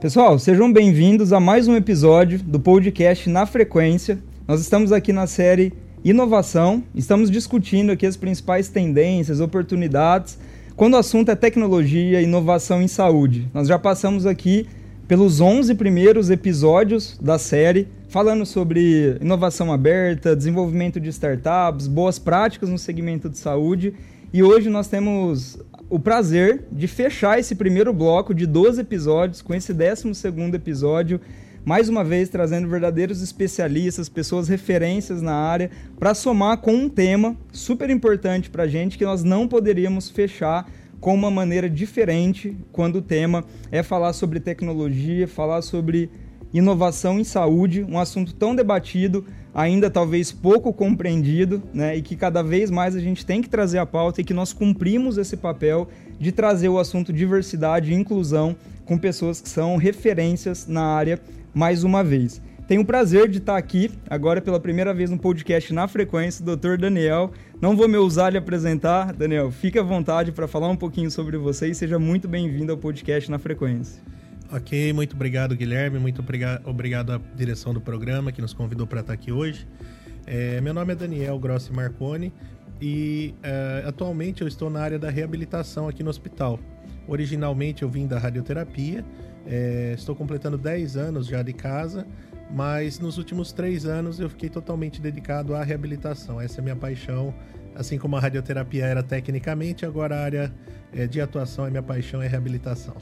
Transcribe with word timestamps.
Pessoal, 0.00 0.38
sejam 0.38 0.72
bem-vindos 0.72 1.30
a 1.30 1.38
mais 1.38 1.68
um 1.68 1.76
episódio 1.76 2.38
do 2.42 2.58
podcast 2.58 3.28
Na 3.28 3.44
Frequência. 3.44 4.18
Nós 4.48 4.58
estamos 4.62 4.92
aqui 4.92 5.12
na 5.12 5.26
série 5.26 5.74
Inovação, 6.02 6.82
estamos 6.94 7.30
discutindo 7.30 7.92
aqui 7.92 8.06
as 8.06 8.16
principais 8.16 8.70
tendências, 8.70 9.40
oportunidades, 9.40 10.38
quando 10.74 10.94
o 10.94 10.96
assunto 10.96 11.30
é 11.30 11.36
tecnologia 11.36 12.18
e 12.18 12.24
inovação 12.24 12.80
em 12.80 12.88
saúde. 12.88 13.46
Nós 13.52 13.68
já 13.68 13.78
passamos 13.78 14.24
aqui 14.24 14.66
pelos 15.06 15.38
11 15.38 15.74
primeiros 15.74 16.30
episódios 16.30 17.18
da 17.20 17.38
série, 17.38 17.86
falando 18.08 18.46
sobre 18.46 19.18
inovação 19.20 19.70
aberta, 19.70 20.34
desenvolvimento 20.34 20.98
de 20.98 21.10
startups, 21.10 21.86
boas 21.86 22.18
práticas 22.18 22.70
no 22.70 22.78
segmento 22.78 23.28
de 23.28 23.36
saúde. 23.36 23.92
E 24.32 24.42
hoje 24.42 24.70
nós 24.70 24.88
temos 24.88 25.58
o 25.90 25.98
prazer 25.98 26.62
de 26.70 26.86
fechar 26.86 27.40
esse 27.40 27.56
primeiro 27.56 27.92
bloco 27.92 28.32
de 28.32 28.46
12 28.46 28.80
episódios 28.80 29.42
com 29.42 29.52
esse 29.52 29.74
12 29.74 30.22
episódio, 30.54 31.20
mais 31.64 31.88
uma 31.88 32.04
vez 32.04 32.28
trazendo 32.28 32.68
verdadeiros 32.68 33.20
especialistas, 33.20 34.08
pessoas 34.08 34.48
referências 34.48 35.20
na 35.20 35.34
área, 35.34 35.68
para 35.98 36.14
somar 36.14 36.58
com 36.58 36.72
um 36.72 36.88
tema 36.88 37.36
super 37.52 37.90
importante 37.90 38.48
para 38.48 38.68
gente 38.68 38.96
que 38.96 39.04
nós 39.04 39.24
não 39.24 39.48
poderíamos 39.48 40.08
fechar 40.08 40.70
com 41.00 41.12
uma 41.12 41.30
maneira 41.30 41.68
diferente 41.68 42.56
quando 42.70 42.96
o 42.96 43.02
tema 43.02 43.44
é 43.72 43.82
falar 43.82 44.12
sobre 44.12 44.38
tecnologia, 44.38 45.26
falar 45.26 45.60
sobre 45.60 46.08
inovação 46.54 47.18
em 47.18 47.24
saúde, 47.24 47.84
um 47.88 47.98
assunto 47.98 48.32
tão 48.32 48.54
debatido, 48.54 49.24
ainda 49.54 49.90
talvez 49.90 50.32
pouco 50.32 50.72
compreendido, 50.72 51.62
né, 51.72 51.96
e 51.96 52.02
que 52.02 52.16
cada 52.16 52.42
vez 52.42 52.70
mais 52.70 52.94
a 52.94 53.00
gente 53.00 53.26
tem 53.26 53.42
que 53.42 53.48
trazer 53.48 53.78
a 53.78 53.86
pauta 53.86 54.20
e 54.20 54.24
que 54.24 54.34
nós 54.34 54.52
cumprimos 54.52 55.18
esse 55.18 55.36
papel 55.36 55.88
de 56.18 56.32
trazer 56.32 56.68
o 56.68 56.78
assunto 56.78 57.12
diversidade 57.12 57.92
e 57.92 57.94
inclusão 57.94 58.54
com 58.84 58.98
pessoas 58.98 59.40
que 59.40 59.48
são 59.48 59.76
referências 59.76 60.66
na 60.66 60.82
área 60.82 61.20
mais 61.54 61.84
uma 61.84 62.02
vez. 62.02 62.40
Tenho 62.70 62.82
o 62.82 62.84
prazer 62.84 63.28
de 63.28 63.38
estar 63.38 63.56
aqui, 63.56 63.90
agora 64.08 64.40
pela 64.40 64.60
primeira 64.60 64.94
vez 64.94 65.10
no 65.10 65.18
podcast 65.18 65.72
na 65.72 65.88
frequência, 65.88 66.44
Dr. 66.44 66.76
Daniel. 66.78 67.32
Não 67.60 67.76
vou 67.76 67.88
me 67.88 67.96
ousar 67.96 68.30
lhe 68.30 68.38
apresentar, 68.38 69.12
Daniel. 69.12 69.50
Fique 69.50 69.76
à 69.76 69.82
vontade 69.82 70.30
para 70.30 70.46
falar 70.46 70.68
um 70.68 70.76
pouquinho 70.76 71.10
sobre 71.10 71.36
você 71.36 71.68
e 71.68 71.74
seja 71.74 71.98
muito 71.98 72.28
bem-vindo 72.28 72.70
ao 72.70 72.78
podcast 72.78 73.28
na 73.28 73.40
frequência. 73.40 74.00
Ok, 74.52 74.92
muito 74.92 75.14
obrigado, 75.14 75.54
Guilherme. 75.54 76.00
Muito 76.00 76.24
obrigado 76.64 77.12
à 77.12 77.20
direção 77.36 77.72
do 77.72 77.80
programa 77.80 78.32
que 78.32 78.42
nos 78.42 78.52
convidou 78.52 78.84
para 78.84 78.98
estar 78.98 79.12
aqui 79.12 79.30
hoje. 79.30 79.64
É, 80.26 80.60
meu 80.60 80.74
nome 80.74 80.92
é 80.92 80.96
Daniel 80.96 81.38
Grossi 81.38 81.72
Marconi 81.72 82.32
e 82.80 83.32
é, 83.44 83.84
atualmente 83.86 84.42
eu 84.42 84.48
estou 84.48 84.68
na 84.68 84.80
área 84.80 84.98
da 84.98 85.08
reabilitação 85.08 85.88
aqui 85.88 86.02
no 86.02 86.10
hospital. 86.10 86.58
Originalmente 87.06 87.84
eu 87.84 87.88
vim 87.88 88.08
da 88.08 88.18
radioterapia, 88.18 89.04
é, 89.46 89.94
estou 89.96 90.16
completando 90.16 90.58
10 90.58 90.96
anos 90.96 91.28
já 91.28 91.42
de 91.42 91.52
casa, 91.52 92.04
mas 92.52 92.98
nos 92.98 93.18
últimos 93.18 93.52
3 93.52 93.86
anos 93.86 94.18
eu 94.18 94.28
fiquei 94.28 94.48
totalmente 94.48 95.00
dedicado 95.00 95.54
à 95.54 95.62
reabilitação. 95.62 96.40
Essa 96.40 96.58
é 96.58 96.60
a 96.60 96.64
minha 96.64 96.76
paixão, 96.76 97.32
assim 97.72 97.98
como 97.98 98.16
a 98.16 98.20
radioterapia 98.20 98.84
era 98.84 99.02
tecnicamente, 99.02 99.86
agora 99.86 100.16
a 100.16 100.24
área 100.24 100.52
é, 100.92 101.06
de 101.06 101.20
atuação 101.20 101.66
é 101.66 101.70
minha 101.70 101.84
paixão 101.84 102.20
é 102.20 102.26
reabilitação. 102.26 102.96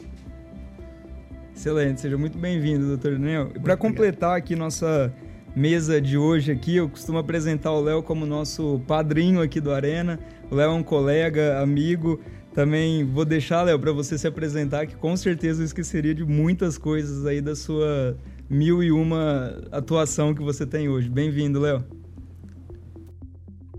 Excelente, 1.59 2.01
seja 2.01 2.17
muito 2.17 2.39
bem-vindo, 2.39 2.87
doutor 2.87 3.19
Daniel. 3.19 3.51
E 3.53 3.59
para 3.59 3.77
completar 3.77 4.37
aqui 4.37 4.55
nossa 4.55 5.13
mesa 5.57 6.01
de 6.01 6.17
hoje 6.17 6.53
aqui, 6.53 6.77
eu 6.77 6.89
costumo 6.89 7.19
apresentar 7.19 7.73
o 7.73 7.81
Léo 7.81 8.01
como 8.01 8.25
nosso 8.25 8.81
padrinho 8.87 9.43
aqui 9.43 9.61
do 9.61 9.73
Arena. 9.73 10.21
O 10.53 10.55
Léo 10.55 10.71
é 10.71 10.73
um 10.73 10.85
colega, 10.85 11.61
amigo. 11.61 12.21
Também 12.55 13.05
vou 13.05 13.25
deixar, 13.25 13.65
Léo, 13.65 13.77
para 13.77 13.91
você 13.91 14.17
se 14.17 14.29
apresentar, 14.29 14.87
que 14.87 14.95
com 14.95 15.17
certeza 15.17 15.61
eu 15.61 15.67
esqueceria 15.67 16.15
de 16.15 16.25
muitas 16.25 16.79
coisas 16.79 17.27
aí 17.27 17.41
da 17.41 17.57
sua 17.57 18.17
mil 18.49 18.81
e 18.81 18.93
uma 18.93 19.61
atuação 19.73 20.33
que 20.33 20.41
você 20.41 20.65
tem 20.65 20.89
hoje. 20.89 21.09
Bem-vindo, 21.09 21.59
Léo. 21.59 21.98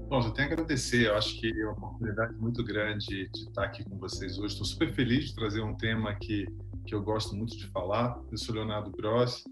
Bom, 0.09 0.21
eu 0.21 0.31
tenho 0.31 0.49
a 0.49 0.53
agradecer. 0.53 1.05
Eu 1.05 1.15
acho 1.15 1.39
que 1.39 1.47
é 1.47 1.65
uma 1.65 1.73
oportunidade 1.73 2.33
muito 2.33 2.63
grande 2.63 3.29
de 3.29 3.43
estar 3.43 3.65
aqui 3.65 3.83
com 3.83 3.95
vocês 3.99 4.39
hoje. 4.39 4.53
Estou 4.53 4.65
super 4.65 4.91
feliz 4.91 5.25
de 5.25 5.35
trazer 5.35 5.61
um 5.61 5.75
tema 5.75 6.15
que 6.15 6.47
que 6.83 6.95
eu 6.95 7.03
gosto 7.03 7.35
muito 7.35 7.55
de 7.55 7.67
falar. 7.67 8.19
Eu 8.31 8.37
sou 8.39 8.55
Leonardo 8.55 8.89
Gross. 8.89 9.43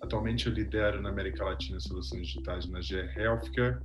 Atualmente 0.00 0.46
eu 0.46 0.52
lidero 0.52 1.02
na 1.02 1.08
América 1.08 1.44
Latina 1.44 1.80
soluções 1.80 2.28
digitais 2.28 2.68
na 2.68 2.80
GE 2.80 2.94
Healthcare, 2.94 3.80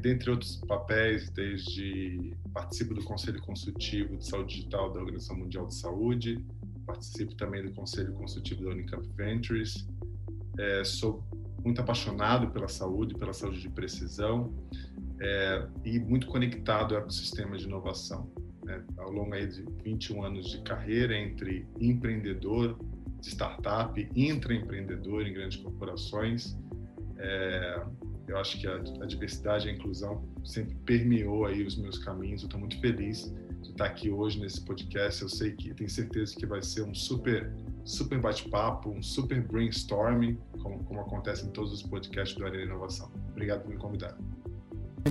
dentre 0.00 0.30
outros 0.30 0.56
papéis, 0.66 1.28
desde 1.28 2.34
participo 2.54 2.94
do 2.94 3.04
Conselho 3.04 3.42
Consultivo 3.42 4.16
de 4.16 4.26
Saúde 4.26 4.54
Digital 4.54 4.90
da 4.90 5.00
Organização 5.00 5.36
Mundial 5.36 5.66
de 5.66 5.74
Saúde, 5.74 6.42
participo 6.86 7.34
também 7.34 7.62
do 7.62 7.74
Conselho 7.74 8.14
Consultivo 8.14 8.64
da 8.64 8.70
Unicamp 8.70 9.06
Ventures. 9.14 9.86
É, 10.58 10.82
sou 10.82 11.22
muito 11.62 11.78
apaixonado 11.82 12.50
pela 12.50 12.68
saúde, 12.68 13.14
pela 13.14 13.34
saúde 13.34 13.60
de 13.60 13.68
precisão 13.68 14.50
é, 15.22 15.66
e 15.84 16.00
muito 16.00 16.26
conectado 16.26 16.96
ao 16.96 17.02
ecossistema 17.02 17.56
de 17.56 17.64
inovação 17.64 18.28
né, 18.64 18.82
ao 18.96 19.10
longo 19.10 19.34
aí 19.34 19.46
de 19.46 19.64
21 19.84 20.24
anos 20.24 20.50
de 20.50 20.60
carreira 20.62 21.16
entre 21.16 21.66
empreendedor 21.78 22.78
de 23.20 23.28
startup, 23.28 24.08
intraempreendedor 24.16 25.22
em 25.22 25.32
grandes 25.32 25.58
corporações. 25.58 26.56
É, 27.18 27.82
eu 28.26 28.36
acho 28.38 28.58
que 28.58 28.66
a, 28.66 28.74
a, 28.74 29.06
diversidade 29.06 29.68
e 29.68 29.70
a 29.70 29.74
inclusão 29.74 30.28
sempre 30.44 30.74
permeou 30.84 31.46
aí 31.46 31.64
os 31.64 31.76
meus 31.76 31.98
caminhos. 31.98 32.42
Eu 32.42 32.46
estou 32.46 32.58
muito 32.58 32.80
feliz 32.80 33.32
de 33.62 33.70
estar 33.70 33.86
aqui 33.86 34.10
hoje 34.10 34.40
nesse 34.40 34.64
podcast. 34.64 35.22
Eu 35.22 35.28
sei 35.28 35.52
que 35.52 35.72
tenho 35.72 35.90
certeza 35.90 36.34
que 36.34 36.46
vai 36.46 36.62
ser 36.62 36.82
um 36.82 36.94
super 36.94 37.52
super 37.84 38.20
bate-papo, 38.20 38.90
um 38.90 39.02
super 39.02 39.40
brainstorming, 39.40 40.38
como, 40.60 40.82
como 40.84 41.00
acontece 41.00 41.44
em 41.44 41.50
todos 41.50 41.72
os 41.72 41.82
podcasts 41.82 42.36
do 42.36 42.44
Arena 42.44 42.64
Inovação. 42.64 43.10
Obrigado 43.30 43.62
por 43.62 43.70
me 43.70 43.76
convidar. 43.76 44.16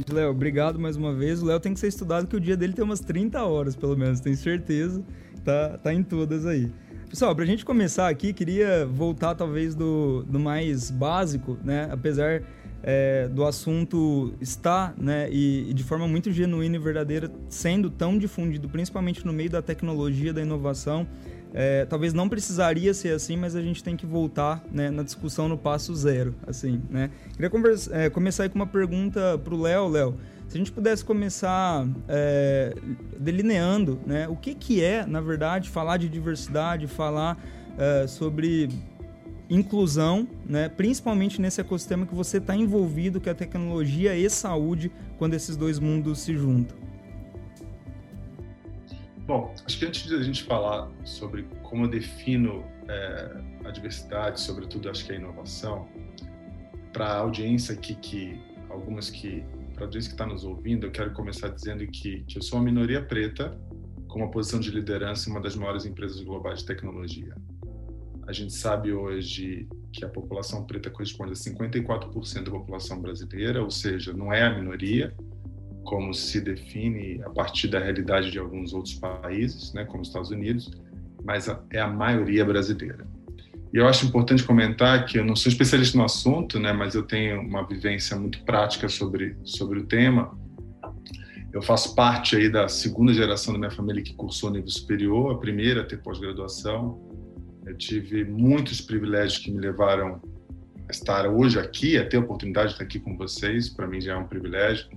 Léo, 0.09 0.31
obrigado 0.31 0.79
mais 0.79 0.96
uma 0.96 1.13
vez. 1.13 1.41
O 1.41 1.46
Léo 1.46 1.59
tem 1.59 1.74
que 1.74 1.79
ser 1.79 1.88
estudado 1.88 2.28
que 2.28 2.35
o 2.35 2.40
dia 2.40 2.56
dele 2.56 2.74
tem 2.74 2.84
umas 2.84 3.00
30 3.00 3.44
horas, 3.44 3.75
pelo 3.75 3.97
menos, 3.97 4.19
tenho 4.19 4.38
certeza. 4.38 5.03
Tá, 5.44 5.78
tá 5.78 5.94
em 5.94 6.03
todas 6.03 6.46
aí. 6.46 6.72
Pessoal, 7.09 7.35
para 7.35 7.44
a 7.44 7.47
gente 7.47 7.66
começar 7.66 8.07
aqui, 8.07 8.31
queria 8.31 8.85
voltar 8.85 9.35
talvez 9.35 9.75
do, 9.75 10.24
do 10.24 10.40
mais 10.40 10.90
básico, 10.90 11.57
né? 11.63 11.90
Apesar 11.91 12.41
é, 12.84 13.28
do 13.28 13.46
assunto 13.46 14.34
estar, 14.40 14.94
né, 14.97 15.28
e, 15.30 15.69
e, 15.69 15.74
de 15.74 15.84
forma 15.84 16.07
muito 16.07 16.31
genuína 16.31 16.78
e 16.78 16.80
verdadeira, 16.80 17.31
sendo 17.50 17.90
tão 17.90 18.18
difundido, 18.18 18.69
principalmente 18.69 19.25
no 19.25 19.34
meio 19.34 19.50
da 19.50 19.62
tecnologia, 19.62 20.34
da 20.34 20.41
inovação, 20.41 21.07
é, 21.53 21.85
talvez 21.85 22.13
não 22.13 22.29
precisaria 22.29 22.94
ser 22.94 23.13
assim, 23.13 23.35
mas 23.35 23.56
a 23.56 23.62
gente 23.62 23.84
tem 23.84 23.97
que 23.97 24.06
voltar 24.06 24.63
né, 24.72 24.89
na 24.89 25.03
discussão 25.03 25.47
no 25.47 25.57
passo 25.57 25.94
zero, 25.95 26.34
assim, 26.47 26.81
né? 26.89 27.09
Queria 27.34 27.50
conversa, 27.50 27.95
é, 27.95 28.09
começar 28.09 28.47
com 28.50 28.56
uma 28.56 28.67
pergunta 28.67 29.38
para 29.44 29.53
o 29.53 29.62
Léo, 29.62 29.88
Léo. 29.88 30.16
Se 30.47 30.56
a 30.56 30.57
gente 30.57 30.72
pudesse 30.72 31.03
começar 31.03 31.88
é, 32.07 32.75
delineando, 33.17 34.00
né, 34.06 34.28
o 34.28 34.35
que 34.35 34.53
que 34.53 34.84
é, 34.84 35.06
na 35.06 35.22
verdade, 35.22 35.69
falar 35.69 35.97
de 35.97 36.09
diversidade, 36.09 36.88
falar 36.88 37.38
é, 37.78 38.07
sobre 38.07 38.69
inclusão, 39.50 40.28
né, 40.45 40.69
principalmente 40.69 41.41
nesse 41.41 41.59
ecossistema 41.59 42.06
que 42.06 42.16
você 42.16 42.38
está 42.38 42.56
envolvido, 42.56 43.19
que 43.19 43.28
é 43.28 43.33
a 43.33 43.35
tecnologia 43.35 44.16
e 44.16 44.29
saúde, 44.29 44.91
quando 45.18 45.33
esses 45.33 45.57
dois 45.57 45.79
mundos 45.79 46.19
se 46.19 46.35
juntam. 46.35 46.78
Bom, 49.31 49.56
acho 49.66 49.80
que 49.80 49.86
antes 49.86 50.03
de 50.03 50.14
a 50.14 50.22
gente 50.22 50.44
falar 50.44 50.92
sobre 51.06 51.44
como 51.64 51.86
eu 51.86 51.90
defino 51.90 52.66
é, 52.90 53.42
a 53.64 53.72
diversidade, 53.72 54.42
sobretudo 54.42 54.90
acho 54.90 55.06
que 55.06 55.14
a 55.14 55.16
inovação, 55.16 55.88
para 56.92 57.06
a 57.06 57.18
audiência 57.19 57.74
aqui, 57.74 57.96
que 57.96 58.38
algumas 58.69 59.09
que, 59.09 59.42
para 59.74 59.86
audiência 59.86 60.09
que 60.09 60.16
está 60.16 60.25
nos 60.25 60.44
ouvindo, 60.44 60.86
eu 60.86 60.92
quero 60.92 61.14
começar 61.14 61.47
dizendo 61.47 61.88
que, 61.88 62.25
que 62.28 62.40
eu 62.40 62.42
sou 62.42 62.59
uma 62.59 62.66
minoria 62.66 63.02
preta 63.02 63.58
com 64.09 64.19
uma 64.19 64.30
posição 64.30 64.59
de 64.59 64.69
liderança 64.69 65.30
em 65.30 65.31
uma 65.31 65.40
das 65.40 65.56
maiores 65.56 65.86
empresas 65.86 66.22
globais 66.22 66.60
de 66.60 66.66
tecnologia. 66.66 67.34
A 68.27 68.34
gente 68.34 68.51
sabe 68.51 68.92
hoje 68.92 69.66
que 69.94 70.04
a 70.04 70.10
população 70.10 70.66
preta 70.66 70.89
corresponde 70.89 71.31
a 71.31 71.36
54% 71.36 72.44
da 72.44 72.51
população 72.51 73.01
brasileira, 73.01 73.63
ou 73.63 73.72
seja, 73.72 74.12
não 74.12 74.34
é 74.34 74.44
a 74.44 74.54
minoria, 74.54 75.16
como 75.83 76.13
se 76.13 76.39
define 76.39 77.22
a 77.24 77.30
partir 77.30 77.68
da 77.68 77.80
realidade 77.80 78.31
de 78.31 78.39
alguns 78.39 78.74
outros 78.74 78.95
países, 78.95 79.74
né, 79.74 79.86
como 79.86 80.01
os 80.01 80.10
Estados 80.10 80.31
Unidos, 80.31 80.72
mas 81.24 81.48
é 81.69 81.80
a 81.80 81.88
maioria 81.88 82.45
brasileira. 82.45 83.07
E 83.74 83.78
eu 83.78 83.88
acho 83.88 84.06
importante 84.06 84.44
comentar 84.44 85.06
que 85.06 85.18
eu 85.18 85.25
não 85.25 85.36
sou 85.36 85.50
especialista 85.50 85.98
no 85.98 86.04
assunto, 86.04 86.60
né, 86.60 86.74
mas 86.74 86.94
eu 86.94 87.04
tenho 87.04 87.42
uma 87.42 87.66
vivência 87.66 88.18
muito 88.18 88.44
prática 88.44 88.89
sobre 88.89 89.36
sobre 89.44 89.80
o 89.80 89.86
tema. 89.86 90.38
Eu 91.54 91.62
faço 91.62 91.95
parte 91.95 92.36
aí 92.36 92.50
da 92.50 92.68
segunda 92.68 93.13
geração 93.13 93.54
da 93.54 93.60
minha 93.60 93.72
família 93.72 94.01
que 94.01 94.13
cursou 94.13 94.50
nível 94.50 94.69
superior, 94.69 95.36
a 95.36 95.38
primeira 95.38 95.81
a 95.81 95.86
ter 95.86 95.98
pós-graduação. 95.98 97.01
Eu 97.66 97.77
tive 97.77 98.24
muitos 98.24 98.81
privilégios 98.81 99.38
que 99.38 99.51
me 99.51 99.60
levaram 99.60 100.22
a 100.88 100.92
estar 100.92 101.27
hoje 101.27 101.60
aqui, 101.60 101.98
a 101.98 102.07
ter 102.07 102.18
a 102.18 102.19
oportunidade 102.22 102.69
de 102.69 102.74
estar 102.74 102.86
aqui 102.86 103.00
com 103.00 103.18
vocês. 103.18 103.69
Para 103.69 103.88
mim 103.88 104.00
já 104.00 104.13
é 104.13 104.18
um 104.18 104.27
privilégio 104.27 104.88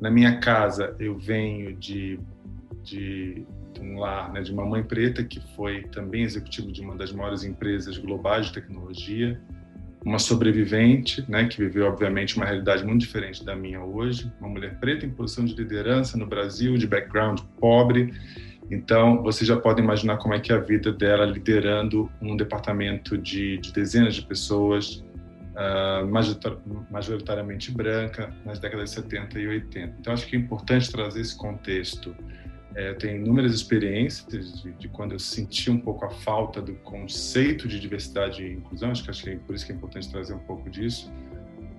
na 0.00 0.10
minha 0.10 0.38
casa, 0.38 0.94
eu 0.98 1.16
venho 1.18 1.76
de, 1.76 2.18
de 2.82 3.44
um 3.80 3.98
lar 3.98 4.32
né, 4.32 4.40
de 4.40 4.52
uma 4.52 4.64
mãe 4.64 4.82
preta 4.82 5.22
que 5.22 5.40
foi 5.54 5.82
também 5.84 6.22
executivo 6.22 6.72
de 6.72 6.80
uma 6.80 6.96
das 6.96 7.12
maiores 7.12 7.44
empresas 7.44 7.98
globais 7.98 8.46
de 8.46 8.52
tecnologia, 8.52 9.40
uma 10.04 10.18
sobrevivente, 10.18 11.24
né, 11.28 11.44
que 11.44 11.58
viveu 11.58 11.86
obviamente 11.86 12.36
uma 12.36 12.46
realidade 12.46 12.84
muito 12.84 13.02
diferente 13.02 13.44
da 13.44 13.54
minha 13.54 13.82
hoje, 13.82 14.32
uma 14.40 14.48
mulher 14.48 14.78
preta 14.80 15.04
em 15.04 15.10
posição 15.10 15.44
de 15.44 15.54
liderança 15.54 16.16
no 16.16 16.26
Brasil, 16.26 16.78
de 16.78 16.86
background 16.86 17.40
pobre. 17.58 18.14
Então, 18.70 19.22
vocês 19.22 19.46
já 19.46 19.56
podem 19.56 19.84
imaginar 19.84 20.16
como 20.16 20.32
é 20.32 20.40
que 20.40 20.52
é 20.52 20.54
a 20.54 20.60
vida 20.60 20.92
dela 20.92 21.26
liderando 21.26 22.10
um 22.22 22.36
departamento 22.36 23.18
de, 23.18 23.58
de 23.58 23.72
dezenas 23.72 24.14
de 24.14 24.22
pessoas, 24.22 25.04
majoritariamente 26.90 27.70
branca, 27.70 28.34
nas 28.44 28.58
décadas 28.58 28.90
de 28.90 28.96
70 28.96 29.38
e 29.38 29.46
80. 29.48 29.96
Então, 30.00 30.12
acho 30.12 30.26
que 30.26 30.36
é 30.36 30.38
importante 30.38 30.90
trazer 30.90 31.20
esse 31.20 31.36
contexto 31.36 32.14
é, 32.74 32.90
eu 32.90 32.98
tenho 32.98 33.16
inúmeras 33.16 33.52
experiências 33.52 34.62
de, 34.78 34.88
quando 34.88 35.12
eu 35.12 35.18
senti 35.18 35.70
um 35.70 35.80
pouco 35.80 36.04
a 36.04 36.10
falta 36.10 36.62
do 36.62 36.74
conceito 36.76 37.66
de 37.66 37.80
diversidade 37.80 38.44
e 38.44 38.52
inclusão, 38.52 38.90
acho 38.90 39.02
que, 39.02 39.10
acho 39.10 39.24
que 39.24 39.30
é 39.30 39.36
por 39.36 39.54
isso 39.54 39.66
que 39.66 39.72
é 39.72 39.74
importante 39.74 40.08
trazer 40.08 40.34
um 40.34 40.38
pouco 40.40 40.70
disso. 40.70 41.12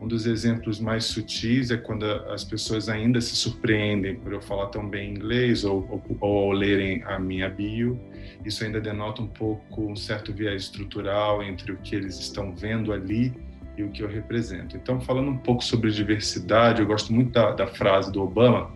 Um 0.02 0.08
dos 0.08 0.26
exemplos 0.26 0.80
mais 0.80 1.06
sutis 1.06 1.70
é 1.70 1.78
quando 1.78 2.04
as 2.06 2.44
pessoas 2.44 2.90
ainda 2.90 3.22
se 3.22 3.36
surpreendem 3.36 4.16
por 4.16 4.34
eu 4.34 4.42
falar 4.42 4.68
tão 4.68 4.90
bem 4.90 5.12
inglês 5.12 5.64
ou, 5.64 5.88
ou, 5.90 6.18
ou 6.20 6.52
lerem 6.52 7.04
a 7.04 7.20
minha 7.20 7.48
bio. 7.48 8.00
Isso 8.44 8.64
ainda 8.64 8.82
denota 8.82 9.22
um 9.22 9.28
pouco 9.28 9.86
um 9.86 9.96
certo 9.96 10.34
viés 10.34 10.64
estrutural 10.64 11.44
entre 11.44 11.72
o 11.72 11.78
que 11.78 11.96
eles 11.96 12.20
estão 12.20 12.54
vendo 12.54 12.92
ali 12.92 13.32
e 13.78 13.84
o 13.84 13.90
que 13.90 14.04
eu 14.04 14.08
represento. 14.08 14.76
Então, 14.76 15.00
falando 15.02 15.30
um 15.30 15.38
pouco 15.38 15.64
sobre 15.64 15.92
diversidade, 15.92 16.82
eu 16.82 16.88
gosto 16.88 17.14
muito 17.14 17.32
da, 17.32 17.52
da 17.52 17.68
frase 17.68 18.12
do 18.12 18.22
Obama, 18.22 18.72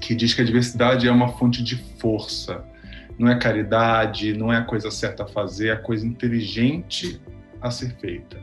que 0.00 0.14
diz 0.14 0.34
que 0.34 0.40
a 0.40 0.44
diversidade 0.44 1.06
é 1.06 1.12
uma 1.12 1.28
fonte 1.28 1.62
de 1.62 1.76
força. 1.98 2.64
Não 3.18 3.28
é 3.28 3.38
caridade, 3.38 4.36
não 4.36 4.52
é 4.52 4.56
a 4.56 4.64
coisa 4.64 4.90
certa 4.90 5.24
a 5.24 5.26
fazer, 5.26 5.68
é 5.68 5.72
a 5.72 5.76
coisa 5.76 6.06
inteligente 6.06 7.20
a 7.60 7.70
ser 7.70 7.94
feita. 7.98 8.38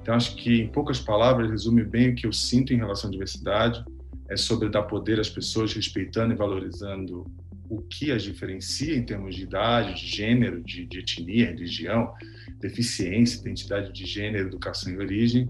Então, 0.00 0.14
acho 0.14 0.34
que, 0.36 0.62
em 0.62 0.68
poucas 0.68 1.00
palavras, 1.00 1.50
resume 1.50 1.84
bem 1.84 2.10
o 2.10 2.14
que 2.14 2.26
eu 2.26 2.32
sinto 2.32 2.72
em 2.72 2.76
relação 2.76 3.08
à 3.08 3.12
diversidade. 3.12 3.84
É 4.28 4.36
sobre 4.36 4.70
dar 4.70 4.82
poder 4.82 5.20
às 5.20 5.28
pessoas, 5.28 5.72
respeitando 5.74 6.32
e 6.32 6.36
valorizando 6.36 7.26
o 7.68 7.82
que 7.82 8.10
as 8.12 8.22
diferencia 8.22 8.96
em 8.96 9.04
termos 9.04 9.34
de 9.34 9.42
idade, 9.42 9.94
de 9.94 10.06
gênero, 10.06 10.62
de, 10.62 10.86
de 10.86 10.98
etnia, 10.98 11.46
religião, 11.46 12.12
deficiência, 12.60 13.40
identidade 13.40 13.92
de 13.92 14.06
gênero, 14.06 14.48
educação 14.48 14.92
e 14.92 14.98
origem. 14.98 15.48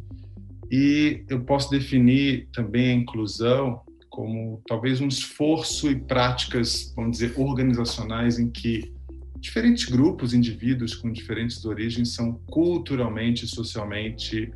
E 0.71 1.25
eu 1.29 1.45
posso 1.45 1.71
definir 1.71 2.49
também 2.53 2.91
a 2.91 2.95
inclusão 2.95 3.81
como 4.09 4.63
talvez 4.69 5.01
um 5.01 5.09
esforço 5.09 5.91
e 5.91 5.97
práticas, 5.99 6.93
vamos 6.95 7.19
dizer, 7.19 7.35
organizacionais 7.37 8.39
em 8.39 8.49
que 8.49 8.93
diferentes 9.41 9.87
grupos, 9.87 10.33
indivíduos 10.33 10.95
com 10.95 11.11
diferentes 11.11 11.65
origens 11.65 12.15
são 12.15 12.35
culturalmente 12.47 13.45
e 13.45 13.49
socialmente 13.49 14.53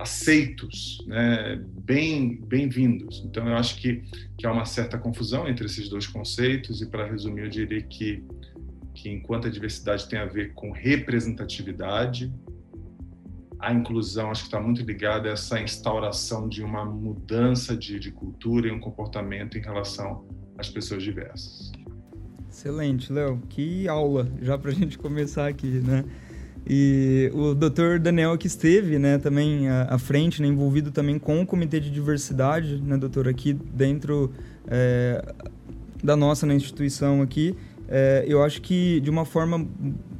aceitos, 0.00 1.04
né? 1.06 1.62
bem 1.84 2.40
bem-vindos. 2.46 3.22
Então 3.24 3.46
eu 3.46 3.56
acho 3.56 3.76
que 3.76 4.02
que 4.38 4.46
há 4.46 4.52
uma 4.52 4.64
certa 4.64 4.96
confusão 4.96 5.46
entre 5.46 5.66
esses 5.66 5.88
dois 5.88 6.06
conceitos 6.06 6.80
e 6.80 6.86
para 6.86 7.06
resumir 7.06 7.42
eu 7.42 7.50
diria 7.50 7.82
que 7.82 8.24
que 8.94 9.10
enquanto 9.10 9.46
a 9.46 9.50
diversidade 9.50 10.08
tem 10.08 10.18
a 10.18 10.26
ver 10.26 10.52
com 10.54 10.72
representatividade, 10.72 12.32
a 13.58 13.72
inclusão 13.72 14.30
acho 14.30 14.42
que 14.42 14.48
está 14.48 14.60
muito 14.60 14.82
ligada 14.82 15.28
a 15.28 15.32
essa 15.32 15.60
instauração 15.60 16.48
de 16.48 16.62
uma 16.62 16.84
mudança 16.84 17.76
de, 17.76 17.98
de 18.00 18.10
cultura 18.10 18.68
e 18.68 18.70
um 18.70 18.80
comportamento 18.80 19.56
em 19.56 19.60
relação 19.60 20.26
às 20.58 20.68
pessoas 20.68 21.02
diversas. 21.02 21.72
Excelente, 22.50 23.12
Léo. 23.12 23.40
Que 23.48 23.86
aula 23.86 24.30
já 24.42 24.58
para 24.58 24.70
a 24.70 24.74
gente 24.74 24.98
começar 24.98 25.46
aqui, 25.46 25.68
né? 25.68 26.04
E 26.66 27.30
o 27.34 27.54
Dr. 27.54 27.98
Daniel 28.00 28.36
que 28.36 28.46
esteve, 28.46 28.98
né, 28.98 29.18
também 29.18 29.68
à, 29.68 29.98
frente, 29.98 30.40
né, 30.42 30.48
envolvido 30.48 30.90
também 30.90 31.18
com 31.18 31.40
o 31.40 31.46
comitê 31.46 31.80
de 31.80 31.90
diversidade, 31.90 32.80
né, 32.80 32.96
doutor, 32.96 33.26
aqui 33.28 33.52
dentro 33.52 34.30
é, 34.68 35.34
da 36.02 36.14
nossa 36.14 36.46
né, 36.46 36.54
instituição 36.54 37.22
aqui. 37.22 37.56
É, 37.88 38.24
eu 38.26 38.42
acho 38.42 38.62
que 38.62 39.00
de 39.00 39.10
uma 39.10 39.24
forma 39.24 39.66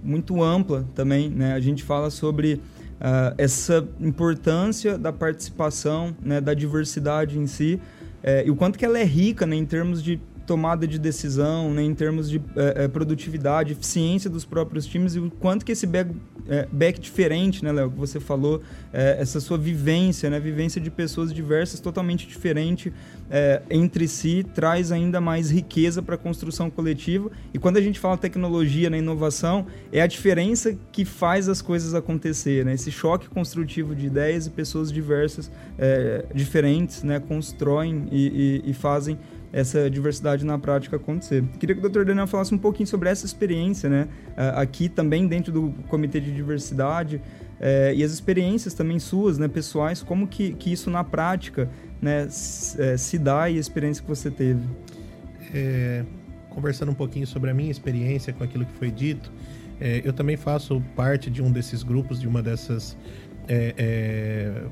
muito 0.02 0.42
ampla 0.42 0.87
também, 0.94 1.28
né, 1.28 1.52
a 1.52 1.60
gente 1.60 1.84
fala 1.84 2.10
sobre 2.10 2.54
uh, 2.54 3.34
essa 3.38 3.87
importância 4.00 4.98
da 4.98 5.12
participação, 5.12 6.16
né, 6.20 6.40
da 6.40 6.52
diversidade 6.54 7.38
em 7.38 7.46
si, 7.46 7.81
é, 8.22 8.46
e 8.46 8.50
o 8.50 8.56
quanto 8.56 8.78
que 8.78 8.84
ela 8.84 8.98
é 8.98 9.04
rica 9.04 9.46
né, 9.46 9.56
em 9.56 9.64
termos 9.64 10.02
de 10.02 10.20
tomada 10.50 10.85
de 10.85 10.99
decisão, 10.99 11.73
né, 11.73 11.81
em 11.81 11.94
termos 11.94 12.29
de 12.29 12.43
é, 12.56 12.88
produtividade, 12.88 13.70
eficiência 13.70 14.29
dos 14.29 14.44
próprios 14.44 14.85
times 14.85 15.14
e 15.14 15.20
o 15.20 15.31
quanto 15.31 15.64
que 15.64 15.70
esse 15.70 15.87
back, 15.87 16.11
é, 16.49 16.67
back 16.73 16.99
diferente, 16.99 17.62
né, 17.62 17.70
Léo, 17.70 17.88
que 17.88 17.97
você 17.97 18.19
falou, 18.19 18.61
é, 18.93 19.17
essa 19.20 19.38
sua 19.38 19.56
vivência, 19.56 20.29
né, 20.29 20.41
vivência 20.41 20.81
de 20.81 20.91
pessoas 20.91 21.32
diversas, 21.32 21.79
totalmente 21.79 22.26
diferente 22.26 22.93
é, 23.31 23.62
entre 23.70 24.08
si, 24.08 24.44
traz 24.52 24.91
ainda 24.91 25.20
mais 25.20 25.52
riqueza 25.52 26.02
para 26.02 26.17
a 26.17 26.19
construção 26.19 26.69
coletiva. 26.69 27.31
E 27.55 27.58
quando 27.61 27.76
a 27.76 27.81
gente 27.81 28.00
fala 28.00 28.17
tecnologia 28.17 28.91
né, 28.91 28.99
inovação, 28.99 29.67
é 29.93 30.02
a 30.02 30.06
diferença 30.08 30.76
que 30.91 31.05
faz 31.05 31.49
as 31.49 31.62
coisas 31.62 31.94
acontecer, 31.94 32.64
né, 32.64 32.75
esse 32.75 32.91
choque 32.91 33.29
construtivo 33.29 33.94
de 33.94 34.08
ideias 34.08 34.49
e 34.49 34.50
pessoas 34.50 34.91
diversas, 34.91 35.49
é, 35.79 36.25
diferentes, 36.35 37.05
né, 37.05 37.20
constroem 37.20 38.08
e, 38.11 38.62
e, 38.67 38.70
e 38.70 38.75
fazem 38.75 39.17
essa 39.52 39.91
diversidade 39.91 40.44
na 40.44 40.58
prática 40.58 40.97
acontecer. 40.97 41.44
Queria 41.58 41.75
que 41.75 41.85
o 41.85 41.88
Dr. 41.88 42.05
Daniel 42.05 42.26
falasse 42.26 42.55
um 42.55 42.58
pouquinho 42.58 42.87
sobre 42.87 43.08
essa 43.08 43.26
experiência, 43.26 43.88
né? 43.88 44.08
Aqui 44.37 44.88
também 44.88 45.26
dentro 45.26 45.52
do 45.52 45.75
Comitê 45.88 46.20
de 46.20 46.32
Diversidade 46.32 47.20
é, 47.61 47.93
e 47.94 48.02
as 48.02 48.11
experiências 48.11 48.73
também 48.73 48.99
suas, 48.99 49.37
né, 49.37 49.47
pessoais, 49.47 50.02
como 50.02 50.26
que, 50.26 50.55
que 50.55 50.73
isso 50.73 50.88
na 50.88 51.05
prática, 51.05 51.69
né, 52.00 52.26
se, 52.31 52.81
é, 52.81 52.97
se 52.97 53.19
dá 53.19 53.50
e 53.50 53.58
a 53.58 53.61
experiência 53.61 54.02
que 54.02 54.08
você 54.08 54.31
teve. 54.31 54.67
É, 55.52 56.05
conversando 56.49 56.91
um 56.91 56.94
pouquinho 56.94 57.26
sobre 57.26 57.50
a 57.50 57.55
minha 57.55 57.70
experiência 57.70 58.32
com 58.32 58.43
aquilo 58.43 58.64
que 58.64 58.73
foi 58.73 58.91
dito, 58.91 59.31
é, 59.81 60.00
eu 60.05 60.12
também 60.12 60.37
faço 60.37 60.82
parte 60.97 61.31
de 61.31 61.43
um 61.43 61.52
desses 61.52 61.82
grupos, 61.82 62.20
de 62.20 62.26
uma 62.26 62.43
dessas 62.43 62.97
é, 63.52 63.75
é, 63.76 64.62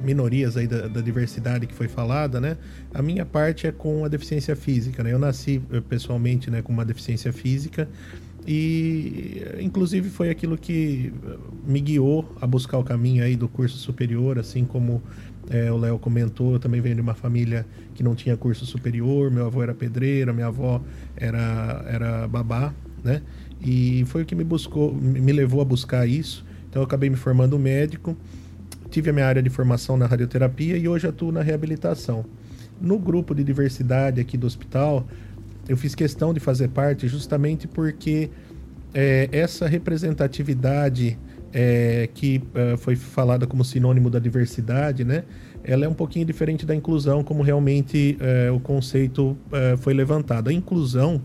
minorias 0.00 0.56
aí 0.56 0.68
da, 0.68 0.86
da, 0.86 1.00
diversidade 1.00 1.66
que 1.66 1.74
foi 1.74 1.88
falada, 1.88 2.40
né? 2.40 2.56
A 2.94 3.02
minha 3.02 3.26
parte 3.26 3.66
é 3.66 3.72
com 3.72 4.04
a 4.04 4.08
deficiência 4.08 4.54
física, 4.54 5.02
né? 5.02 5.12
Eu 5.12 5.18
nasci 5.18 5.60
eh, 5.72 5.80
pessoalmente, 5.80 6.48
né, 6.48 6.62
com 6.62 6.72
uma 6.72 6.84
deficiência 6.84 7.32
física 7.32 7.88
e 8.46 9.42
inclusive 9.60 10.10
foi 10.10 10.30
aquilo 10.30 10.56
que 10.56 11.12
me 11.66 11.80
guiou 11.80 12.32
a 12.40 12.46
buscar 12.46 12.78
o 12.78 12.84
caminho 12.84 13.24
aí 13.24 13.34
do 13.34 13.48
curso 13.48 13.78
superior, 13.78 14.38
assim 14.38 14.64
como 14.64 15.02
é, 15.50 15.72
o 15.72 15.76
Léo 15.76 15.98
comentou, 15.98 16.52
eu 16.52 16.60
também 16.60 16.80
venho 16.80 16.94
de 16.94 17.00
uma 17.00 17.14
família 17.14 17.66
que 17.96 18.02
não 18.02 18.14
tinha 18.14 18.36
curso 18.36 18.64
superior, 18.64 19.28
meu 19.28 19.46
avô 19.46 19.60
era 19.60 19.74
pedreiro, 19.74 20.32
minha 20.32 20.46
avó 20.46 20.80
era, 21.16 21.84
era 21.88 22.28
babá, 22.28 22.72
né? 23.02 23.22
E 23.60 24.04
foi 24.06 24.22
o 24.22 24.26
que 24.26 24.36
me 24.36 24.44
buscou, 24.44 24.94
me 24.94 25.32
levou 25.32 25.60
a 25.60 25.64
buscar 25.64 26.06
isso. 26.06 26.44
Então 26.74 26.82
eu 26.82 26.86
acabei 26.86 27.08
me 27.08 27.14
formando 27.14 27.56
médico, 27.56 28.16
tive 28.90 29.08
a 29.08 29.12
minha 29.12 29.24
área 29.24 29.40
de 29.40 29.48
formação 29.48 29.96
na 29.96 30.06
radioterapia 30.06 30.76
e 30.76 30.88
hoje 30.88 31.06
atuo 31.06 31.30
na 31.30 31.40
reabilitação. 31.40 32.24
No 32.80 32.98
grupo 32.98 33.32
de 33.32 33.44
diversidade 33.44 34.20
aqui 34.20 34.36
do 34.36 34.44
hospital, 34.44 35.06
eu 35.68 35.76
fiz 35.76 35.94
questão 35.94 36.34
de 36.34 36.40
fazer 36.40 36.70
parte 36.70 37.06
justamente 37.06 37.68
porque 37.68 38.28
é, 38.92 39.28
essa 39.30 39.68
representatividade 39.68 41.16
é, 41.52 42.08
que 42.12 42.42
é, 42.52 42.76
foi 42.76 42.96
falada 42.96 43.46
como 43.46 43.64
sinônimo 43.64 44.10
da 44.10 44.18
diversidade, 44.18 45.04
né? 45.04 45.22
Ela 45.62 45.84
é 45.84 45.88
um 45.88 45.94
pouquinho 45.94 46.26
diferente 46.26 46.66
da 46.66 46.74
inclusão, 46.74 47.22
como 47.22 47.44
realmente 47.44 48.18
é, 48.18 48.50
o 48.50 48.58
conceito 48.58 49.36
é, 49.52 49.76
foi 49.76 49.94
levantado. 49.94 50.50
A 50.50 50.52
inclusão, 50.52 51.22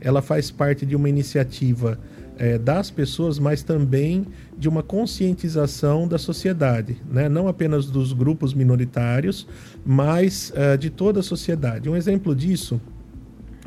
ela 0.00 0.22
faz 0.22 0.52
parte 0.52 0.86
de 0.86 0.94
uma 0.94 1.08
iniciativa 1.08 1.98
é, 2.38 2.58
das 2.58 2.90
pessoas, 2.90 3.38
mas 3.38 3.62
também 3.62 4.26
de 4.56 4.68
uma 4.68 4.82
conscientização 4.82 6.06
da 6.06 6.18
sociedade, 6.18 6.96
né? 7.10 7.28
não 7.28 7.48
apenas 7.48 7.86
dos 7.86 8.12
grupos 8.12 8.54
minoritários, 8.54 9.46
mas 9.84 10.52
uh, 10.52 10.76
de 10.78 10.90
toda 10.90 11.20
a 11.20 11.22
sociedade. 11.22 11.88
Um 11.88 11.96
exemplo 11.96 12.34
disso 12.34 12.80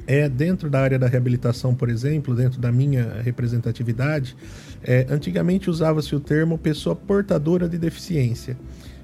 é 0.08 0.30
dentro 0.30 0.70
da 0.70 0.80
área 0.80 1.00
da 1.00 1.08
reabilitação, 1.08 1.74
por 1.74 1.90
exemplo, 1.90 2.36
dentro 2.36 2.60
da 2.60 2.72
minha 2.72 3.22
representatividade, 3.24 4.36
é, 4.84 5.06
antigamente 5.10 5.70
usava-se 5.70 6.16
o 6.16 6.20
termo 6.20 6.58
pessoa 6.58 6.96
portadora 6.96 7.68
de 7.68 7.78
deficiência. 7.78 8.56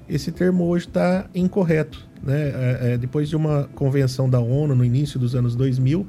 Esse 0.08 0.30
termo 0.30 0.64
hoje 0.64 0.86
está 0.86 1.28
incorreto. 1.34 2.06
Né? 2.22 2.48
É, 2.48 2.78
é, 2.92 2.98
depois 2.98 3.28
de 3.28 3.34
uma 3.34 3.68
convenção 3.74 4.30
da 4.30 4.38
ONU 4.38 4.76
no 4.76 4.84
início 4.84 5.18
dos 5.18 5.34
anos 5.34 5.56
2000, 5.56 6.06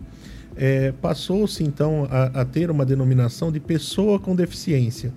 é, 0.56 0.92
passou-se 1.02 1.64
então 1.64 2.08
a, 2.10 2.42
a, 2.42 2.46
ter 2.46 2.70
uma 2.70 2.86
denominação 2.86 3.52
de 3.52 3.60
pessoa 3.60 4.20
com 4.20 4.36
deficiência, 4.36 5.14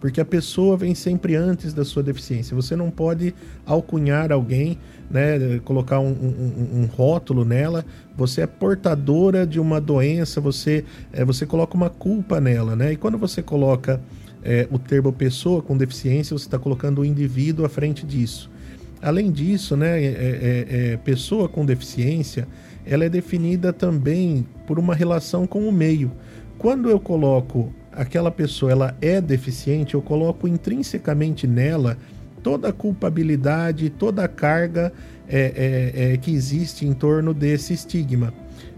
porque 0.00 0.20
a 0.20 0.24
pessoa 0.24 0.76
vem 0.76 0.94
sempre 0.94 1.36
antes 1.36 1.72
da 1.72 1.84
sua 1.84 2.02
deficiência. 2.02 2.56
Você 2.56 2.74
não 2.74 2.90
pode 2.90 3.34
alcunhar 3.64 4.32
alguém, 4.32 4.78
né, 5.08 5.60
colocar 5.64 6.00
um, 6.00 6.10
um, 6.10 6.80
um 6.80 6.86
rótulo 6.86 7.44
nela. 7.44 7.84
Você 8.16 8.40
é 8.40 8.46
portadora 8.46 9.46
de 9.46 9.60
uma 9.60 9.80
doença, 9.80 10.40
você, 10.40 10.84
é, 11.12 11.24
você 11.24 11.46
coloca 11.46 11.76
uma 11.76 11.88
culpa 11.88 12.40
nela, 12.40 12.74
né? 12.74 12.92
E 12.92 12.96
quando 12.96 13.16
você 13.16 13.42
coloca 13.42 14.00
é, 14.42 14.66
o 14.72 14.78
termo 14.78 15.12
pessoa 15.12 15.62
com 15.62 15.76
deficiência, 15.76 16.36
você 16.36 16.46
está 16.46 16.58
colocando 16.58 17.02
o 17.02 17.04
indivíduo 17.04 17.64
à 17.64 17.68
frente 17.68 18.04
disso. 18.04 18.50
Além 19.02 19.32
disso, 19.32 19.76
né, 19.76 20.00
é, 20.00 20.06
é, 20.06 20.66
é, 20.92 20.96
pessoa 20.96 21.48
com 21.48 21.66
deficiência, 21.66 22.46
ela 22.86 23.04
é 23.04 23.08
definida 23.08 23.72
também 23.72 24.46
por 24.66 24.78
uma 24.78 24.94
relação 24.94 25.44
com 25.46 25.68
o 25.68 25.72
meio. 25.72 26.12
Quando 26.56 26.88
eu 26.88 27.00
coloco 27.00 27.72
aquela 27.90 28.30
pessoa 28.30 28.70
ela 28.70 28.96
é 29.02 29.20
deficiente, 29.20 29.94
eu 29.94 30.02
coloco 30.02 30.46
intrinsecamente 30.46 31.46
nela 31.46 31.98
toda 32.42 32.68
a 32.68 32.72
culpabilidade, 32.72 33.90
toda 33.90 34.24
a 34.24 34.28
carga 34.28 34.92
é, 35.28 35.92
é, 35.96 36.12
é, 36.12 36.16
que 36.16 36.32
existe 36.32 36.86
em 36.86 36.92
torno 36.92 37.34
desse 37.34 37.72
estigma. 37.72 38.32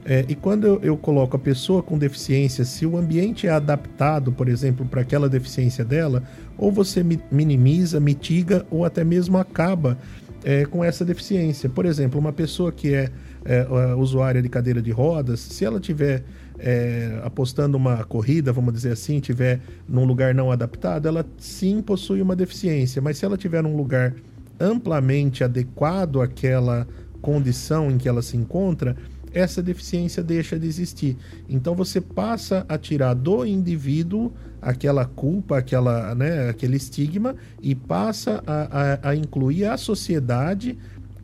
É, 0.05 0.25
e 0.29 0.35
quando 0.35 0.67
eu, 0.67 0.81
eu, 0.83 0.97
coloco 0.99 1.35
a 1.35 1.39
pessoa 1.39 1.83
com 1.83 1.97
deficiência, 1.97 2.65
se 2.65 2.85
o 2.85 2.97
ambiente 2.97 3.47
é 3.47 3.51
adaptado, 3.51 4.31
por 4.31 4.49
exemplo, 4.49 4.85
para 4.85 5.01
aquela 5.01 5.29
deficiência 5.31 5.83
dela, 5.83 6.23
ou 6.59 6.71
você 6.71 7.03
minimiza, 7.31 7.99
mitiga 7.99 8.67
ou 8.71 8.85
até 8.85 9.03
mesmo 9.03 9.39
acaba 9.39 9.97
é, 10.45 10.67
com 10.67 10.85
essa 10.85 11.05
deficiência. 11.05 11.71
Por 11.71 11.87
exemplo, 11.87 12.21
uma 12.21 12.35
pessoa 12.35 12.71
que 12.71 12.95
é, 12.95 13.11
é 13.47 13.67
usuária 13.95 14.43
de 14.43 14.49
cadeira 14.49 14.83
de 14.83 14.91
rodas, 14.91 15.41
se 15.41 15.65
ela 15.65 15.81
tiver 15.81 16.23
é, 16.59 17.21
apostando 17.25 17.77
uma 17.77 18.05
corrida, 18.05 18.53
vamos 18.53 18.75
dizer 18.75 18.93
assim, 18.93 19.21
tiver 19.21 19.61
num 19.89 20.05
lugar 20.05 20.35
não 20.35 20.53
adaptado, 20.53 21.09
ela 21.09 21.25
sim 21.39 21.81
possui 21.81 22.21
uma 22.21 22.37
deficiência, 22.37 23.01
mas 23.01 23.19
se 23.19 23.25
ela 23.25 23.39
tiver 23.39 23.63
num 23.63 23.75
lugar 23.75 24.15
amplamente 24.61 25.43
adequado 25.43 26.21
àquela 26.21 26.87
condição 27.21 27.91
em 27.91 27.97
que 27.97 28.09
ela 28.09 28.21
se 28.21 28.37
encontra, 28.37 28.95
essa 29.35 29.63
deficiência 29.63 30.23
deixa 30.23 30.59
de 30.59 30.67
existir. 30.67 31.17
Então 31.49 31.75
você 31.75 32.01
passa 32.01 32.65
a 32.69 32.79
tirar 32.79 33.15
do 33.15 33.45
indivíduo 33.45 34.33
aquela 34.63 35.05
culpa, 35.05 35.59
aquela, 35.59 36.15
né, 36.15 36.49
aquele 36.49 36.77
estigma 36.77 37.35
e 37.61 37.75
passa 37.75 38.43
a, 38.47 39.09
a, 39.09 39.11
a 39.11 39.17
incluir 39.17 39.67
a 39.67 39.77
sociedade 39.77 40.79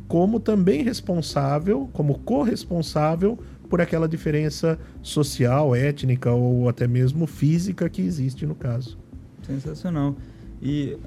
como 0.08 0.40
também 0.40 0.82
responsável, 0.82 1.88
como 1.92 2.18
corresponsável 2.18 3.38
por 3.68 3.80
aquela 3.80 4.08
diferença 4.08 4.76
social, 5.00 5.74
étnica 5.74 6.32
ou 6.32 6.68
até 6.68 6.88
mesmo 6.88 7.26
física 7.28 7.88
que 7.88 8.02
existe 8.02 8.44
no 8.44 8.56
caso. 8.56 8.98
Sensacional. 9.46 10.16
E 10.60 10.98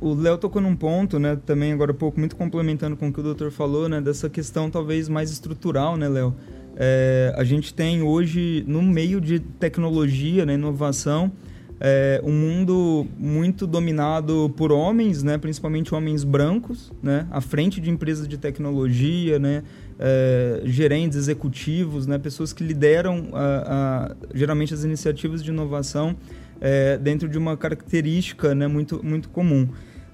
o 0.00 0.14
Léo 0.14 0.38
tocou 0.38 0.62
num 0.62 0.76
ponto, 0.76 1.18
né, 1.18 1.36
também 1.44 1.72
agora 1.72 1.92
um 1.92 1.94
pouco 1.94 2.18
muito 2.18 2.36
complementando 2.36 2.96
com 2.96 3.08
o 3.08 3.12
que 3.12 3.20
o 3.20 3.22
doutor 3.22 3.50
falou, 3.50 3.88
né, 3.88 4.00
dessa 4.00 4.28
questão 4.28 4.70
talvez 4.70 5.08
mais 5.08 5.30
estrutural, 5.30 5.96
né, 5.96 6.08
Léo? 6.08 6.34
É, 6.76 7.34
a 7.36 7.42
gente 7.42 7.74
tem 7.74 8.02
hoje, 8.02 8.64
no 8.66 8.80
meio 8.82 9.20
de 9.20 9.40
tecnologia, 9.40 10.46
né, 10.46 10.54
inovação, 10.54 11.32
é, 11.80 12.20
um 12.24 12.32
mundo 12.32 13.06
muito 13.16 13.66
dominado 13.66 14.52
por 14.56 14.72
homens, 14.72 15.22
né, 15.22 15.38
principalmente 15.38 15.94
homens 15.94 16.24
brancos, 16.24 16.92
né, 17.02 17.26
à 17.30 17.40
frente 17.40 17.80
de 17.80 17.90
empresas 17.90 18.28
de 18.28 18.36
tecnologia, 18.36 19.38
né, 19.38 19.62
é, 19.98 20.62
gerentes 20.64 21.16
executivos, 21.16 22.06
né, 22.06 22.18
pessoas 22.18 22.52
que 22.52 22.62
lideram 22.62 23.28
a, 23.32 24.12
a, 24.12 24.16
geralmente 24.34 24.72
as 24.72 24.84
iniciativas 24.84 25.42
de 25.42 25.50
inovação 25.50 26.16
é, 26.60 26.98
dentro 26.98 27.28
de 27.28 27.38
uma 27.38 27.56
característica 27.56 28.54
né, 28.54 28.66
muito, 28.66 29.04
muito 29.04 29.28
comum. 29.28 29.68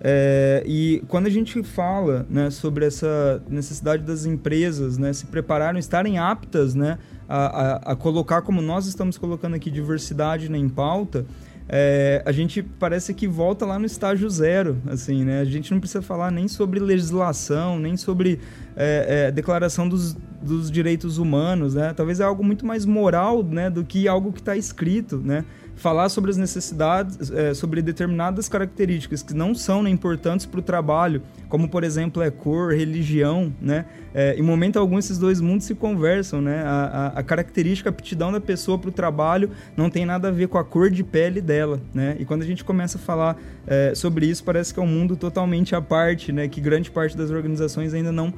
É, 0.07 0.63
e 0.67 1.03
quando 1.09 1.29
a 1.29 1.31
gente 1.31 1.63
fala 1.63 2.27
né, 2.29 2.51
sobre 2.51 2.85
essa 2.85 3.43
necessidade 3.49 4.03
das 4.03 4.27
empresas 4.27 4.99
né, 4.99 5.11
se 5.15 5.25
prepararem, 5.25 5.81
estarem 5.81 6.19
aptas 6.19 6.75
né, 6.75 6.99
a, 7.27 7.47
a, 7.47 7.93
a, 7.93 7.97
colocar, 7.97 8.43
como 8.43 8.61
nós 8.61 8.87
estamos 8.87 9.17
colocando 9.17 9.55
aqui, 9.55 9.71
diversidade 9.71 10.51
né, 10.51 10.59
em 10.59 10.69
pauta, 10.69 11.25
é, 11.67 12.23
a 12.27 12.33
gente 12.33 12.63
parece 12.63 13.15
que 13.15 13.27
volta 13.27 13.65
lá 13.65 13.79
no 13.79 13.87
estágio 13.87 14.29
zero, 14.29 14.77
assim, 14.87 15.25
né? 15.25 15.41
A 15.41 15.47
gente 15.47 15.73
não 15.73 15.81
precisa 15.81 16.03
falar 16.03 16.31
nem 16.31 16.47
sobre 16.47 16.79
legislação, 16.79 17.79
nem 17.79 17.97
sobre 17.97 18.39
é, 18.77 19.29
é, 19.29 19.33
declaração 19.33 19.89
dos, 19.89 20.15
dos 20.43 20.71
direitos 20.71 21.17
humanos, 21.17 21.75
né? 21.75 21.95
Talvez 21.95 22.21
é 22.21 22.25
algo 22.25 22.45
muito 22.45 22.67
mais 22.67 22.85
moral, 22.85 23.43
né, 23.43 23.71
do 23.71 23.83
que 23.83 24.07
algo 24.07 24.31
que 24.31 24.41
está 24.41 24.55
escrito, 24.55 25.17
né? 25.17 25.43
Falar 25.77 26.09
sobre 26.09 26.31
as 26.31 26.37
necessidades, 26.37 27.31
é, 27.31 27.53
sobre 27.53 27.83
determinadas 27.83 28.49
características 28.49 29.23
que 29.23 29.35
não 29.35 29.55
são 29.55 29.83
né, 29.83 29.91
importantes 29.91 30.47
para 30.47 30.61
o 30.61 30.63
trabalho, 30.63 31.23
como 31.49 31.69
por 31.69 31.85
exemplo 31.85 32.23
é 32.23 32.31
cor, 32.31 32.73
religião, 32.73 33.53
né? 33.61 33.87
É, 34.15 34.35
em 34.37 34.43
momento 34.43 34.79
algum 34.79 34.99
esses 34.99 35.19
dois 35.19 35.41
mundos 35.41 35.67
se 35.67 35.75
conversam, 35.75 36.41
né? 36.41 36.63
A, 36.63 37.13
a, 37.15 37.19
a 37.19 37.23
característica, 37.23 37.89
a 37.89 37.93
aptidão 37.93 38.31
da 38.31 38.41
pessoa 38.41 38.79
para 38.79 38.89
o 38.89 38.93
trabalho 38.93 39.51
não 39.77 39.91
tem 39.91 40.07
nada 40.07 40.29
a 40.29 40.31
ver 40.31 40.49
com 40.49 40.59
a 40.59 40.65
cor 40.65 40.91
de 40.91 41.03
pele 41.03 41.41
dela, 41.41 41.81
né? 41.93 42.17
E 42.19 42.25
quando 42.25 42.43
a 42.43 42.47
gente 42.47 42.65
começa 42.65 42.97
a 42.97 43.01
falar 43.01 43.37
é, 43.67 43.95
sobre 43.95 44.27
isso, 44.27 44.45
parece 44.45 44.73
que 44.73 44.79
é 44.79 44.83
um 44.83 44.87
mundo 44.87 45.17
totalmente 45.17 45.75
à 45.75 45.83
parte, 45.83 46.33
né? 46.33 46.47
Que 46.49 46.61
grande 46.61 46.91
parte 46.91 47.17
das 47.17 47.31
organizações 47.31 47.93
ainda 47.95 48.13
não 48.13 48.33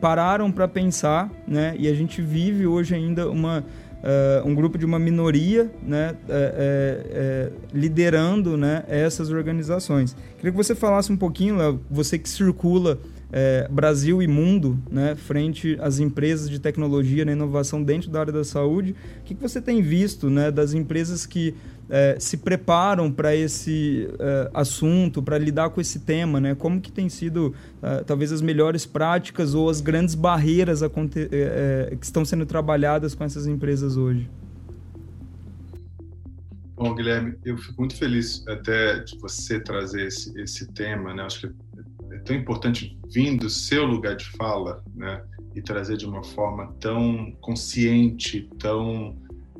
pararam 0.00 0.50
para 0.50 0.66
pensar, 0.66 1.30
né? 1.46 1.76
E 1.78 1.86
a 1.86 1.94
gente 1.94 2.20
vive 2.20 2.66
hoje 2.66 2.96
ainda 2.96 3.30
uma 3.30 3.64
uh, 4.02 4.46
um 4.46 4.54
grupo 4.54 4.76
de 4.76 4.84
uma 4.84 4.98
minoria 4.98 5.70
né, 5.82 6.14
é, 6.28 7.06
é, 7.10 7.52
liderando 7.72 8.56
né, 8.56 8.84
essas 8.88 9.30
organizações. 9.30 10.16
Queria 10.36 10.50
que 10.50 10.56
você 10.56 10.74
falasse 10.74 11.12
um 11.12 11.16
pouquinho, 11.16 11.56
Léo, 11.56 11.80
você 11.90 12.18
que 12.18 12.28
circula 12.28 12.98
é, 13.32 13.66
Brasil 13.70 14.22
e 14.22 14.28
mundo, 14.28 14.78
né, 14.90 15.16
frente 15.16 15.78
às 15.80 15.98
empresas 15.98 16.50
de 16.50 16.58
tecnologia 16.58 17.24
na 17.24 17.32
inovação 17.32 17.82
dentro 17.82 18.10
da 18.10 18.20
área 18.20 18.32
da 18.32 18.44
saúde. 18.44 18.94
O 19.20 19.24
que, 19.24 19.34
que 19.34 19.40
você 19.40 19.60
tem 19.60 19.80
visto 19.80 20.28
né, 20.28 20.50
das 20.50 20.74
empresas 20.74 21.24
que 21.24 21.54
é, 21.88 22.16
se 22.20 22.36
preparam 22.36 23.10
para 23.10 23.34
esse 23.34 24.06
é, 24.18 24.50
assunto, 24.52 25.22
para 25.22 25.38
lidar 25.38 25.70
com 25.70 25.80
esse 25.80 26.00
tema? 26.00 26.38
Né? 26.40 26.54
Como 26.54 26.78
que 26.78 26.92
tem 26.92 27.08
sido, 27.08 27.54
é, 27.82 28.04
talvez, 28.04 28.32
as 28.32 28.42
melhores 28.42 28.84
práticas 28.84 29.54
ou 29.54 29.70
as 29.70 29.80
grandes 29.80 30.14
barreiras 30.14 30.82
é, 30.82 30.90
é, 31.32 31.96
que 31.96 32.04
estão 32.04 32.24
sendo 32.26 32.44
trabalhadas 32.44 33.14
com 33.14 33.24
essas 33.24 33.46
empresas 33.46 33.96
hoje? 33.96 34.28
Bom, 36.76 36.94
Guilherme, 36.94 37.34
eu 37.44 37.56
fico 37.56 37.80
muito 37.80 37.96
feliz 37.96 38.44
até 38.48 38.98
de 38.98 39.16
você 39.18 39.60
trazer 39.60 40.06
esse, 40.06 40.36
esse 40.40 40.66
tema, 40.72 41.14
né? 41.14 41.22
Acho 41.22 41.48
que 41.48 41.54
tão 42.20 42.36
importante 42.36 42.98
vir 43.12 43.36
do 43.36 43.48
seu 43.50 43.84
lugar 43.84 44.16
de 44.16 44.24
fala, 44.30 44.82
né, 44.94 45.24
e 45.54 45.62
trazer 45.62 45.96
de 45.96 46.06
uma 46.06 46.22
forma 46.22 46.72
tão 46.80 47.32
consciente, 47.40 48.48
tão 48.58 49.16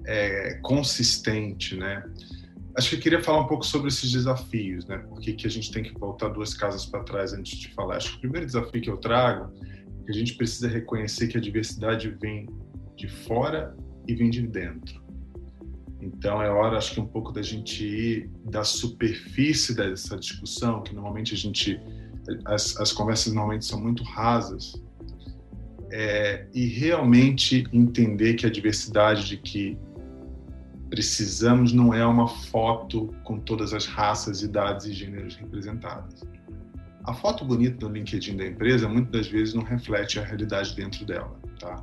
é, 0.06 0.58
consistente, 0.62 1.76
né. 1.76 2.04
Acho 2.76 2.90
que 2.90 2.96
eu 2.96 3.00
queria 3.00 3.22
falar 3.22 3.40
um 3.40 3.46
pouco 3.46 3.66
sobre 3.66 3.88
esses 3.88 4.10
desafios, 4.10 4.86
né, 4.86 4.98
porque 5.08 5.34
que 5.34 5.46
a 5.46 5.50
gente 5.50 5.70
tem 5.70 5.82
que 5.82 5.92
voltar 5.98 6.28
duas 6.28 6.54
casas 6.54 6.86
para 6.86 7.02
trás 7.04 7.32
antes 7.32 7.58
de 7.58 7.68
falar. 7.74 7.96
Acho 7.96 8.12
que 8.12 8.16
o 8.16 8.20
primeiro 8.20 8.46
desafio 8.46 8.80
que 8.80 8.90
eu 8.90 8.96
trago 8.96 9.52
é 10.00 10.04
que 10.04 10.10
a 10.10 10.14
gente 10.14 10.34
precisa 10.34 10.68
reconhecer 10.68 11.28
que 11.28 11.36
a 11.36 11.40
diversidade 11.40 12.08
vem 12.20 12.48
de 12.96 13.08
fora 13.08 13.76
e 14.08 14.14
vem 14.14 14.30
de 14.30 14.46
dentro. 14.46 15.02
Então 16.00 16.42
é 16.42 16.50
hora, 16.50 16.76
acho 16.76 16.94
que 16.94 17.00
um 17.00 17.06
pouco 17.06 17.30
da 17.30 17.42
gente 17.42 17.84
ir 17.84 18.30
da 18.44 18.64
superfície 18.64 19.74
dessa 19.74 20.16
discussão, 20.16 20.82
que 20.82 20.92
normalmente 20.94 21.32
a 21.32 21.36
gente 21.36 21.80
as, 22.44 22.78
as 22.80 22.92
conversas 22.92 23.32
normalmente 23.32 23.64
são 23.64 23.80
muito 23.80 24.02
rasas, 24.04 24.80
é, 25.90 26.46
e 26.54 26.66
realmente 26.66 27.64
entender 27.72 28.34
que 28.34 28.46
a 28.46 28.50
diversidade 28.50 29.26
de 29.26 29.36
que 29.36 29.78
precisamos 30.88 31.72
não 31.72 31.92
é 31.92 32.04
uma 32.04 32.28
foto 32.28 33.14
com 33.24 33.38
todas 33.38 33.72
as 33.72 33.86
raças, 33.86 34.42
idades 34.42 34.86
e 34.86 34.92
gêneros 34.92 35.36
representadas. 35.36 36.22
A 37.04 37.12
foto 37.14 37.44
bonita 37.44 37.86
no 37.86 37.94
LinkedIn 37.94 38.36
da 38.36 38.46
empresa 38.46 38.88
muitas 38.88 39.12
das 39.12 39.26
vezes 39.26 39.54
não 39.54 39.62
reflete 39.62 40.18
a 40.18 40.24
realidade 40.24 40.74
dentro 40.76 41.04
dela, 41.04 41.34
tá? 41.58 41.82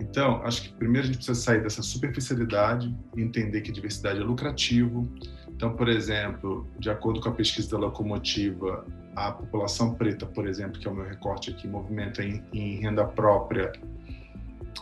Então, 0.00 0.42
acho 0.44 0.64
que 0.64 0.72
primeiro 0.74 1.04
a 1.04 1.06
gente 1.06 1.16
precisa 1.16 1.40
sair 1.40 1.62
dessa 1.62 1.82
superficialidade 1.82 2.94
entender 3.16 3.60
que 3.60 3.72
diversidade 3.72 4.20
é 4.20 4.24
lucrativo. 4.24 5.10
Então, 5.56 5.74
por 5.74 5.88
exemplo, 5.88 6.66
de 6.78 6.90
acordo 6.90 7.20
com 7.20 7.28
a 7.28 7.32
pesquisa 7.32 7.70
da 7.70 7.78
Locomotiva, 7.78 8.84
a 9.14 9.30
população 9.30 9.94
preta, 9.94 10.26
por 10.26 10.46
exemplo, 10.46 10.80
que 10.80 10.88
é 10.88 10.90
o 10.90 10.94
meu 10.94 11.04
recorte 11.04 11.50
aqui, 11.50 11.68
movimenta 11.68 12.22
em, 12.24 12.42
em 12.52 12.80
renda 12.80 13.04
própria 13.04 13.72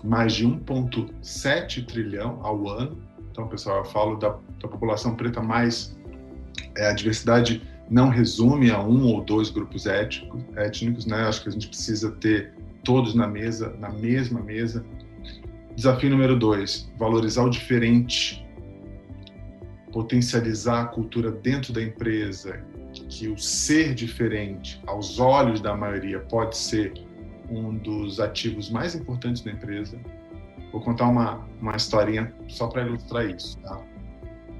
mais 0.02 0.34
de 0.34 0.46
1,7 0.46 1.86
trilhão 1.86 2.40
ao 2.42 2.68
ano. 2.68 2.96
Então, 3.30 3.46
pessoal, 3.48 3.78
eu 3.78 3.84
falo 3.84 4.16
da, 4.16 4.30
da 4.60 4.68
população 4.68 5.14
preta, 5.14 5.42
mas 5.42 5.96
é, 6.76 6.88
a 6.88 6.92
diversidade 6.92 7.62
não 7.90 8.08
resume 8.08 8.70
a 8.70 8.80
um 8.80 9.04
ou 9.06 9.22
dois 9.22 9.50
grupos 9.50 9.86
étnicos, 9.86 10.42
étnicos, 10.56 11.06
né? 11.06 11.22
Acho 11.24 11.42
que 11.42 11.48
a 11.48 11.52
gente 11.52 11.68
precisa 11.68 12.10
ter 12.12 12.54
todos 12.84 13.14
na 13.14 13.26
mesa, 13.26 13.74
na 13.78 13.90
mesma 13.90 14.40
mesa. 14.40 14.84
Desafio 15.76 16.10
número 16.10 16.38
dois: 16.38 16.90
valorizar 16.98 17.44
o 17.44 17.50
diferente 17.50 18.42
potencializar 19.92 20.82
a 20.82 20.86
cultura 20.86 21.30
dentro 21.30 21.72
da 21.72 21.82
empresa, 21.82 22.64
que 23.08 23.28
o 23.28 23.38
ser 23.38 23.94
diferente, 23.94 24.82
aos 24.86 25.18
olhos 25.18 25.60
da 25.60 25.76
maioria, 25.76 26.18
pode 26.20 26.56
ser 26.56 26.92
um 27.48 27.76
dos 27.76 28.18
ativos 28.18 28.70
mais 28.70 28.94
importantes 28.94 29.42
da 29.42 29.50
empresa. 29.50 29.98
Vou 30.72 30.80
contar 30.80 31.08
uma, 31.08 31.46
uma 31.60 31.76
historinha 31.76 32.32
só 32.48 32.66
para 32.66 32.82
ilustrar 32.82 33.28
isso. 33.28 33.58
Tá? 33.58 33.80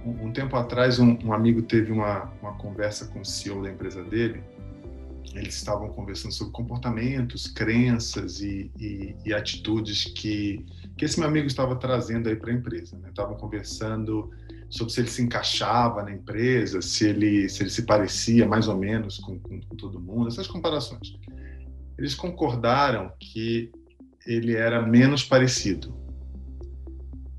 Um, 0.04 0.26
um, 0.26 0.32
tempo 0.32 0.54
atrás, 0.56 0.98
um, 0.98 1.16
um 1.24 1.32
amigo 1.32 1.62
teve 1.62 1.90
uma, 1.90 2.30
uma 2.42 2.52
conversa 2.54 3.06
com 3.06 3.20
o 3.20 3.24
CEO 3.24 3.62
da 3.62 3.70
empresa 3.70 4.02
dele. 4.04 4.42
Eles 5.34 5.54
estavam 5.54 5.88
conversando 5.88 6.32
sobre 6.32 6.52
comportamentos, 6.52 7.46
crenças 7.46 8.40
e, 8.40 8.70
e, 8.78 9.16
e 9.24 9.32
atitudes 9.32 10.04
que, 10.04 10.66
que 10.96 11.06
esse 11.06 11.18
meu 11.18 11.26
amigo 11.26 11.46
estava 11.46 11.74
trazendo 11.76 12.28
aí 12.28 12.36
para 12.36 12.50
a 12.50 12.54
empresa. 12.54 12.98
Né? 12.98 13.08
Estavam 13.08 13.36
conversando 13.36 14.30
sobre 14.72 14.90
se 14.90 15.00
ele 15.00 15.10
se 15.10 15.22
encaixava 15.22 16.02
na 16.02 16.12
empresa, 16.12 16.80
se 16.80 17.06
ele 17.06 17.46
se, 17.48 17.62
ele 17.62 17.68
se 17.68 17.82
parecia 17.82 18.48
mais 18.48 18.68
ou 18.68 18.78
menos 18.78 19.18
com, 19.18 19.38
com, 19.38 19.60
com 19.60 19.76
todo 19.76 20.00
mundo, 20.00 20.28
essas 20.28 20.46
comparações. 20.46 21.14
Eles 21.98 22.14
concordaram 22.14 23.12
que 23.20 23.70
ele 24.26 24.56
era 24.56 24.80
menos 24.80 25.22
parecido. 25.22 25.94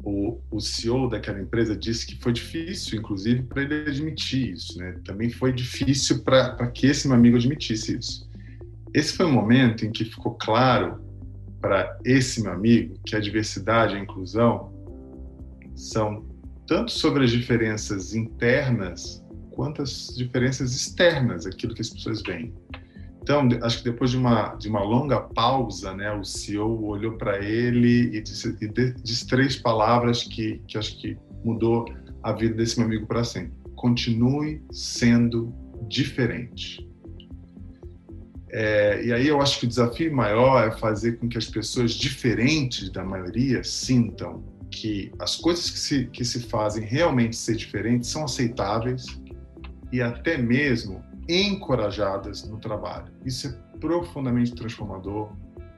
O, 0.04 0.40
o 0.52 0.60
CEO 0.60 1.10
daquela 1.10 1.42
empresa 1.42 1.76
disse 1.76 2.06
que 2.06 2.22
foi 2.22 2.34
difícil, 2.34 3.00
inclusive, 3.00 3.42
para 3.44 3.64
ele 3.64 3.90
admitir 3.90 4.52
isso. 4.52 4.78
Né? 4.78 5.00
Também 5.04 5.32
foi 5.32 5.52
difícil 5.52 6.24
para 6.24 6.68
que 6.68 6.86
esse 6.86 7.08
meu 7.08 7.18
amigo 7.18 7.36
admitisse 7.36 7.98
isso. 7.98 8.30
Esse 8.94 9.18
foi 9.18 9.26
o 9.26 9.32
momento 9.32 9.86
em 9.86 9.92
que 9.92 10.06
ficou 10.06 10.36
claro 10.36 11.02
para 11.60 11.98
esse 12.06 12.44
meu 12.44 12.52
amigo 12.52 13.00
que 13.04 13.16
a 13.16 13.20
diversidade 13.20 13.96
e 13.96 13.98
a 13.98 14.04
inclusão 14.04 14.72
são 15.74 16.33
tanto 16.74 16.92
sobre 16.92 17.24
as 17.24 17.30
diferenças 17.30 18.16
internas 18.16 19.24
quanto 19.52 19.84
as 19.84 20.08
diferenças 20.18 20.74
externas, 20.74 21.46
aquilo 21.46 21.76
que 21.76 21.82
as 21.82 21.90
pessoas 21.92 22.24
veem. 22.24 22.52
Então, 23.22 23.48
acho 23.62 23.78
que 23.78 23.92
depois 23.92 24.10
de 24.10 24.18
uma, 24.18 24.56
de 24.56 24.70
uma 24.70 24.82
longa 24.84 25.22
pausa, 25.22 25.94
né, 25.94 26.12
o 26.12 26.24
CEO 26.24 26.84
olhou 26.86 27.16
para 27.16 27.38
ele 27.46 28.18
e 28.18 28.20
disse, 28.20 28.58
e 28.60 28.68
disse, 29.04 29.28
três 29.28 29.56
palavras 29.56 30.24
que, 30.24 30.64
que 30.68 30.76
acho 30.76 31.00
que 31.00 31.16
mudou 31.46 31.86
a 32.24 32.34
vida 32.34 32.56
desse 32.56 32.80
meu 32.80 32.88
amigo 32.88 33.06
para 33.06 33.24
sempre. 33.24 33.54
Continue 33.76 34.64
sendo 34.72 35.54
diferente. 35.88 36.90
É, 38.50 39.06
e 39.06 39.14
aí 39.14 39.28
eu 39.28 39.40
acho 39.40 39.60
que 39.60 39.66
o 39.66 39.70
desafio 39.70 40.12
maior 40.12 40.68
é 40.68 40.72
fazer 40.72 41.20
com 41.20 41.30
que 41.30 41.38
as 41.38 41.46
pessoas 41.46 41.92
diferentes 41.92 42.90
da 42.90 43.04
maioria 43.04 43.64
sintam 43.64 44.53
que 44.74 45.12
as 45.20 45.36
coisas 45.36 45.70
que 45.70 45.78
se, 45.78 46.06
que 46.08 46.26
se 46.26 46.42
fazem 46.42 46.84
realmente 46.84 47.36
ser 47.36 47.56
diferentes 47.56 48.10
são 48.10 48.24
aceitáveis 48.24 49.06
e 49.92 50.02
até 50.02 50.38
mesmo 50.38 51.04
encorajadas 51.30 52.44
no 52.50 52.58
trabalho. 52.58 53.14
Isso 53.24 53.48
é 53.48 53.80
profundamente 53.80 54.56
transformador, 54.56 55.32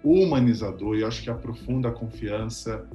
humanizador 0.03 0.97
e 0.97 1.03
acho 1.03 1.21
que 1.21 1.29
aprofunda 1.29 1.89
a 1.89 1.91
confiança 1.91 2.87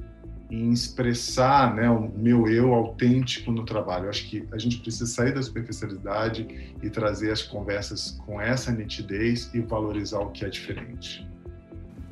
em 0.49 0.71
expressar 0.71 1.73
né, 1.75 1.89
o 1.89 2.09
meu 2.09 2.47
eu 2.47 2.73
autêntico 2.73 3.51
no 3.51 3.63
trabalho. 3.63 4.09
Acho 4.09 4.27
que 4.27 4.45
a 4.51 4.57
gente 4.57 4.79
precisa 4.79 5.05
sair 5.05 5.33
da 5.33 5.41
superficialidade 5.41 6.75
e 6.81 6.89
trazer 6.89 7.31
as 7.31 7.41
conversas 7.41 8.19
com 8.25 8.41
essa 8.41 8.71
nitidez 8.71 9.49
e 9.53 9.61
valorizar 9.61 10.19
o 10.19 10.31
que 10.31 10.43
é 10.43 10.49
diferente. 10.49 11.25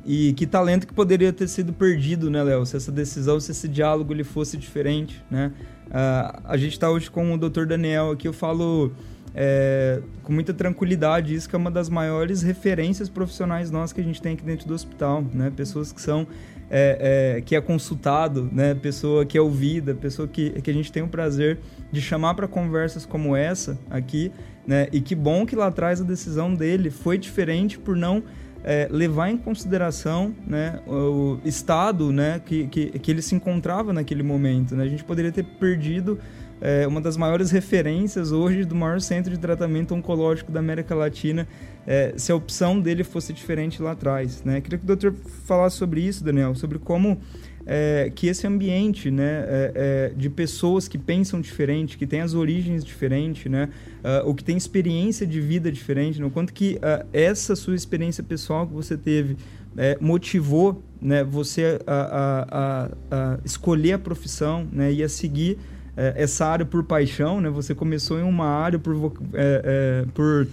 E 0.04 0.32
que 0.32 0.46
talento 0.46 0.86
que 0.86 0.94
poderia 0.94 1.32
ter 1.32 1.48
sido 1.48 1.72
perdido, 1.72 2.30
né, 2.30 2.42
Léo? 2.42 2.64
Se 2.64 2.76
essa 2.76 2.90
decisão, 2.90 3.38
se 3.38 3.50
esse 3.52 3.68
diálogo 3.68 4.12
ele 4.12 4.24
fosse 4.24 4.56
diferente, 4.56 5.22
né? 5.30 5.52
Uh, 5.88 6.40
a 6.44 6.56
gente 6.56 6.72
está 6.72 6.88
hoje 6.88 7.10
com 7.10 7.34
o 7.34 7.38
Dr. 7.38 7.66
Daniel 7.66 8.12
aqui, 8.12 8.26
eu 8.26 8.32
falo 8.32 8.92
é, 9.34 10.00
com 10.22 10.32
muita 10.32 10.52
tranquilidade 10.52 11.34
isso 11.34 11.48
que 11.48 11.54
é 11.54 11.58
uma 11.58 11.70
das 11.70 11.88
maiores 11.88 12.42
referências 12.42 13.08
profissionais 13.08 13.70
nossas 13.70 13.92
que 13.92 14.00
a 14.00 14.04
gente 14.04 14.20
tem 14.20 14.34
aqui 14.34 14.44
dentro 14.44 14.66
do 14.66 14.74
hospital, 14.74 15.24
né? 15.32 15.52
Pessoas 15.54 15.92
que 15.92 16.00
são 16.00 16.26
é, 16.68 17.36
é, 17.36 17.40
que 17.40 17.54
é 17.54 17.60
consultado, 17.60 18.48
né? 18.52 18.74
Pessoa 18.74 19.24
que 19.24 19.36
é 19.36 19.40
ouvida, 19.40 19.94
pessoa 19.94 20.26
que, 20.26 20.50
que 20.62 20.70
a 20.70 20.74
gente 20.74 20.90
tem 20.90 21.02
o 21.02 21.08
prazer 21.08 21.58
de 21.92 22.00
chamar 22.00 22.34
para 22.34 22.48
conversas 22.48 23.06
como 23.06 23.36
essa 23.36 23.78
aqui, 23.90 24.32
né? 24.66 24.88
E 24.92 25.00
que 25.00 25.14
bom 25.14 25.46
que 25.46 25.54
lá 25.54 25.66
atrás 25.66 26.00
a 26.00 26.04
decisão 26.04 26.54
dele 26.54 26.90
foi 26.90 27.18
diferente 27.18 27.78
por 27.78 27.96
não 27.96 28.22
é, 28.62 28.88
levar 28.90 29.30
em 29.30 29.36
consideração 29.36 30.34
né, 30.46 30.80
o 30.86 31.38
estado 31.44 32.12
né, 32.12 32.40
que, 32.44 32.66
que, 32.66 32.98
que, 32.98 33.10
ele 33.10 33.22
se 33.22 33.34
encontrava 33.34 33.92
naquele 33.92 34.22
momento. 34.22 34.76
Né? 34.76 34.84
A 34.84 34.88
gente 34.88 35.04
poderia 35.04 35.32
ter 35.32 35.44
perdido 35.44 36.18
é, 36.60 36.86
uma 36.86 37.00
das 37.00 37.16
maiores 37.16 37.50
referências 37.50 38.32
hoje 38.32 38.64
do 38.64 38.74
maior 38.74 39.00
centro 39.00 39.30
de 39.32 39.38
tratamento 39.38 39.94
oncológico 39.94 40.52
da 40.52 40.60
América 40.60 40.94
Latina 40.94 41.48
é, 41.86 42.12
se 42.16 42.30
a 42.30 42.34
opção 42.34 42.78
dele 42.78 43.02
fosse 43.02 43.32
diferente 43.32 43.82
lá 43.82 43.92
atrás. 43.92 44.44
Né? 44.44 44.60
Queria 44.60 44.78
que 44.78 44.84
o 44.84 44.86
doutor 44.86 45.14
falasse 45.46 45.76
sobre 45.76 46.02
isso, 46.02 46.22
Daniel, 46.22 46.54
sobre 46.54 46.78
como 46.78 47.18
é, 47.66 48.10
que 48.14 48.26
esse 48.26 48.46
ambiente 48.46 49.10
né, 49.10 49.44
é, 49.46 49.72
é, 49.74 50.12
de 50.16 50.30
pessoas 50.30 50.88
que 50.88 50.98
pensam 50.98 51.40
diferente, 51.40 51.98
que 51.98 52.06
têm 52.06 52.20
as 52.20 52.34
origens 52.34 52.84
diferentes, 52.84 53.50
né, 53.50 53.68
uh, 54.02 54.26
ou 54.26 54.34
que 54.34 54.42
têm 54.42 54.56
experiência 54.56 55.26
de 55.26 55.40
vida 55.40 55.70
diferente, 55.70 56.20
né, 56.20 56.26
o 56.26 56.30
quanto 56.30 56.52
que 56.52 56.76
uh, 56.76 57.06
essa 57.12 57.54
sua 57.54 57.74
experiência 57.74 58.22
pessoal 58.22 58.66
que 58.66 58.72
você 58.72 58.96
teve 58.96 59.36
é, 59.76 59.96
motivou 60.00 60.82
né, 61.00 61.22
você 61.22 61.78
a, 61.86 61.94
a, 61.94 62.46
a, 62.50 62.90
a, 63.10 63.38
escolher 63.44 63.92
a 63.92 63.98
profissão 63.98 64.66
né, 64.72 64.92
e 64.92 65.02
a 65.02 65.08
seguir 65.08 65.58
é, 65.96 66.14
essa 66.16 66.46
área 66.46 66.66
por 66.66 66.82
paixão. 66.82 67.40
Né, 67.40 67.48
você 67.48 67.74
começou 67.74 68.18
em 68.18 68.24
uma 68.24 68.46
área 68.46 68.78
por, 68.78 69.12
é, 69.32 70.04
por 70.12 70.48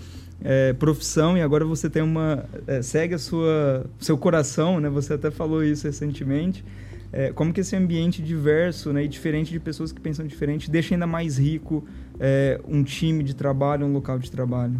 profissão 0.77 1.35
e 1.35 1.41
agora 1.41 1.65
você 1.65 1.89
tem 1.89 2.03
uma 2.03 2.45
segue 2.83 3.15
a 3.15 3.17
sua 3.17 3.87
seu 3.99 4.15
coração, 4.15 4.79
né? 4.79 4.87
Você 4.87 5.13
até 5.13 5.31
falou 5.31 5.63
isso 5.63 5.87
recentemente 5.87 6.63
é, 7.11 7.31
como 7.31 7.53
que 7.53 7.61
esse 7.61 7.75
ambiente 7.75 8.21
diverso 8.21 8.91
né, 8.91 9.03
e 9.03 9.07
diferente 9.07 9.51
de 9.51 9.59
pessoas 9.59 9.91
que 9.91 10.01
pensam 10.01 10.25
diferente 10.27 10.69
deixa 10.69 10.93
ainda 10.93 11.07
mais 11.07 11.37
rico 11.37 11.85
é, 12.19 12.59
um 12.67 12.83
time 12.83 13.23
de 13.23 13.33
trabalho, 13.33 13.85
um 13.85 13.93
local 13.93 14.19
de 14.19 14.29
trabalho? 14.29 14.79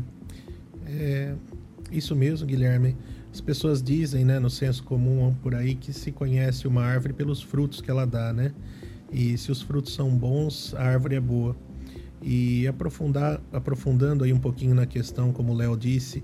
É, 0.86 1.34
isso 1.92 2.16
mesmo, 2.16 2.46
Guilherme. 2.46 2.96
As 3.34 3.42
pessoas 3.42 3.82
dizem, 3.82 4.26
né, 4.26 4.40
no 4.40 4.50
senso 4.50 4.84
comum 4.84 5.34
por 5.42 5.54
aí, 5.54 5.76
que 5.76 5.94
se 5.94 6.12
conhece 6.12 6.68
uma 6.68 6.84
árvore 6.84 7.14
pelos 7.14 7.42
frutos 7.42 7.82
que 7.82 7.92
ela 7.92 8.06
dá, 8.06 8.34
né? 8.34 8.52
E 9.12 9.38
se 9.38 9.52
os 9.52 9.62
frutos 9.62 9.94
são 9.94 10.10
bons, 10.10 10.74
a 10.76 10.84
árvore 10.84 11.16
é 11.16 11.20
boa. 11.20 11.56
E 12.22 12.68
aprofundar, 12.68 13.40
aprofundando 13.54 14.24
aí 14.24 14.34
um 14.34 14.40
pouquinho 14.40 14.74
na 14.74 14.86
questão, 14.86 15.32
como 15.32 15.54
o 15.54 15.56
Léo 15.56 15.78
disse, 15.78 16.24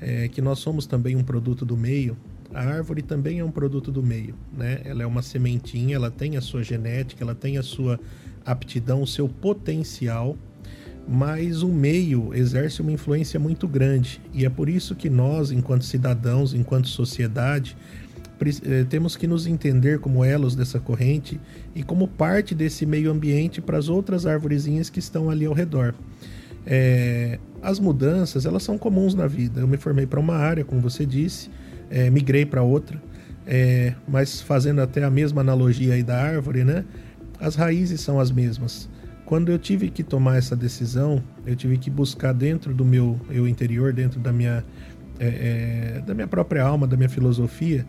é, 0.00 0.28
que 0.28 0.40
nós 0.40 0.60
somos 0.60 0.86
também 0.86 1.16
um 1.16 1.24
produto 1.24 1.64
do 1.66 1.76
meio, 1.76 2.16
a 2.54 2.60
árvore 2.60 3.02
também 3.02 3.38
é 3.38 3.44
um 3.44 3.50
produto 3.50 3.90
do 3.90 4.02
meio, 4.02 4.34
né? 4.56 4.80
Ela 4.84 5.02
é 5.02 5.06
uma 5.06 5.22
sementinha, 5.22 5.96
ela 5.96 6.10
tem 6.10 6.36
a 6.36 6.40
sua 6.40 6.62
genética, 6.62 7.24
ela 7.24 7.34
tem 7.34 7.58
a 7.58 7.62
sua 7.62 7.98
aptidão, 8.44 9.02
o 9.02 9.06
seu 9.06 9.28
potencial, 9.28 10.36
mas 11.08 11.62
o 11.62 11.68
meio 11.68 12.32
exerce 12.34 12.80
uma 12.80 12.92
influência 12.92 13.38
muito 13.40 13.66
grande 13.66 14.20
e 14.32 14.44
é 14.44 14.50
por 14.50 14.68
isso 14.68 14.94
que 14.94 15.10
nós, 15.10 15.50
enquanto 15.50 15.84
cidadãos, 15.84 16.54
enquanto 16.54 16.88
sociedade, 16.88 17.76
eh, 18.64 18.84
temos 18.88 19.16
que 19.16 19.26
nos 19.26 19.46
entender 19.46 19.98
como 20.00 20.24
elos 20.24 20.54
dessa 20.54 20.80
corrente 20.80 21.40
e 21.74 21.82
como 21.82 22.08
parte 22.08 22.54
desse 22.54 22.84
meio 22.84 23.10
ambiente 23.10 23.60
para 23.60 23.78
as 23.78 23.88
outras 23.88 24.26
árvorezinhas 24.26 24.90
que 24.90 24.98
estão 24.98 25.30
ali 25.30 25.46
ao 25.46 25.54
redor. 25.54 25.94
É, 26.66 27.38
as 27.60 27.78
mudanças 27.78 28.46
elas 28.46 28.62
são 28.62 28.78
comuns 28.78 29.14
na 29.14 29.26
vida. 29.26 29.60
Eu 29.60 29.68
me 29.68 29.76
formei 29.76 30.06
para 30.06 30.20
uma 30.20 30.34
área, 30.34 30.64
como 30.64 30.80
você 30.80 31.04
disse, 31.06 31.50
é, 31.92 32.08
migrei 32.08 32.46
para 32.46 32.62
outra, 32.62 33.00
é, 33.46 33.94
mas 34.08 34.40
fazendo 34.40 34.80
até 34.80 35.04
a 35.04 35.10
mesma 35.10 35.42
analogia 35.42 35.94
aí 35.94 36.02
da 36.02 36.20
árvore, 36.20 36.64
né? 36.64 36.84
As 37.38 37.54
raízes 37.54 38.00
são 38.00 38.18
as 38.18 38.30
mesmas. 38.30 38.88
Quando 39.26 39.52
eu 39.52 39.58
tive 39.58 39.90
que 39.90 40.02
tomar 40.02 40.38
essa 40.38 40.56
decisão, 40.56 41.22
eu 41.46 41.54
tive 41.54 41.76
que 41.76 41.90
buscar 41.90 42.32
dentro 42.32 42.74
do 42.74 42.84
meu 42.84 43.20
eu 43.30 43.46
interior, 43.46 43.92
dentro 43.92 44.18
da 44.18 44.32
minha 44.32 44.64
é, 45.20 45.96
é 45.98 46.00
da 46.00 46.14
minha 46.14 46.26
própria 46.26 46.64
alma, 46.64 46.86
da 46.86 46.96
minha 46.96 47.08
filosofia. 47.08 47.86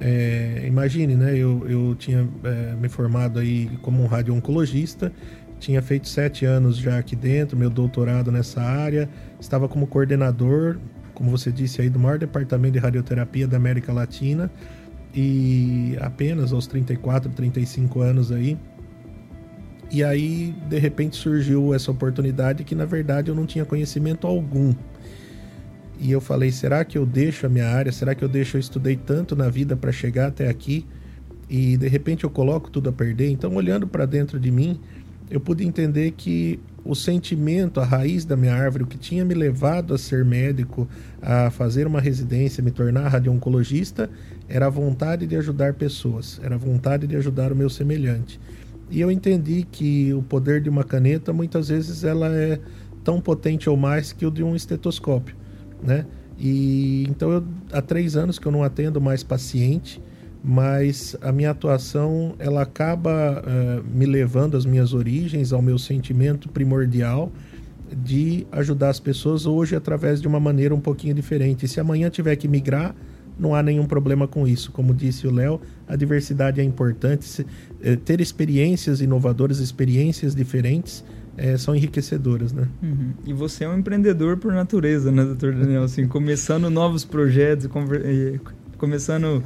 É, 0.00 0.64
imagine, 0.66 1.14
né? 1.14 1.36
Eu, 1.36 1.66
eu 1.68 1.94
tinha 1.96 2.26
é, 2.44 2.74
me 2.74 2.88
formado 2.88 3.38
aí 3.38 3.68
como 3.82 4.02
um 4.02 4.06
radio-oncologista, 4.06 5.12
tinha 5.58 5.82
feito 5.82 6.08
sete 6.08 6.46
anos 6.46 6.76
já 6.76 6.98
aqui 6.98 7.14
dentro, 7.14 7.56
meu 7.56 7.68
doutorado 7.68 8.32
nessa 8.32 8.62
área, 8.62 9.08
estava 9.38 9.68
como 9.68 9.86
coordenador 9.86 10.78
como 11.20 11.30
você 11.30 11.52
disse 11.52 11.82
aí, 11.82 11.90
do 11.90 11.98
maior 11.98 12.18
departamento 12.18 12.72
de 12.72 12.78
radioterapia 12.78 13.46
da 13.46 13.58
América 13.58 13.92
Latina 13.92 14.50
e 15.14 15.94
apenas 16.00 16.50
aos 16.50 16.66
34, 16.66 17.30
35 17.32 18.00
anos 18.00 18.32
aí. 18.32 18.56
E 19.90 20.02
aí, 20.02 20.54
de 20.66 20.78
repente, 20.78 21.16
surgiu 21.16 21.74
essa 21.74 21.90
oportunidade 21.90 22.64
que, 22.64 22.74
na 22.74 22.86
verdade, 22.86 23.28
eu 23.28 23.34
não 23.34 23.44
tinha 23.44 23.66
conhecimento 23.66 24.26
algum. 24.26 24.74
E 25.98 26.10
eu 26.10 26.22
falei: 26.22 26.50
será 26.50 26.86
que 26.86 26.96
eu 26.96 27.04
deixo 27.04 27.44
a 27.44 27.50
minha 27.50 27.68
área? 27.68 27.92
Será 27.92 28.14
que 28.14 28.24
eu 28.24 28.28
deixo? 28.28 28.56
Eu 28.56 28.60
estudei 28.60 28.96
tanto 28.96 29.36
na 29.36 29.50
vida 29.50 29.76
para 29.76 29.92
chegar 29.92 30.28
até 30.28 30.48
aqui 30.48 30.86
e 31.50 31.76
de 31.76 31.88
repente 31.88 32.24
eu 32.24 32.30
coloco 32.30 32.70
tudo 32.70 32.88
a 32.88 32.92
perder. 32.92 33.28
Então, 33.28 33.54
olhando 33.56 33.86
para 33.86 34.06
dentro 34.06 34.40
de 34.40 34.50
mim, 34.50 34.80
eu 35.30 35.40
pude 35.40 35.64
entender 35.64 36.10
que 36.12 36.58
o 36.84 36.94
sentimento, 36.94 37.78
a 37.78 37.84
raiz 37.84 38.24
da 38.24 38.36
minha 38.36 38.54
árvore, 38.54 38.84
o 38.84 38.86
que 38.86 38.98
tinha 38.98 39.24
me 39.24 39.34
levado 39.34 39.94
a 39.94 39.98
ser 39.98 40.24
médico, 40.24 40.88
a 41.22 41.50
fazer 41.50 41.86
uma 41.86 42.00
residência, 42.00 42.62
me 42.62 42.70
tornar 42.70 43.08
radioncologista, 43.08 44.10
era 44.48 44.66
a 44.66 44.70
vontade 44.70 45.26
de 45.26 45.36
ajudar 45.36 45.74
pessoas, 45.74 46.40
era 46.42 46.54
a 46.54 46.58
vontade 46.58 47.06
de 47.06 47.14
ajudar 47.16 47.52
o 47.52 47.56
meu 47.56 47.70
semelhante. 47.70 48.40
E 48.90 49.00
eu 49.00 49.10
entendi 49.10 49.64
que 49.70 50.12
o 50.12 50.22
poder 50.22 50.60
de 50.60 50.68
uma 50.68 50.82
caneta, 50.82 51.32
muitas 51.32 51.68
vezes, 51.68 52.02
ela 52.02 52.28
é 52.34 52.58
tão 53.04 53.20
potente 53.20 53.70
ou 53.70 53.76
mais 53.76 54.12
que 54.12 54.26
o 54.26 54.30
de 54.30 54.42
um 54.42 54.56
estetoscópio, 54.56 55.36
né? 55.82 56.06
E 56.36 57.04
então 57.08 57.30
eu, 57.30 57.44
há 57.70 57.80
três 57.80 58.16
anos 58.16 58.38
que 58.38 58.46
eu 58.46 58.52
não 58.52 58.64
atendo 58.64 59.00
mais 59.00 59.22
paciente, 59.22 60.02
mas 60.42 61.16
a 61.20 61.30
minha 61.30 61.50
atuação 61.50 62.34
ela 62.38 62.62
acaba 62.62 63.42
uh, 63.42 63.84
me 63.96 64.06
levando 64.06 64.56
às 64.56 64.64
minhas 64.64 64.94
origens, 64.94 65.52
ao 65.52 65.60
meu 65.60 65.78
sentimento 65.78 66.48
primordial 66.48 67.30
de 67.94 68.46
ajudar 68.52 68.88
as 68.88 69.00
pessoas 69.00 69.46
hoje 69.46 69.74
através 69.74 70.20
de 70.20 70.28
uma 70.28 70.40
maneira 70.40 70.74
um 70.74 70.80
pouquinho 70.80 71.14
diferente. 71.14 71.66
E 71.66 71.68
se 71.68 71.80
amanhã 71.80 72.08
tiver 72.08 72.36
que 72.36 72.46
migrar, 72.46 72.94
não 73.38 73.54
há 73.54 73.62
nenhum 73.62 73.86
problema 73.86 74.28
com 74.28 74.46
isso. 74.46 74.70
Como 74.70 74.94
disse 74.94 75.26
o 75.26 75.32
Léo, 75.32 75.60
a 75.88 75.96
diversidade 75.96 76.60
é 76.60 76.64
importante. 76.64 77.24
Se, 77.24 77.46
eh, 77.82 77.96
ter 77.96 78.20
experiências 78.20 79.00
inovadoras, 79.00 79.58
experiências 79.58 80.34
diferentes, 80.34 81.04
eh, 81.36 81.56
são 81.56 81.74
enriquecedoras, 81.74 82.52
né? 82.52 82.68
Uhum. 82.82 83.12
E 83.26 83.32
você 83.32 83.64
é 83.64 83.68
um 83.68 83.78
empreendedor 83.78 84.36
por 84.36 84.52
natureza, 84.52 85.10
né, 85.10 85.24
doutor 85.24 85.54
Daniel? 85.54 85.82
Assim, 85.84 86.06
começando 86.06 86.68
novos 86.70 87.04
projetos, 87.04 87.68
começando 88.76 89.42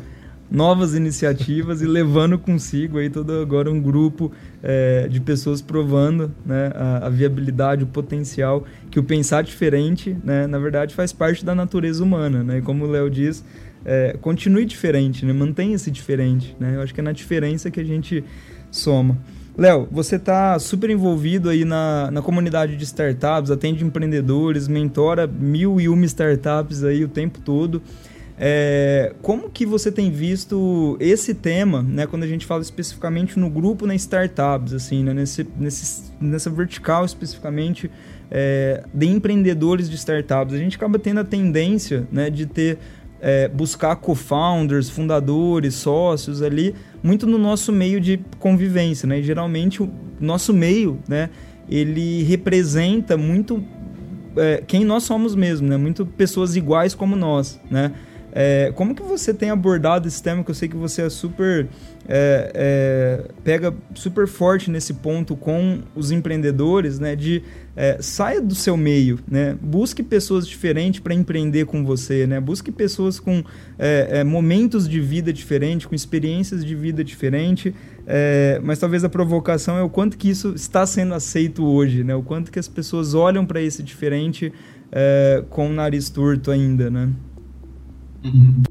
novas 0.51 0.95
iniciativas 0.95 1.83
e 1.83 1.87
levando 1.87 2.39
consigo 2.39 2.99
aí 2.99 3.11
todo 3.11 3.33
agora 3.41 3.71
um 3.71 3.81
grupo 3.81 4.31
é, 4.63 5.09
de 5.09 5.21
pessoas 5.21 5.61
provando 5.61 6.33
né, 6.45 6.71
a, 6.75 7.07
a, 7.07 7.11
viabilidade, 7.11 7.85
o 7.85 7.87
potencial 7.87 8.65
que 8.91 8.99
o 8.99 9.03
pensar 9.03 9.43
diferente, 9.43 10.17
né, 10.23 10.47
na 10.47 10.59
verdade, 10.59 10.95
faz 10.95 11.13
parte 11.13 11.45
da 11.45 11.55
natureza 11.55 12.03
humana. 12.03 12.45
Né? 12.45 12.59
E 12.59 12.63
como 12.63 12.85
o 12.85 12.91
Léo 12.91 13.11
diz, 13.11 13.45
é, 13.85 14.17
continue 14.21 14.65
diferente, 14.65 15.27
né? 15.27 15.33
mantenha-se 15.33 15.91
diferente. 15.91 16.57
Né? 16.59 16.77
Eu 16.77 16.83
acho 16.83 16.95
que 16.95 17.01
é 17.01 17.03
na 17.03 17.13
diferença 17.13 17.71
que 17.71 17.81
a 17.81 17.85
gente 17.85 18.23
soma. 18.71 19.19
Léo, 19.57 19.87
você 19.91 20.17
está 20.17 20.59
super 20.59 20.91
envolvido 20.91 21.49
aí 21.49 21.65
na, 21.65 22.11
na 22.11 22.21
comunidade 22.21 22.77
de 22.77 22.83
startups, 22.83 23.53
atende 23.53 23.85
empreendedores, 23.85 24.67
mentora 24.67 25.29
mil 25.29 25.81
e 25.81 25.89
uma 25.89 26.05
startups 26.07 26.83
aí 26.83 27.05
o 27.05 27.09
tempo 27.09 27.39
todo. 27.39 27.81
É, 28.37 29.15
como 29.23 29.49
que 29.49 29.65
você 29.65 29.93
tem 29.93 30.11
visto 30.11 30.97
esse 30.99 31.35
tema, 31.35 31.83
né, 31.83 32.05
quando 32.07 32.25
a 32.25 32.27
gente 32.27 32.45
fala 32.45 32.63
especificamente 32.63 33.39
no 33.39 33.49
grupo 33.49 33.87
na 33.87 33.95
startups, 33.95 34.73
assim, 34.73 35.05
né, 35.05 35.15
nesse, 35.15 35.47
nesse, 35.57 36.11
nessa 36.21 36.51
vertical 36.51 37.05
especificamente 37.05 37.89
é, 38.31 38.83
de 38.93 39.07
empreendedores 39.07 39.89
de 39.89 39.95
startups? 39.95 40.53
A 40.53 40.59
gente 40.59 40.77
acaba 40.77 40.99
tendo 40.99 41.21
a 41.21 41.25
tendência 41.25 42.09
né, 42.11 42.29
de 42.29 42.45
ter 42.45 42.79
é, 43.21 43.49
buscar 43.49 43.97
co-founders, 43.97 44.91
fundadores, 44.91 45.75
sócios 45.75 46.43
ali, 46.43 46.75
muito 47.03 47.27
no 47.27 47.39
nosso 47.39 47.73
meio 47.73 48.01
de 48.01 48.21
convivência, 48.39 49.07
né? 49.07 49.21
E 49.21 49.23
geralmente 49.23 49.83
o 49.83 49.91
nosso 50.21 50.53
meio, 50.53 50.99
né, 51.09 51.31
ele 51.67 52.23
representa 52.25 53.17
muito 53.17 53.65
é, 54.37 54.63
quem 54.67 54.85
nós 54.85 55.05
somos 55.05 55.35
mesmo, 55.35 55.67
né? 55.67 55.79
Muito 55.79 56.05
pessoas 56.05 56.55
iguais 56.55 56.95
como 56.95 57.17
nós, 57.17 57.59
né? 57.71 57.93
É, 58.37 58.73
como 58.75 58.97
que 58.97 59.03
você 59.03 59.33
tem 59.33 59.51
abordado 59.51 60.09
esse 60.09 60.21
tema 60.21 60.43
que 60.43 60.51
eu 60.51 60.55
sei 60.57 60.69
que 60.69 60.77
você 60.77 61.03
é 61.03 61.09
super 61.09 61.69
é, 62.07 62.51
é, 62.55 63.31
pega 63.43 63.73
super 63.95 64.27
forte 64.27 64.71
nesse 64.71 64.93
ponto 64.95 65.37
com 65.37 65.81
os 65.95 66.11
empreendedores, 66.11 66.99
né? 66.99 67.15
De 67.15 67.43
é, 67.77 67.99
saia 68.01 68.41
do 68.41 68.55
seu 68.55 68.77
meio, 68.77 69.21
né? 69.31 69.57
Busque 69.63 70.03
pessoas 70.03 70.49
diferentes 70.49 70.99
para 70.99 71.15
empreender 71.15 71.65
com 71.65 71.85
você, 71.85 72.27
né? 72.27 72.41
Busque 72.41 72.73
pessoas 72.73 73.21
com 73.21 73.43
é, 73.79 74.19
é, 74.19 74.25
momentos 74.25 74.89
de 74.89 75.01
vida 75.01 75.33
diferentes, 75.33 75.87
com 75.87 75.95
experiências 75.95 76.65
de 76.65 76.75
vida 76.75 77.05
diferentes. 77.05 77.73
mas 78.63 78.79
talvez 78.81 79.05
a 79.05 79.09
provocação 79.09 79.79
é 79.79 79.83
o 79.83 79.89
quanto 79.89 80.19
que 80.19 80.29
isso 80.29 80.55
está 80.55 80.85
sendo 80.85 81.15
aceito 81.15 81.65
hoje, 81.65 82.03
né? 82.03 82.15
O 82.17 82.23
quanto 82.23 82.51
que 82.51 82.59
as 82.59 82.69
pessoas 82.69 83.15
olham 83.15 83.47
para 83.47 83.63
esse 83.63 83.83
diferente 83.83 84.53
com 85.49 85.71
o 85.71 85.73
nariz 85.73 86.11
torto 86.11 86.51
ainda, 86.51 86.91
né? 86.91 87.09
Uhum. 88.25 88.63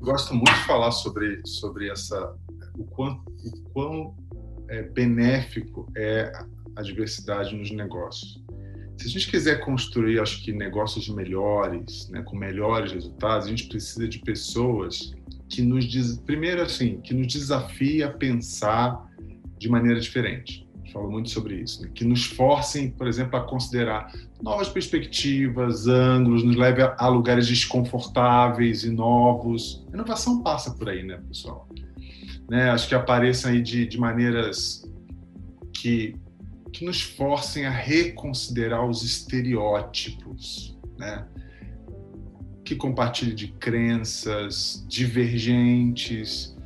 Gosto 0.00 0.34
muito 0.34 0.52
de 0.52 0.64
falar 0.64 0.90
sobre, 0.90 1.40
sobre 1.46 1.90
essa, 1.90 2.36
o 2.76 2.84
quão, 2.84 3.24
o 3.44 3.70
quão 3.72 4.16
é, 4.68 4.82
benéfico 4.82 5.90
é 5.96 6.32
a 6.76 6.82
diversidade 6.82 7.56
nos 7.56 7.70
negócios. 7.70 8.42
Se 8.98 9.06
a 9.06 9.10
gente 9.10 9.30
quiser 9.30 9.60
construir, 9.60 10.20
acho 10.20 10.42
que 10.44 10.52
negócios 10.52 11.08
melhores, 11.08 12.08
né, 12.10 12.22
com 12.22 12.36
melhores 12.36 12.92
resultados, 12.92 13.46
a 13.46 13.50
gente 13.50 13.68
precisa 13.68 14.06
de 14.06 14.18
pessoas 14.20 15.12
que 15.48 15.62
nos 15.62 15.86
primeiro 16.18 16.62
assim, 16.62 17.00
que 17.00 17.12
nos 17.12 17.32
desafia 17.32 18.06
a 18.06 18.10
pensar 18.10 19.04
de 19.58 19.68
maneira 19.68 20.00
diferente 20.00 20.66
falo 20.92 21.10
muito 21.10 21.30
sobre 21.30 21.56
isso, 21.56 21.82
né? 21.82 21.90
que 21.94 22.04
nos 22.04 22.24
forcem, 22.24 22.90
por 22.90 23.06
exemplo, 23.06 23.36
a 23.36 23.42
considerar 23.42 24.12
novas 24.42 24.68
perspectivas, 24.68 25.86
ângulos, 25.86 26.44
nos 26.44 26.56
leve 26.56 26.82
a, 26.82 27.08
lugares 27.08 27.46
desconfortáveis 27.46 28.84
e 28.84 28.90
novos. 28.90 29.84
A 29.92 29.94
inovação 29.94 30.42
passa 30.42 30.72
por 30.72 30.88
aí, 30.88 31.02
né, 31.02 31.20
pessoal? 31.28 31.68
Né? 32.48 32.70
Acho 32.70 32.88
que 32.88 32.94
apareçam 32.94 33.50
aí 33.50 33.62
de, 33.62 33.86
de 33.86 33.98
maneiras 33.98 34.82
que, 35.72 36.14
que 36.72 36.84
nos 36.84 37.00
forcem 37.00 37.66
a 37.66 37.70
reconsiderar 37.70 38.88
os 38.88 39.02
estereótipos, 39.02 40.78
né? 40.98 41.26
que 42.64 42.76
compartilhem 42.76 43.34
de 43.34 43.48
crenças 43.48 44.84
divergentes, 44.88 46.56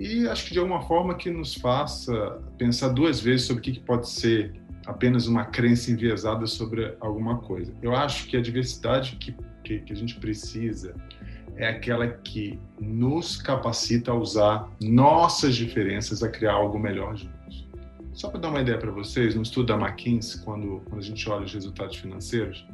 e 0.00 0.26
acho 0.26 0.46
que 0.46 0.52
de 0.52 0.58
alguma 0.58 0.82
forma 0.82 1.14
que 1.14 1.30
nos 1.30 1.54
faça 1.54 2.40
pensar 2.58 2.88
duas 2.88 3.20
vezes 3.20 3.46
sobre 3.46 3.60
o 3.60 3.62
que 3.62 3.80
pode 3.80 4.08
ser 4.08 4.60
apenas 4.86 5.26
uma 5.26 5.44
crença 5.44 5.90
enviesada 5.90 6.46
sobre 6.46 6.96
alguma 7.00 7.38
coisa. 7.38 7.72
Eu 7.82 7.94
acho 7.94 8.26
que 8.26 8.36
a 8.36 8.40
diversidade 8.40 9.16
que, 9.16 9.34
que, 9.62 9.80
que 9.80 9.92
a 9.92 9.96
gente 9.96 10.16
precisa 10.18 10.94
é 11.56 11.68
aquela 11.68 12.08
que 12.08 12.58
nos 12.80 13.36
capacita 13.36 14.10
a 14.10 14.14
usar 14.14 14.68
nossas 14.80 15.54
diferenças 15.54 16.22
a 16.22 16.28
criar 16.28 16.54
algo 16.54 16.78
melhor 16.78 17.16
juntos. 17.16 17.68
Só 18.12 18.28
para 18.28 18.40
dar 18.40 18.48
uma 18.48 18.60
ideia 18.60 18.78
para 18.78 18.90
vocês, 18.90 19.34
no 19.34 19.42
estudo 19.42 19.66
da 19.66 19.76
McKinsey, 19.76 20.42
quando, 20.42 20.82
quando 20.86 21.00
a 21.00 21.04
gente 21.04 21.28
olha 21.30 21.44
os 21.44 21.54
resultados 21.54 21.96
financeiros, 21.96 22.66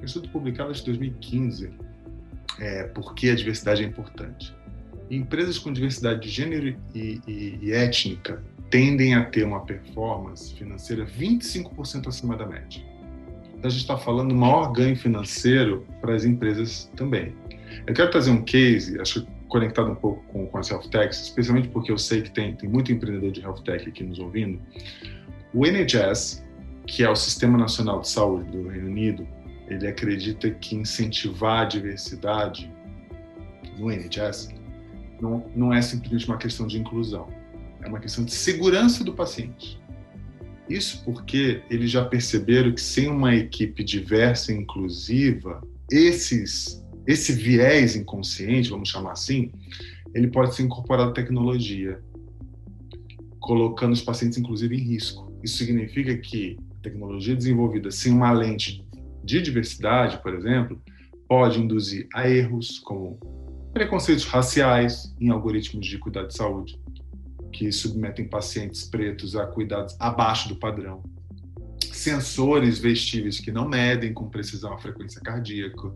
um 0.00 0.04
estudo 0.04 0.28
publicado 0.28 0.72
em 0.72 0.84
2015, 0.84 1.70
é, 2.60 2.84
por 2.84 3.14
que 3.14 3.30
a 3.30 3.34
diversidade 3.34 3.82
é 3.82 3.86
importante 3.86 4.54
empresas 5.10 5.58
com 5.58 5.72
diversidade 5.72 6.20
de 6.20 6.28
gênero 6.28 6.76
e, 6.94 7.20
e, 7.26 7.58
e 7.62 7.72
étnica 7.72 8.42
tendem 8.70 9.14
a 9.14 9.24
ter 9.24 9.44
uma 9.44 9.60
performance 9.60 10.54
financeira 10.54 11.06
25% 11.06 12.06
acima 12.06 12.36
da 12.36 12.46
média. 12.46 12.82
Então 13.54 13.68
a 13.68 13.70
gente 13.70 13.80
está 13.80 13.96
falando 13.96 14.28
do 14.28 14.34
maior 14.34 14.72
ganho 14.72 14.96
financeiro 14.96 15.86
para 16.00 16.14
as 16.14 16.24
empresas 16.24 16.90
também. 16.96 17.34
Eu 17.86 17.94
quero 17.94 18.10
trazer 18.10 18.30
um 18.30 18.42
case, 18.42 19.00
acho 19.00 19.26
conectado 19.48 19.90
um 19.90 19.94
pouco 19.94 20.22
com, 20.28 20.46
com 20.46 20.58
as 20.58 20.70
health 20.70 20.88
techs, 20.90 21.22
especialmente 21.22 21.68
porque 21.68 21.90
eu 21.90 21.98
sei 21.98 22.22
que 22.22 22.30
tem, 22.30 22.54
tem 22.54 22.68
muito 22.68 22.92
empreendedor 22.92 23.32
de 23.32 23.40
health 23.40 23.62
tech 23.64 23.88
aqui 23.88 24.04
nos 24.04 24.18
ouvindo. 24.18 24.60
O 25.54 25.66
NHS, 25.66 26.44
que 26.86 27.02
é 27.02 27.10
o 27.10 27.16
Sistema 27.16 27.56
Nacional 27.56 28.00
de 28.00 28.08
Saúde 28.08 28.50
do 28.50 28.68
Reino 28.68 28.88
Unido, 28.88 29.26
ele 29.66 29.86
acredita 29.86 30.50
que 30.50 30.76
incentivar 30.76 31.62
a 31.62 31.64
diversidade 31.64 32.70
no 33.78 33.90
NHS 33.90 34.54
não, 35.20 35.44
não 35.54 35.72
é 35.72 35.80
simplesmente 35.82 36.26
uma 36.26 36.36
questão 36.36 36.66
de 36.66 36.78
inclusão, 36.78 37.28
é 37.82 37.88
uma 37.88 38.00
questão 38.00 38.24
de 38.24 38.32
segurança 38.32 39.04
do 39.04 39.12
paciente. 39.12 39.80
Isso 40.68 41.02
porque 41.04 41.62
eles 41.70 41.90
já 41.90 42.04
perceberam 42.04 42.72
que 42.72 42.80
sem 42.80 43.08
uma 43.08 43.34
equipe 43.34 43.82
diversa 43.82 44.52
e 44.52 44.56
inclusiva, 44.56 45.62
esses, 45.90 46.84
esse 47.06 47.32
viés 47.32 47.96
inconsciente, 47.96 48.68
vamos 48.68 48.90
chamar 48.90 49.12
assim, 49.12 49.50
ele 50.14 50.28
pode 50.28 50.54
ser 50.54 50.62
incorporado 50.62 51.10
à 51.10 51.14
tecnologia, 51.14 52.00
colocando 53.40 53.92
os 53.92 54.02
pacientes, 54.02 54.36
inclusive, 54.36 54.76
em 54.76 54.80
risco. 54.80 55.32
Isso 55.42 55.56
significa 55.56 56.16
que 56.18 56.58
a 56.78 56.82
tecnologia 56.82 57.34
desenvolvida 57.34 57.90
sem 57.90 58.12
uma 58.12 58.30
lente 58.30 58.84
de 59.24 59.40
diversidade, 59.40 60.22
por 60.22 60.34
exemplo, 60.34 60.80
pode 61.26 61.60
induzir 61.60 62.06
a 62.14 62.28
erros, 62.28 62.78
como 62.78 63.18
preconceitos 63.78 64.24
raciais 64.24 65.14
em 65.20 65.28
algoritmos 65.28 65.86
de 65.86 65.98
cuidado 65.98 66.26
de 66.26 66.36
saúde, 66.36 66.80
que 67.52 67.70
submetem 67.70 68.26
pacientes 68.26 68.84
pretos 68.84 69.36
a 69.36 69.46
cuidados 69.46 69.94
abaixo 70.00 70.48
do 70.48 70.56
padrão, 70.56 71.00
sensores 71.92 72.80
vestíveis 72.80 73.38
que 73.38 73.52
não 73.52 73.68
medem 73.68 74.12
com 74.12 74.28
precisão 74.28 74.72
a 74.72 74.78
frequência 74.78 75.20
cardíaca 75.20 75.94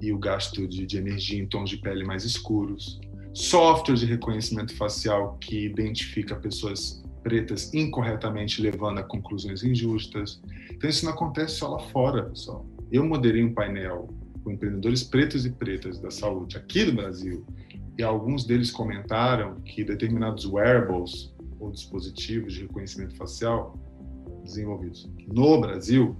e 0.00 0.12
o 0.12 0.18
gasto 0.20 0.68
de, 0.68 0.86
de 0.86 0.98
energia 0.98 1.42
em 1.42 1.46
tons 1.48 1.68
de 1.68 1.78
pele 1.78 2.04
mais 2.04 2.22
escuros, 2.22 3.00
software 3.34 3.96
de 3.96 4.06
reconhecimento 4.06 4.76
facial 4.76 5.36
que 5.40 5.64
identifica 5.64 6.36
pessoas 6.36 7.02
pretas 7.24 7.74
incorretamente 7.74 8.62
levando 8.62 8.98
a 8.98 9.02
conclusões 9.02 9.64
injustas. 9.64 10.40
Então 10.70 10.88
isso 10.88 11.04
não 11.04 11.12
acontece 11.12 11.56
só 11.56 11.70
lá 11.70 11.80
fora, 11.80 12.22
pessoal. 12.22 12.64
Eu 12.92 13.04
moderei 13.04 13.42
um 13.42 13.52
painel 13.52 14.14
com 14.46 14.52
empreendedores 14.52 15.02
pretos 15.02 15.44
e 15.44 15.50
pretas 15.50 15.98
da 15.98 16.08
saúde 16.08 16.56
aqui 16.56 16.84
do 16.84 16.92
Brasil 16.92 17.44
e 17.98 18.02
alguns 18.04 18.44
deles 18.44 18.70
comentaram 18.70 19.56
que 19.64 19.82
determinados 19.82 20.46
wearables 20.46 21.34
ou 21.58 21.72
dispositivos 21.72 22.54
de 22.54 22.60
reconhecimento 22.60 23.16
facial 23.16 23.76
desenvolvidos 24.44 25.10
no 25.26 25.60
Brasil 25.60 26.16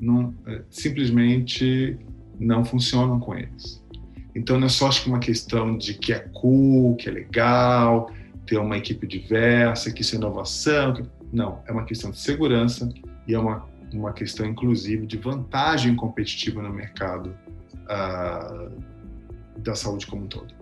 não, 0.00 0.32
é, 0.46 0.62
simplesmente 0.70 1.98
não 2.38 2.64
funcionam 2.64 3.18
com 3.18 3.34
eles. 3.34 3.84
Então 4.36 4.56
não 4.60 4.68
é 4.68 4.70
só 4.70 4.86
acho 4.86 5.02
que 5.02 5.08
uma 5.08 5.18
questão 5.18 5.76
de 5.76 5.94
que 5.94 6.12
é 6.12 6.20
cool, 6.20 6.94
que 6.94 7.08
é 7.08 7.12
legal, 7.12 8.08
ter 8.46 8.56
uma 8.58 8.78
equipe 8.78 9.04
diversa, 9.04 9.90
que 9.90 10.02
isso 10.02 10.14
é 10.14 10.18
inovação. 10.18 10.94
Que... 10.94 11.02
Não, 11.32 11.60
é 11.66 11.72
uma 11.72 11.84
questão 11.84 12.12
de 12.12 12.20
segurança 12.20 12.88
e 13.26 13.34
é 13.34 13.38
uma, 13.38 13.66
uma 13.92 14.12
questão, 14.12 14.46
inclusive, 14.46 15.06
de 15.06 15.16
vantagem 15.16 15.94
competitiva 15.94 16.62
no 16.62 16.72
mercado 16.72 17.34
uh, 17.84 18.70
da 19.58 19.74
saúde 19.74 20.06
como 20.06 20.24
um 20.24 20.26
todo. 20.26 20.58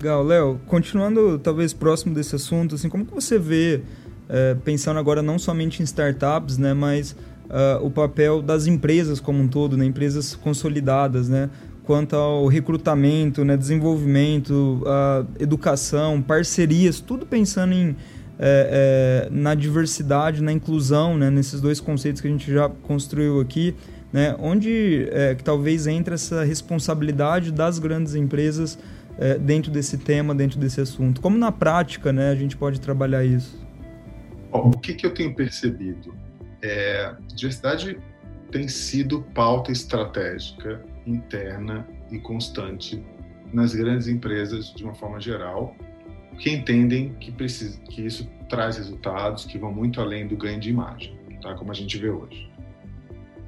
Legal, 0.00 0.22
Léo, 0.22 0.60
continuando 0.66 1.38
talvez 1.40 1.72
próximo 1.72 2.14
desse 2.14 2.36
assunto, 2.36 2.76
assim, 2.76 2.88
como 2.88 3.04
que 3.04 3.12
você 3.12 3.36
vê, 3.36 3.82
é, 4.28 4.54
pensando 4.54 4.98
agora 5.00 5.20
não 5.22 5.40
somente 5.40 5.82
em 5.82 5.84
startups, 5.84 6.56
né, 6.56 6.72
mas 6.72 7.16
uh, 7.48 7.84
o 7.84 7.90
papel 7.90 8.40
das 8.40 8.68
empresas 8.68 9.18
como 9.18 9.42
um 9.42 9.48
todo, 9.48 9.76
né, 9.76 9.84
empresas 9.84 10.36
consolidadas, 10.36 11.28
né, 11.28 11.50
quanto 11.82 12.14
ao 12.14 12.46
recrutamento, 12.46 13.44
né, 13.44 13.56
desenvolvimento, 13.56 14.82
uh, 14.82 15.26
educação, 15.40 16.22
parcerias, 16.22 17.00
tudo 17.00 17.26
pensando 17.26 17.72
em 17.72 17.96
é, 18.38 19.26
é, 19.26 19.30
na 19.30 19.54
diversidade, 19.54 20.42
na 20.42 20.52
inclusão, 20.52 21.16
né, 21.16 21.30
nesses 21.30 21.60
dois 21.60 21.80
conceitos 21.80 22.20
que 22.20 22.28
a 22.28 22.30
gente 22.30 22.52
já 22.52 22.68
construiu 22.68 23.40
aqui, 23.40 23.74
né, 24.12 24.36
onde 24.38 25.08
é, 25.10 25.34
que 25.34 25.42
talvez 25.42 25.86
entre 25.86 26.14
essa 26.14 26.44
responsabilidade 26.44 27.52
das 27.52 27.78
grandes 27.78 28.14
empresas 28.14 28.78
é, 29.18 29.36
dentro 29.36 29.70
desse 29.70 29.98
tema, 29.98 30.34
dentro 30.34 30.58
desse 30.58 30.80
assunto? 30.80 31.20
Como 31.20 31.36
na 31.36 31.50
prática 31.50 32.12
né, 32.12 32.30
a 32.30 32.34
gente 32.34 32.56
pode 32.56 32.80
trabalhar 32.80 33.24
isso? 33.24 33.66
O 34.52 34.70
que, 34.70 34.94
que 34.94 35.04
eu 35.04 35.12
tenho 35.12 35.34
percebido? 35.34 36.14
É, 36.62 37.14
diversidade 37.34 37.98
tem 38.50 38.66
sido 38.66 39.22
pauta 39.34 39.70
estratégica, 39.70 40.82
interna 41.06 41.86
e 42.10 42.18
constante 42.18 43.04
nas 43.52 43.74
grandes 43.74 44.08
empresas 44.08 44.72
de 44.74 44.84
uma 44.84 44.94
forma 44.94 45.20
geral, 45.20 45.74
que 46.38 46.50
entendem 46.50 47.14
que, 47.14 47.32
precisa, 47.32 47.78
que 47.80 48.06
isso 48.06 48.28
traz 48.48 48.76
resultados 48.76 49.44
que 49.44 49.58
vão 49.58 49.72
muito 49.72 50.00
além 50.00 50.26
do 50.26 50.36
ganho 50.36 50.60
de 50.60 50.70
imagem, 50.70 51.18
tá? 51.42 51.54
como 51.54 51.70
a 51.70 51.74
gente 51.74 51.98
vê 51.98 52.10
hoje. 52.10 52.48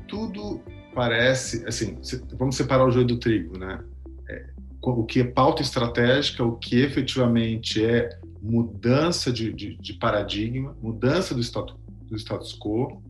Tudo 0.06 0.60
parece, 0.94 1.64
assim, 1.66 1.98
vamos 2.36 2.56
separar 2.56 2.84
o 2.86 2.90
joio 2.90 3.06
do 3.06 3.18
trigo, 3.18 3.56
né? 3.58 3.82
É, 4.28 4.46
o 4.82 5.04
que 5.04 5.20
é 5.20 5.24
pauta 5.24 5.62
estratégica, 5.62 6.44
o 6.44 6.56
que 6.56 6.80
efetivamente 6.80 7.84
é 7.84 8.18
mudança 8.42 9.32
de, 9.32 9.52
de, 9.52 9.76
de 9.76 9.92
paradigma, 9.94 10.76
mudança 10.82 11.34
do 11.34 11.40
status, 11.40 11.76
do 12.08 12.16
status 12.16 12.58
quo 12.58 13.02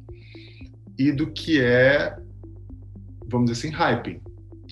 e 0.99 1.11
do 1.12 1.31
que 1.31 1.61
é, 1.61 2.19
vamos 3.27 3.51
dizer 3.51 3.69
assim, 3.69 3.75
hyping, 3.75 4.21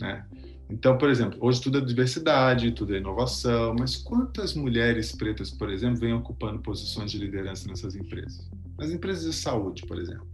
né? 0.00 0.24
Então, 0.70 0.98
por 0.98 1.08
exemplo, 1.08 1.38
hoje 1.40 1.62
tudo 1.62 1.78
é 1.78 1.80
diversidade, 1.80 2.72
tudo 2.72 2.94
é 2.94 2.98
inovação, 2.98 3.74
mas 3.78 3.96
quantas 3.96 4.54
mulheres 4.54 5.12
pretas, 5.12 5.50
por 5.50 5.70
exemplo, 5.70 5.98
vêm 5.98 6.12
ocupando 6.12 6.60
posições 6.60 7.10
de 7.10 7.18
liderança 7.18 7.66
nessas 7.66 7.96
empresas? 7.96 8.50
Nas 8.78 8.90
empresas 8.90 9.24
de 9.24 9.32
saúde, 9.32 9.86
por 9.86 9.98
exemplo. 9.98 10.28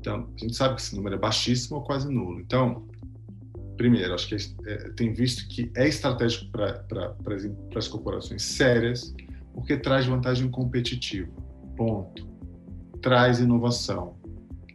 Então, 0.00 0.28
a 0.36 0.40
gente 0.40 0.54
sabe 0.54 0.76
que 0.76 0.82
esse 0.82 0.94
número 0.94 1.16
é 1.16 1.18
baixíssimo 1.18 1.78
ou 1.78 1.82
quase 1.82 2.08
nulo. 2.08 2.40
Então, 2.40 2.86
primeiro, 3.76 4.14
acho 4.14 4.28
que 4.28 4.36
é, 4.36 4.38
é, 4.66 4.76
tem 4.90 5.12
visto 5.12 5.48
que 5.48 5.70
é 5.76 5.88
estratégico 5.88 6.50
para 6.52 6.74
pra, 6.84 7.16
as 7.74 7.88
corporações 7.88 8.42
sérias, 8.42 9.12
porque 9.52 9.76
traz 9.76 10.06
vantagem 10.06 10.48
competitiva. 10.48 11.32
Ponto. 11.76 12.28
Traz 13.02 13.40
inovação, 13.40 14.16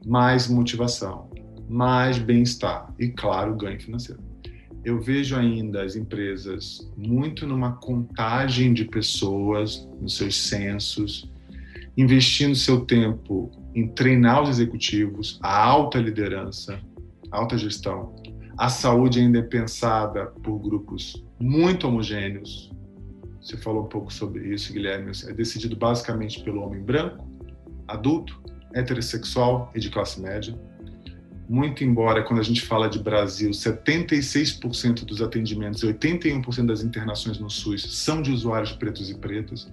mais 0.06 0.50
motivação, 0.50 1.30
mais 1.70 2.18
bem-estar 2.18 2.94
e, 3.00 3.08
claro, 3.08 3.56
ganho 3.56 3.82
financeiro. 3.82 4.33
Eu 4.84 5.00
vejo 5.00 5.36
ainda 5.36 5.84
as 5.84 5.96
empresas 5.96 6.92
muito 6.98 7.48
numa 7.48 7.74
contagem 7.78 8.74
de 8.74 8.86
pessoas, 8.86 9.88
nos 10.02 10.18
seus 10.18 10.36
censos, 10.36 11.32
investindo 11.96 12.56
seu 12.56 12.82
tempo 12.82 13.50
em 13.74 13.88
treinar 13.88 14.44
os 14.44 14.50
executivos, 14.50 15.40
a 15.42 15.64
alta 15.64 16.00
liderança, 16.00 16.80
alta 17.32 17.58
gestão, 17.58 18.14
a 18.58 18.70
saúde 18.70 19.20
ainda 19.20 19.40
é 19.40 19.42
pensada 19.42 20.28
por 20.28 20.60
grupos 20.60 21.24
muito 21.40 21.88
homogêneos. 21.88 22.72
Você 23.42 23.58
falou 23.58 23.84
um 23.84 23.90
pouco 23.90 24.14
sobre 24.14 24.54
isso, 24.54 24.72
Guilherme. 24.72 25.12
É 25.28 25.34
decidido 25.34 25.76
basicamente 25.76 26.44
pelo 26.44 26.62
homem 26.62 26.82
branco, 26.82 27.28
adulto, 27.88 28.42
heterossexual 28.74 29.72
e 29.74 29.80
de 29.80 29.90
classe 29.90 30.22
média. 30.22 30.58
Muito 31.48 31.84
embora, 31.84 32.24
quando 32.24 32.40
a 32.40 32.44
gente 32.44 32.62
fala 32.62 32.88
de 32.88 33.00
Brasil, 33.00 33.52
76% 33.52 35.04
dos 35.04 35.22
atendimentos 35.22 35.84
e 35.84 35.88
81% 35.88 36.66
das 36.66 36.82
internações 36.82 37.38
no 37.38 37.50
SUS 37.50 37.98
são 37.98 38.22
de 38.22 38.32
usuários 38.32 38.72
pretos 38.72 39.10
e 39.10 39.16
pretas. 39.16 39.72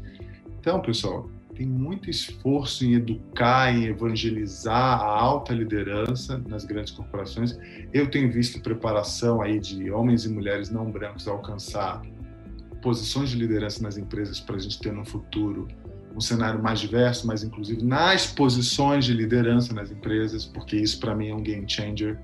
Então, 0.59 0.81
pessoal, 0.81 1.31
tem 1.55 1.67
muito 1.67 2.09
esforço 2.09 2.85
em 2.85 2.95
educar, 2.95 3.73
em 3.73 3.85
evangelizar 3.85 5.01
a 5.01 5.21
alta 5.21 5.53
liderança 5.53 6.43
nas 6.49 6.65
grandes 6.65 6.93
corporações. 6.93 7.57
Eu 7.93 8.11
tenho 8.11 8.33
visto 8.33 8.61
preparação 8.61 9.41
aí 9.41 9.61
de 9.61 9.91
homens 9.91 10.25
e 10.25 10.29
mulheres 10.29 10.71
não 10.71 10.91
brancos 10.91 11.29
alcançar 11.29 12.03
posições 12.83 13.31
de 13.31 13.37
liderança 13.37 13.83
nas 13.83 13.97
empresas 13.97 14.41
para 14.41 14.57
a 14.57 14.59
gente 14.59 14.81
ter 14.81 14.93
no 14.93 15.05
futuro 15.05 15.69
um 16.15 16.21
cenário 16.21 16.63
mais 16.63 16.81
diverso, 16.81 17.27
mais 17.27 17.43
inclusivo 17.43 17.85
nas 17.85 18.27
posições 18.27 19.05
de 19.05 19.15
liderança 19.15 19.73
nas 19.73 19.91
empresas, 19.91 20.45
porque 20.45 20.77
isso 20.77 20.99
para 20.99 21.15
mim 21.15 21.29
é 21.29 21.35
um 21.35 21.43
game 21.43 21.65
changer. 21.69 22.19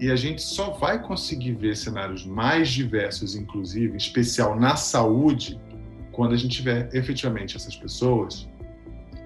E 0.00 0.10
a 0.10 0.16
gente 0.16 0.40
só 0.40 0.70
vai 0.70 1.02
conseguir 1.02 1.52
ver 1.52 1.76
cenários 1.76 2.24
mais 2.24 2.70
diversos, 2.70 3.34
inclusive, 3.34 3.92
em 3.92 3.96
especial 3.96 4.58
na 4.58 4.74
saúde, 4.74 5.60
quando 6.12 6.32
a 6.32 6.36
gente 6.36 6.56
tiver 6.56 6.88
efetivamente 6.94 7.56
essas 7.56 7.76
pessoas 7.76 8.48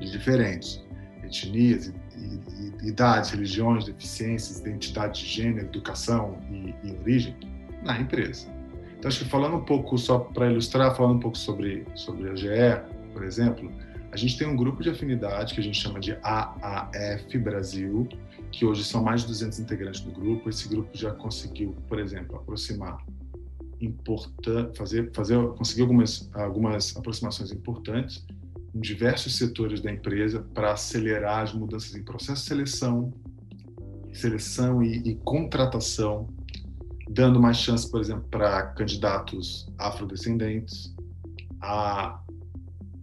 de 0.00 0.11
diferentes 0.11 0.83
etnias, 1.22 1.92
idades, 2.83 3.30
religiões, 3.30 3.85
deficiências, 3.85 4.61
identidade 4.61 5.20
de 5.20 5.26
gênero, 5.26 5.66
educação 5.66 6.38
e, 6.50 6.74
e 6.83 6.92
origem 6.92 7.37
na 7.83 8.00
empresa. 8.00 8.48
Então, 8.98 9.09
acho 9.09 9.24
que 9.24 9.30
falando 9.30 9.57
um 9.57 9.64
pouco, 9.64 9.96
só 9.98 10.18
para 10.18 10.50
ilustrar, 10.50 10.96
falando 10.96 11.16
um 11.16 11.20
pouco 11.20 11.37
sobre, 11.37 11.87
sobre 11.94 12.30
a 12.30 12.35
GE, 12.35 12.48
por 13.14 13.24
exemplo, 13.24 13.72
a 14.12 14.16
gente 14.16 14.37
tem 14.37 14.46
um 14.46 14.55
grupo 14.55 14.83
de 14.83 14.90
afinidade 14.90 15.55
que 15.55 15.61
a 15.61 15.62
gente 15.62 15.81
chama 15.81 15.98
de 15.98 16.12
AAF 16.22 17.38
Brasil, 17.38 18.07
que 18.53 18.64
hoje 18.64 18.85
são 18.85 19.03
mais 19.03 19.22
de 19.22 19.29
200 19.29 19.59
integrantes 19.61 20.00
do 20.03 20.11
grupo. 20.12 20.50
Esse 20.50 20.68
grupo 20.68 20.90
já 20.92 21.12
conseguiu, 21.12 21.74
por 21.88 21.98
exemplo, 21.98 22.37
aproximar 22.37 22.98
importante, 23.81 24.77
fazer, 24.77 25.11
fazer, 25.12 25.48
conseguir 25.55 25.83
algumas, 25.83 26.31
algumas 26.35 26.96
aproximações 26.96 27.50
importantes 27.50 28.24
em 28.74 28.81
diversos 28.81 29.37
setores 29.37 29.81
da 29.81 29.90
empresa 29.90 30.46
para 30.55 30.72
acelerar 30.72 31.42
as 31.42 31.53
mudanças 31.53 31.94
em 31.94 32.03
processo 32.03 32.42
de 32.42 32.48
seleção, 32.48 33.12
seleção 34.12 34.83
e, 34.83 34.96
e 34.98 35.14
contratação, 35.16 36.29
dando 37.09 37.40
mais 37.40 37.57
chance, 37.57 37.90
por 37.90 38.00
exemplo, 38.00 38.24
para 38.31 38.62
candidatos 38.68 39.68
afrodescendentes, 39.79 40.94
a, 41.61 42.20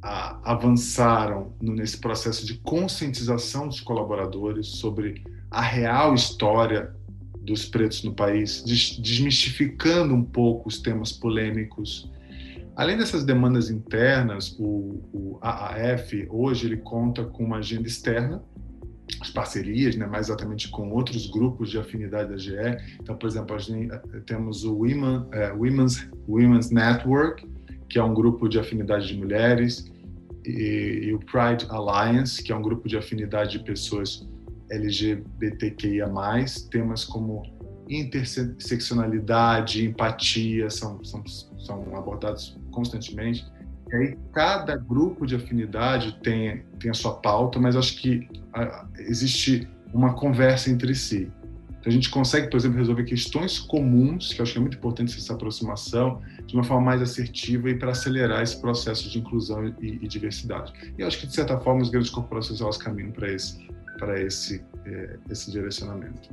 a, 0.01 0.51
avançaram 0.51 1.53
nesse 1.61 1.97
processo 1.97 2.45
de 2.45 2.55
conscientização 2.59 3.67
dos 3.67 3.79
colaboradores 3.79 4.67
sobre 4.67 5.23
a 5.49 5.61
real 5.61 6.13
história 6.13 6.95
dos 7.41 7.65
pretos 7.65 8.03
no 8.03 8.13
país, 8.13 8.63
desmistificando 8.63 10.13
um 10.13 10.23
pouco 10.23 10.69
os 10.69 10.79
temas 10.79 11.11
polêmicos 11.11 12.11
Além 12.75 12.97
dessas 12.97 13.23
demandas 13.23 13.69
internas, 13.69 14.55
o, 14.57 15.03
o, 15.13 15.39
AAF 15.41 16.27
hoje 16.29 16.67
ele 16.67 16.77
conta 16.77 17.23
com 17.23 17.43
uma 17.43 17.57
agenda 17.57 17.87
externa, 17.87 18.41
as 19.19 19.29
parcerias, 19.29 19.95
né, 19.97 20.05
mais 20.05 20.27
exatamente 20.27 20.69
com 20.69 20.89
outros 20.91 21.29
grupos 21.29 21.69
de 21.69 21.77
afinidade 21.77 22.31
da 22.31 22.37
GE. 22.37 22.55
Então, 22.99 23.15
por 23.15 23.27
exemplo, 23.27 23.59
gente, 23.59 23.93
eh, 23.93 24.19
temos 24.25 24.63
o 24.63 24.73
Women, 24.73 25.17
uh, 25.17 25.55
Women's, 25.57 26.09
Women's 26.27 26.71
Network, 26.71 27.45
que 27.91 27.99
é 27.99 28.03
um 28.03 28.13
grupo 28.13 28.47
de 28.47 28.57
afinidade 28.57 29.07
de 29.07 29.17
mulheres, 29.17 29.91
e, 30.45 31.01
e 31.03 31.13
o 31.13 31.19
Pride 31.19 31.67
Alliance, 31.69 32.41
que 32.41 32.51
é 32.51 32.55
um 32.55 32.61
grupo 32.61 32.87
de 32.87 32.97
afinidade 32.97 33.57
de 33.57 33.63
pessoas 33.65 34.27
LGBTQIA+, 34.69 36.09
temas 36.71 37.03
como 37.03 37.43
interseccionalidade, 37.89 39.85
empatia, 39.85 40.69
são, 40.69 41.03
são, 41.03 41.21
são 41.27 41.95
abordados 41.95 42.57
constantemente. 42.71 43.45
E 43.91 43.95
aí 43.95 44.17
cada 44.31 44.77
grupo 44.77 45.27
de 45.27 45.35
afinidade 45.35 46.17
tem, 46.23 46.63
tem 46.79 46.89
a 46.89 46.93
sua 46.93 47.15
pauta, 47.15 47.59
mas 47.59 47.75
acho 47.75 47.97
que 47.97 48.29
a, 48.53 48.87
existe 48.99 49.67
uma 49.93 50.13
conversa 50.13 50.71
entre 50.71 50.95
si. 50.95 51.29
Então 51.81 51.89
a 51.89 51.91
gente 51.91 52.09
consegue, 52.09 52.49
por 52.49 52.57
exemplo, 52.57 52.77
resolver 52.77 53.03
questões 53.03 53.59
comuns, 53.59 54.31
que 54.33 54.41
acho 54.41 54.53
que 54.53 54.57
é 54.59 54.61
muito 54.61 54.77
importante 54.77 55.17
essa 55.17 55.33
aproximação, 55.33 56.21
de 56.51 56.57
uma 56.57 56.65
forma 56.65 56.83
mais 56.83 57.01
assertiva 57.01 57.69
e 57.69 57.75
para 57.75 57.91
acelerar 57.91 58.43
esse 58.43 58.59
processo 58.59 59.09
de 59.09 59.19
inclusão 59.19 59.73
e, 59.81 59.99
e, 60.01 60.07
diversidade. 60.07 60.73
E 60.97 61.03
acho 61.03 61.17
que, 61.17 61.25
de 61.25 61.33
certa 61.33 61.57
forma, 61.57 61.81
as 61.81 61.89
grandes 61.89 62.09
corporações 62.09 62.59
elas 62.59 62.77
caminham 62.77 63.11
para 63.11 63.31
esse, 63.31 63.69
esse, 64.17 64.61
é, 64.85 65.15
esse 65.29 65.49
direcionamento. 65.49 66.29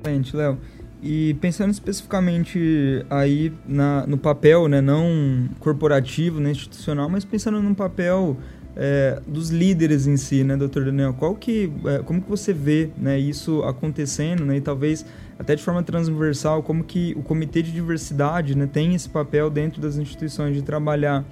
Excelente, 0.00 0.34
Léo. 0.34 0.58
E 1.02 1.34
pensando 1.34 1.70
especificamente 1.70 3.04
aí 3.10 3.52
na, 3.68 4.06
no 4.06 4.16
papel, 4.16 4.66
né, 4.66 4.80
não 4.80 5.46
corporativo, 5.60 6.40
né, 6.40 6.50
institucional, 6.50 7.10
mas 7.10 7.22
pensando 7.22 7.60
no 7.60 7.74
papel 7.74 8.38
é, 8.74 9.20
dos 9.26 9.50
líderes 9.50 10.06
em 10.06 10.16
si, 10.16 10.42
né, 10.42 10.56
doutor 10.56 10.86
Daniel? 10.86 11.12
Qual 11.12 11.34
que, 11.34 11.70
é, 11.84 11.98
como 11.98 12.22
que 12.22 12.30
você 12.30 12.54
vê 12.54 12.88
né, 12.96 13.18
isso 13.18 13.62
acontecendo, 13.64 14.46
né, 14.46 14.56
e 14.56 14.60
talvez 14.62 15.04
até 15.38 15.54
de 15.54 15.62
forma 15.62 15.82
transversal, 15.82 16.62
como 16.62 16.84
que 16.84 17.12
o 17.16 17.22
comitê 17.22 17.62
de 17.62 17.72
diversidade 17.72 18.56
né, 18.56 18.68
tem 18.70 18.94
esse 18.94 19.08
papel 19.08 19.50
dentro 19.50 19.80
das 19.80 19.96
instituições 19.96 20.54
de 20.54 20.62
trabalhar 20.62 21.24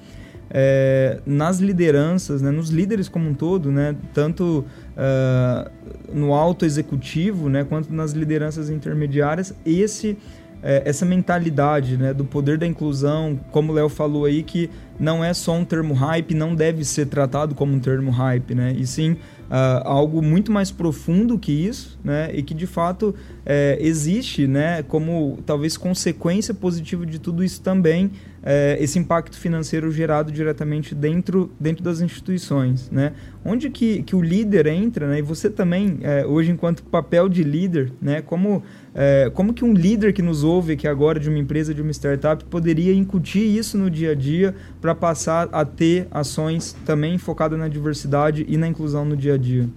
é, 0.50 1.20
nas 1.24 1.60
lideranças, 1.60 2.42
né, 2.42 2.50
nos 2.50 2.68
líderes 2.68 3.08
como 3.08 3.28
um 3.28 3.34
todo, 3.34 3.70
né, 3.70 3.96
tanto 4.12 4.64
uh, 4.96 5.70
no 6.12 6.34
alto 6.34 6.64
executivo, 6.64 7.48
né, 7.48 7.64
quanto 7.64 7.92
nas 7.92 8.12
lideranças 8.12 8.68
intermediárias, 8.68 9.54
esse 9.64 10.18
é, 10.62 10.82
essa 10.84 11.04
mentalidade 11.04 11.96
né, 11.96 12.14
do 12.14 12.24
poder 12.24 12.56
da 12.56 12.66
inclusão, 12.66 13.38
como 13.50 13.72
o 13.72 13.74
Léo 13.74 13.88
falou 13.88 14.26
aí, 14.26 14.42
que 14.42 14.70
não 14.98 15.24
é 15.24 15.34
só 15.34 15.54
um 15.54 15.64
termo 15.64 15.92
hype, 15.92 16.34
não 16.34 16.54
deve 16.54 16.84
ser 16.84 17.06
tratado 17.06 17.54
como 17.54 17.74
um 17.74 17.80
termo 17.80 18.12
hype, 18.12 18.54
né? 18.54 18.72
E 18.78 18.86
sim 18.86 19.16
uh, 19.52 19.86
algo 19.86 20.22
muito 20.22 20.50
mais 20.50 20.70
profundo 20.70 21.38
que 21.38 21.52
isso, 21.52 21.98
né? 22.02 22.30
E 22.34 22.42
que 22.42 22.54
de 22.54 22.66
fato 22.66 23.14
é, 23.44 23.76
existe, 23.78 24.46
né? 24.46 24.82
Como 24.82 25.38
talvez 25.44 25.76
consequência 25.76 26.54
positiva 26.54 27.04
de 27.04 27.18
tudo 27.18 27.44
isso 27.44 27.60
também 27.60 28.10
é, 28.42 28.76
esse 28.80 28.98
impacto 28.98 29.38
financeiro 29.38 29.90
gerado 29.92 30.32
diretamente 30.32 30.94
dentro, 30.94 31.50
dentro 31.60 31.82
das 31.82 32.00
instituições, 32.00 32.90
né? 32.90 33.12
Onde 33.44 33.70
que, 33.70 34.02
que 34.02 34.16
o 34.16 34.20
líder 34.20 34.66
entra, 34.66 35.06
né? 35.06 35.20
E 35.20 35.22
você 35.22 35.48
também, 35.48 35.98
é, 36.02 36.26
hoje, 36.26 36.50
enquanto 36.50 36.82
papel 36.82 37.28
de 37.28 37.44
líder, 37.44 37.92
né? 38.00 38.20
Como, 38.20 38.62
é, 38.94 39.30
como 39.32 39.54
que 39.54 39.64
um 39.64 39.72
líder 39.72 40.12
que 40.12 40.22
nos 40.22 40.42
ouve 40.42 40.72
aqui 40.72 40.88
agora 40.88 41.20
de 41.20 41.28
uma 41.28 41.38
empresa, 41.38 41.72
de 41.72 41.80
uma 41.80 41.92
startup, 41.92 42.44
poderia 42.44 42.92
incutir 42.92 43.44
isso 43.44 43.78
no 43.78 43.88
dia 43.88 44.10
a 44.10 44.14
dia 44.14 44.54
para 44.80 44.94
passar 44.94 45.48
a 45.52 45.64
ter 45.64 46.08
ações 46.10 46.76
também 46.84 47.18
focadas 47.18 47.58
na 47.58 47.68
diversidade 47.68 48.44
e 48.48 48.56
na 48.56 48.66
inclusão 48.66 49.04
no 49.04 49.16
dia 49.16 49.34
a 49.34 49.38
dia? 49.38 49.68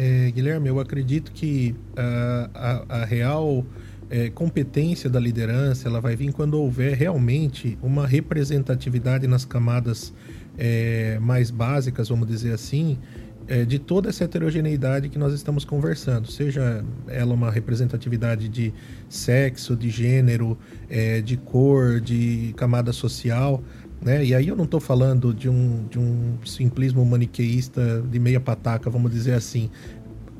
É, 0.00 0.30
Guilherme, 0.30 0.68
eu 0.68 0.78
acredito 0.78 1.32
que 1.32 1.74
uh, 1.94 2.50
a, 2.54 2.84
a 3.00 3.04
real 3.04 3.66
é, 4.10 4.30
competência 4.30 5.08
da 5.10 5.20
liderança 5.20 5.88
ela 5.88 6.00
vai 6.00 6.16
vir 6.16 6.32
quando 6.32 6.54
houver 6.54 6.94
realmente 6.94 7.78
uma 7.82 8.06
representatividade 8.06 9.26
nas 9.26 9.44
camadas 9.44 10.12
é, 10.56 11.18
mais 11.20 11.50
básicas, 11.50 12.08
vamos 12.08 12.26
dizer 12.26 12.52
assim, 12.52 12.98
é, 13.46 13.64
de 13.64 13.78
toda 13.78 14.10
essa 14.10 14.24
heterogeneidade 14.24 15.08
que 15.08 15.18
nós 15.18 15.32
estamos 15.32 15.64
conversando, 15.64 16.30
seja 16.30 16.84
ela 17.06 17.32
uma 17.32 17.50
representatividade 17.50 18.48
de 18.48 18.74
sexo, 19.08 19.74
de 19.74 19.88
gênero, 19.88 20.58
é, 20.88 21.20
de 21.20 21.36
cor, 21.36 22.00
de 22.00 22.52
camada 22.56 22.92
social. 22.92 23.62
Né? 24.00 24.24
E 24.24 24.34
aí 24.34 24.46
eu 24.46 24.54
não 24.54 24.64
estou 24.64 24.78
falando 24.78 25.34
de 25.34 25.48
um, 25.48 25.86
de 25.90 25.98
um 25.98 26.36
simplismo 26.44 27.04
maniqueísta 27.04 28.04
de 28.08 28.18
meia 28.18 28.38
pataca, 28.38 28.88
vamos 28.90 29.10
dizer 29.10 29.32
assim 29.32 29.70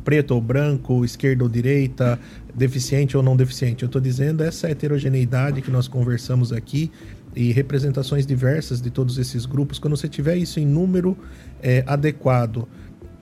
preto 0.05 0.33
ou 0.33 0.41
branco, 0.41 1.05
esquerda 1.05 1.45
ou 1.45 1.49
direita, 1.49 2.19
deficiente 2.55 3.17
ou 3.17 3.23
não 3.23 3.37
deficiente. 3.37 3.83
Eu 3.83 3.87
estou 3.87 4.01
dizendo 4.01 4.43
essa 4.43 4.69
heterogeneidade 4.69 5.63
que 5.63 5.71
nós 5.71 5.89
conversamos 5.89 6.53
aqui 6.53 6.91
e 7.35 7.53
representações 7.53 8.27
diversas 8.27 8.81
de 8.81 8.91
todos 8.91 9.19
esses 9.19 9.47
grupos. 9.47 9.79
Quando 9.79 9.97
você 9.97 10.09
tiver 10.09 10.37
isso 10.37 10.59
em 10.59 10.67
número 10.67 11.17
é, 11.63 11.85
adequado, 11.87 12.67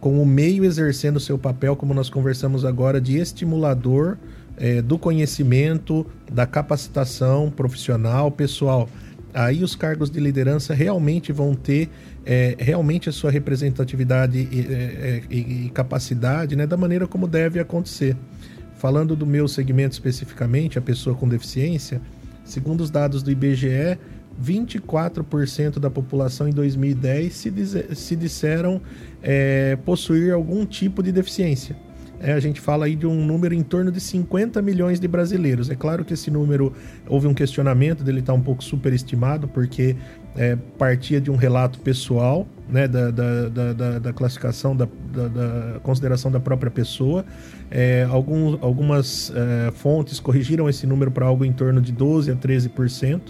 com 0.01 0.23
o 0.23 0.27
meio 0.27 0.65
exercendo 0.65 1.19
seu 1.19 1.39
papel, 1.39 1.75
como 1.77 1.93
nós 1.93 2.09
conversamos 2.09 2.65
agora, 2.65 3.01
de 3.01 3.19
estimulador 3.19 4.17
é, 4.57 4.81
do 4.81 4.99
conhecimento, 4.99 6.07
da 6.31 6.47
capacitação 6.47 7.51
profissional, 7.51 8.31
pessoal 8.31 8.89
aí 9.37 9.63
os 9.63 9.77
cargos 9.77 10.11
de 10.11 10.19
liderança 10.19 10.73
realmente 10.73 11.31
vão 11.31 11.55
ter 11.55 11.91
é, 12.25 12.57
realmente 12.59 13.09
a 13.09 13.13
sua 13.13 13.31
representatividade 13.31 14.39
e, 14.39 14.61
é, 14.61 14.75
é, 14.75 15.23
e, 15.31 15.67
e, 15.67 15.71
capacidade 15.71 16.57
né, 16.57 16.67
da 16.67 16.77
maneira 16.77 17.07
como 17.07 17.29
deve 17.29 17.61
acontecer. 17.61 18.17
Falando 18.77 19.15
do 19.15 19.27
meu 19.27 19.47
segmento 19.47 19.93
especificamente, 19.93 20.79
a 20.79 20.83
pessoa 20.83 21.15
com 21.15 21.29
deficiência, 21.29 22.01
segundo 22.45 22.81
os 22.81 22.91
dados 22.91 23.23
do 23.23 23.31
IBGE, 23.31 23.99
24% 24.43 25.79
da 25.79 25.91
população 25.91 26.49
em 26.49 26.53
2010 26.53 27.33
se, 27.33 27.51
diz, 27.51 27.75
se 27.95 28.17
disseram 28.17 28.81
é, 29.23 29.77
possuir 29.85 30.33
algum 30.33 30.65
tipo 30.65 31.03
de 31.03 31.13
deficiência. 31.13 31.77
É, 32.19 32.33
a 32.33 32.41
gente 32.41 32.61
fala 32.61 32.87
aí 32.87 32.97
de 32.97 33.07
um 33.07 33.25
número 33.25 33.55
em 33.55 33.63
torno 33.63 33.93
de 33.93 34.01
50 34.01 34.63
milhões 34.63 34.99
de 34.99 35.07
brasileiros. 35.07 35.69
É 35.69 35.75
claro 35.75 36.05
que 36.05 36.15
esse 36.15 36.31
número, 36.31 36.73
houve 37.07 37.27
um 37.27 37.35
questionamento 37.35 38.03
dele 38.03 38.21
estar 38.21 38.33
tá 38.33 38.39
um 38.39 38.43
pouco 38.43 38.65
superestimado, 38.65 39.47
porque 39.47 39.97
é, 40.35 40.57
partia 40.79 41.21
de 41.21 41.31
um 41.31 41.37
relato 41.37 41.79
pessoal, 41.81 42.47
né, 42.69 42.89
da, 42.89 43.11
da, 43.11 43.49
da, 43.49 43.99
da 43.99 44.13
classificação, 44.13 44.75
da, 44.75 44.87
da, 44.87 45.79
consideração 45.83 46.31
da 46.31 46.41
própria 46.41 46.71
pessoa. 46.71 47.25
É, 47.71 48.07
alguns, 48.11 48.59
algumas 48.63 49.33
é, 49.35 49.71
fontes 49.73 50.19
corrigiram 50.19 50.69
esse 50.69 50.87
número 50.87 51.11
para 51.11 51.27
algo 51.27 51.45
em 51.45 51.53
torno 51.53 51.81
de 51.81 51.93
12% 51.93 52.33
a 52.33 52.37
13%. 52.37 53.21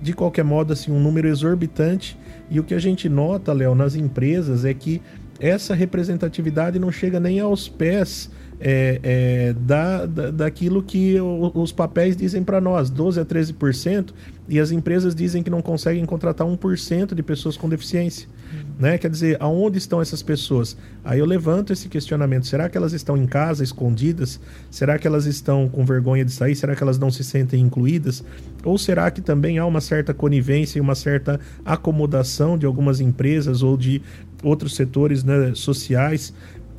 De 0.00 0.12
qualquer 0.12 0.44
modo, 0.44 0.72
assim, 0.72 0.92
um 0.92 1.00
número 1.00 1.26
exorbitante. 1.26 2.16
E 2.50 2.60
o 2.60 2.64
que 2.64 2.72
a 2.72 2.78
gente 2.78 3.08
nota, 3.08 3.52
Léo, 3.52 3.74
nas 3.74 3.96
empresas 3.96 4.64
é 4.64 4.72
que 4.72 5.02
essa 5.40 5.74
representatividade 5.74 6.78
não 6.78 6.90
chega 6.90 7.20
nem 7.20 7.40
aos 7.40 7.68
pés 7.68 8.30
é, 8.60 9.00
é, 9.02 9.52
da, 9.52 10.04
da, 10.06 10.30
daquilo 10.30 10.82
que 10.82 11.18
o, 11.20 11.52
os 11.54 11.72
papéis 11.72 12.16
dizem 12.16 12.42
para 12.42 12.60
nós, 12.60 12.90
12 12.90 13.20
a 13.20 13.24
13%, 13.24 14.12
e 14.48 14.58
as 14.58 14.70
empresas 14.70 15.14
dizem 15.14 15.42
que 15.42 15.50
não 15.50 15.60
conseguem 15.60 16.04
contratar 16.04 16.46
1% 16.46 17.14
de 17.14 17.22
pessoas 17.22 17.56
com 17.56 17.68
deficiência. 17.68 18.26
Uhum. 18.50 18.60
Né? 18.78 18.98
Quer 18.98 19.10
dizer, 19.10 19.36
aonde 19.40 19.76
estão 19.76 20.00
essas 20.00 20.22
pessoas? 20.22 20.76
Aí 21.04 21.18
eu 21.18 21.26
levanto 21.26 21.72
esse 21.72 21.88
questionamento: 21.88 22.46
será 22.46 22.68
que 22.68 22.76
elas 22.76 22.94
estão 22.94 23.16
em 23.16 23.26
casa, 23.26 23.62
escondidas? 23.62 24.40
Será 24.70 24.98
que 24.98 25.06
elas 25.06 25.26
estão 25.26 25.68
com 25.68 25.84
vergonha 25.84 26.24
de 26.24 26.32
sair? 26.32 26.56
Será 26.56 26.74
que 26.74 26.82
elas 26.82 26.98
não 26.98 27.10
se 27.10 27.22
sentem 27.22 27.60
incluídas? 27.60 28.24
Ou 28.64 28.78
será 28.78 29.10
que 29.10 29.20
também 29.20 29.58
há 29.58 29.66
uma 29.66 29.82
certa 29.82 30.14
conivência 30.14 30.78
e 30.78 30.80
uma 30.80 30.94
certa 30.94 31.38
acomodação 31.64 32.56
de 32.56 32.64
algumas 32.64 33.00
empresas 33.00 33.62
ou 33.62 33.76
de 33.76 34.00
outros 34.42 34.74
setores 34.74 35.24
né, 35.24 35.52
sociais 35.54 36.32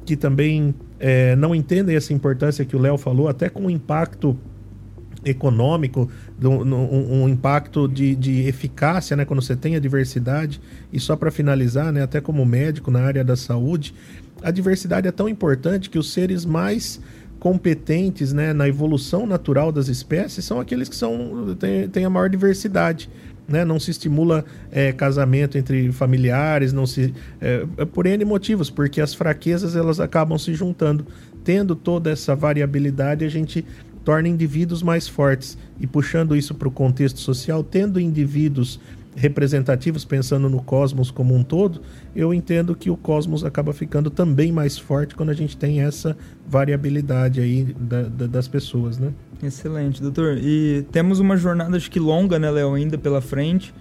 que 0.06 0.16
também 0.16 0.74
é, 1.00 1.36
não 1.36 1.54
entendem 1.54 1.96
essa 1.96 2.14
importância 2.14 2.66
que 2.66 2.76
o 2.76 2.80
Léo 2.80 2.98
falou, 2.98 3.28
até 3.28 3.48
com 3.48 3.68
o 3.68 3.70
impacto 3.70 4.36
econômico, 5.24 6.10
um, 6.42 7.24
um 7.24 7.30
impacto 7.30 7.88
de, 7.88 8.16
de, 8.16 8.48
eficácia, 8.48 9.16
né, 9.16 9.26
quando 9.26 9.42
você 9.42 9.56
tem 9.56 9.76
a 9.76 9.80
diversidade. 9.80 10.60
E 10.92 11.00
só 11.00 11.16
para 11.16 11.30
finalizar, 11.30 11.92
né, 11.92 12.02
até 12.02 12.20
como 12.20 12.46
médico 12.46 12.90
na 12.90 13.02
área 13.02 13.24
da 13.24 13.36
saúde, 13.36 13.94
a 14.42 14.50
diversidade 14.50 15.08
é 15.08 15.12
tão 15.12 15.28
importante 15.30 15.90
que 15.90 16.00
os 16.00 16.12
seres 16.12 16.46
mais 16.46 17.00
competentes 17.40 18.34
né, 18.34 18.52
na 18.52 18.68
evolução 18.68 19.26
natural 19.26 19.72
das 19.72 19.88
espécies 19.88 20.44
são 20.44 20.60
aqueles 20.60 20.90
que 20.90 20.96
são, 20.96 21.56
têm, 21.58 21.88
têm 21.88 22.06
a 22.06 22.10
maior 22.10 22.30
diversidade 22.30 23.10
né? 23.50 23.66
Não 23.66 23.80
se 23.80 23.92
estimula 23.92 24.46
é, 24.72 24.92
casamento 24.92 25.58
entre 25.58 25.92
familiares, 25.92 26.72
não 26.72 26.86
se 26.86 27.14
é, 27.42 27.66
é, 27.78 27.86
por 27.86 28.06
N 28.06 28.24
motivos, 28.26 28.70
porque 28.70 29.02
as 29.02 29.14
fraquezas 29.14 29.76
elas 29.76 30.00
acabam 30.00 30.38
se 30.38 30.54
juntando. 30.54 31.06
Tendo 31.44 31.76
toda 31.76 32.12
essa 32.12 32.36
variabilidade, 32.36 33.26
a 33.26 33.30
gente 33.30 33.66
torna 34.04 34.28
indivíduos 34.28 34.82
mais 34.82 35.08
fortes 35.08 35.58
e 35.80 35.88
puxando 35.88 36.36
isso 36.36 36.54
para 36.56 36.68
o 36.68 36.72
contexto 36.72 37.20
social, 37.20 37.64
tendo 37.64 38.00
indivíduos 38.00 38.80
representativos, 39.20 40.06
pensando 40.06 40.50
no 40.50 40.64
cosmos 40.64 41.12
como 41.12 41.36
um 41.36 41.44
todo, 41.44 41.82
eu 42.16 42.34
entendo 42.34 42.74
que 42.74 42.90
o 42.90 42.96
cosmos 42.96 43.44
acaba 43.44 43.74
ficando 43.74 44.10
também 44.10 44.50
mais 44.50 44.78
forte 44.78 45.14
quando 45.14 45.30
a 45.30 45.34
gente 45.34 45.58
tem 45.58 45.82
essa 45.82 46.16
variabilidade 46.48 47.42
aí 47.42 47.76
da, 47.78 48.04
da, 48.04 48.28
das 48.28 48.48
pessoas, 48.48 48.98
né? 48.98 49.12
Excelente, 49.44 50.02
doutor. 50.02 50.38
E 50.42 50.86
temos 50.92 51.20
uma 51.20 51.36
jornada, 51.36 51.76
acho 51.76 51.92
que 51.92 52.00
longa, 52.00 52.40
né, 52.40 52.50
Léo, 52.50 52.74
ainda 52.74 52.98
pela 52.98 53.20
frente. 53.20 53.74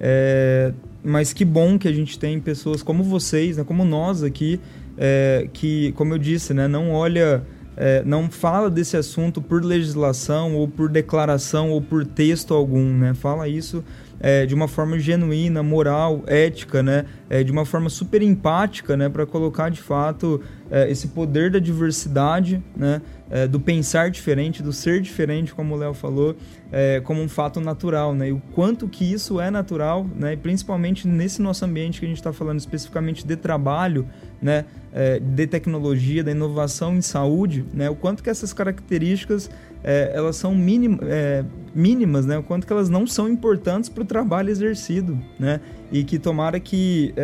É, 0.00 0.72
mas 1.04 1.32
que 1.32 1.44
bom 1.44 1.78
que 1.78 1.86
a 1.86 1.92
gente 1.92 2.18
tem 2.18 2.40
pessoas 2.40 2.82
como 2.82 3.02
vocês, 3.02 3.58
né, 3.58 3.64
como 3.64 3.84
nós 3.84 4.22
aqui, 4.22 4.58
é, 4.96 5.48
que, 5.52 5.92
como 5.92 6.14
eu 6.14 6.18
disse, 6.18 6.54
né, 6.54 6.66
não 6.66 6.90
olha, 6.90 7.42
é, 7.76 8.02
não 8.04 8.30
fala 8.30 8.70
desse 8.70 8.96
assunto 8.96 9.42
por 9.42 9.62
legislação 9.62 10.54
ou 10.54 10.66
por 10.66 10.88
declaração 10.88 11.70
ou 11.70 11.82
por 11.82 12.06
texto 12.06 12.54
algum, 12.54 12.96
né? 12.96 13.12
Fala 13.12 13.46
isso 13.46 13.84
é, 14.20 14.46
de 14.46 14.54
uma 14.54 14.68
forma 14.68 14.98
genuína, 14.98 15.62
moral, 15.62 16.22
ética, 16.26 16.82
né? 16.82 17.04
É, 17.28 17.42
de 17.42 17.52
uma 17.52 17.64
forma 17.64 17.88
super 17.88 18.22
empática, 18.22 18.96
né? 18.96 19.08
Para 19.08 19.26
colocar 19.26 19.68
de 19.68 19.80
fato 19.80 20.40
é, 20.70 20.90
esse 20.90 21.08
poder 21.08 21.50
da 21.50 21.58
diversidade, 21.58 22.62
né? 22.76 23.00
É, 23.28 23.44
do 23.44 23.58
pensar 23.58 24.08
diferente, 24.08 24.62
do 24.62 24.72
ser 24.72 25.00
diferente, 25.00 25.52
como 25.52 25.74
o 25.74 25.78
Léo 25.78 25.92
falou, 25.92 26.36
é, 26.70 27.00
como 27.00 27.20
um 27.20 27.28
fato 27.28 27.60
natural, 27.60 28.14
né? 28.14 28.28
E 28.28 28.32
o 28.32 28.40
quanto 28.54 28.86
que 28.88 29.04
isso 29.04 29.40
é 29.40 29.50
natural, 29.50 30.06
né? 30.14 30.34
E 30.34 30.36
principalmente 30.36 31.08
nesse 31.08 31.42
nosso 31.42 31.64
ambiente 31.64 31.98
que 31.98 32.06
a 32.06 32.08
gente 32.08 32.18
está 32.18 32.32
falando 32.32 32.60
especificamente 32.60 33.26
de 33.26 33.36
trabalho, 33.36 34.06
né? 34.40 34.64
É, 34.92 35.18
de 35.18 35.46
tecnologia, 35.46 36.22
da 36.22 36.30
inovação 36.30 36.96
em 36.96 37.02
saúde, 37.02 37.64
né? 37.74 37.90
O 37.90 37.96
quanto 37.96 38.22
que 38.22 38.30
essas 38.30 38.52
características 38.52 39.50
é, 39.82 40.12
elas 40.14 40.36
são 40.36 40.56
é, 41.02 41.44
mínimas, 41.74 42.26
né? 42.26 42.38
O 42.38 42.42
quanto 42.42 42.66
que 42.66 42.72
elas 42.72 42.88
não 42.88 43.06
são 43.06 43.28
importantes 43.28 43.88
para 43.88 44.02
o 44.02 44.06
trabalho 44.06 44.50
exercido, 44.50 45.18
né? 45.38 45.60
E 45.90 46.02
que 46.04 46.18
tomara 46.18 46.58
que 46.58 47.14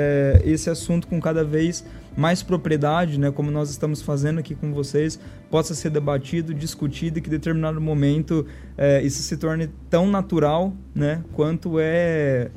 esse 0.44 0.70
assunto 0.70 1.08
com 1.08 1.20
cada 1.20 1.42
vez 1.42 1.84
mais 2.16 2.42
propriedade, 2.42 3.18
né, 3.18 3.30
como 3.30 3.50
nós 3.50 3.70
estamos 3.70 4.02
fazendo 4.02 4.38
aqui 4.38 4.54
com 4.54 4.72
vocês, 4.72 5.18
possa 5.50 5.74
ser 5.74 5.90
debatido, 5.90 6.52
discutido 6.52 7.18
e 7.18 7.22
que 7.22 7.28
em 7.28 7.32
determinado 7.32 7.80
momento 7.80 8.46
é, 8.76 9.02
isso 9.02 9.22
se 9.22 9.36
torne 9.36 9.70
tão 9.88 10.06
natural, 10.06 10.72
né, 10.94 11.22
quanto 11.32 11.78
é 11.78 12.50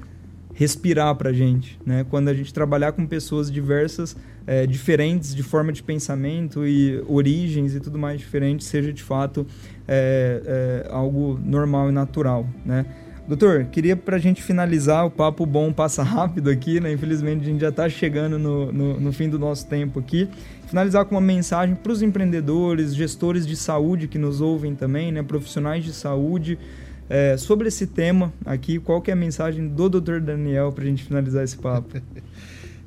respirar 0.56 1.14
para 1.16 1.30
a 1.30 1.34
gente, 1.34 1.78
né? 1.86 2.06
Quando 2.10 2.30
a 2.30 2.34
gente 2.34 2.54
trabalhar 2.54 2.94
com 2.94 3.06
pessoas 3.06 3.52
diversas, 3.52 4.16
é, 4.48 4.66
diferentes 4.66 5.36
de 5.36 5.44
forma 5.44 5.72
de 5.72 5.84
pensamento 5.84 6.66
e 6.66 7.04
origens 7.08 7.76
e 7.76 7.80
tudo 7.82 8.00
mais 8.00 8.20
diferente, 8.20 8.64
seja 8.64 8.94
de 8.94 9.04
fato 9.04 9.46
é, 9.86 10.86
é, 10.88 10.94
algo 10.94 11.38
normal 11.44 11.90
e 11.90 11.92
natural, 11.92 12.48
né? 12.66 12.86
Doutor, 13.28 13.66
queria 13.72 13.96
para 13.96 14.18
a 14.18 14.20
gente 14.20 14.44
finalizar, 14.44 15.04
o 15.04 15.10
papo 15.10 15.48
bom 15.48 15.74
passa 15.74 16.04
rápido 16.04 16.48
aqui, 16.48 16.80
né? 16.80 16.94
Infelizmente 16.94 17.42
a 17.42 17.46
gente 17.46 17.60
já 17.60 17.70
está 17.70 17.90
chegando 17.90 18.38
no, 18.38 18.72
no, 18.72 19.00
no, 19.00 19.12
fim 19.12 19.28
do 19.28 19.40
nosso 19.40 19.66
tempo 19.66 20.00
aqui. 20.00 20.30
Finalizar 20.68 21.06
com 21.06 21.16
uma 21.16 21.22
mensagem 21.22 21.74
para 21.74 21.92
os 21.92 22.04
empreendedores, 22.04 22.96
gestores 22.96 23.48
de 23.48 23.56
saúde 23.56 24.08
que 24.08 24.20
nos 24.20 24.42
ouvem 24.42 24.76
também, 24.76 25.12
né? 25.12 25.24
Profissionais 25.24 25.84
de 25.84 25.92
saúde, 25.92 26.60
é, 27.10 27.36
sobre 27.36 27.68
esse 27.68 27.88
tema 27.88 28.32
aqui. 28.46 28.78
Qual 28.78 29.02
que 29.02 29.10
é 29.10 29.14
a 29.14 29.18
mensagem 29.18 29.68
do 29.70 29.90
doutor 29.90 30.22
Daniel 30.22 30.72
para 30.72 30.84
a 30.84 30.88
gente 30.88 31.04
finalizar 31.04 31.44
esse 31.44 31.58
papo? 31.58 32.00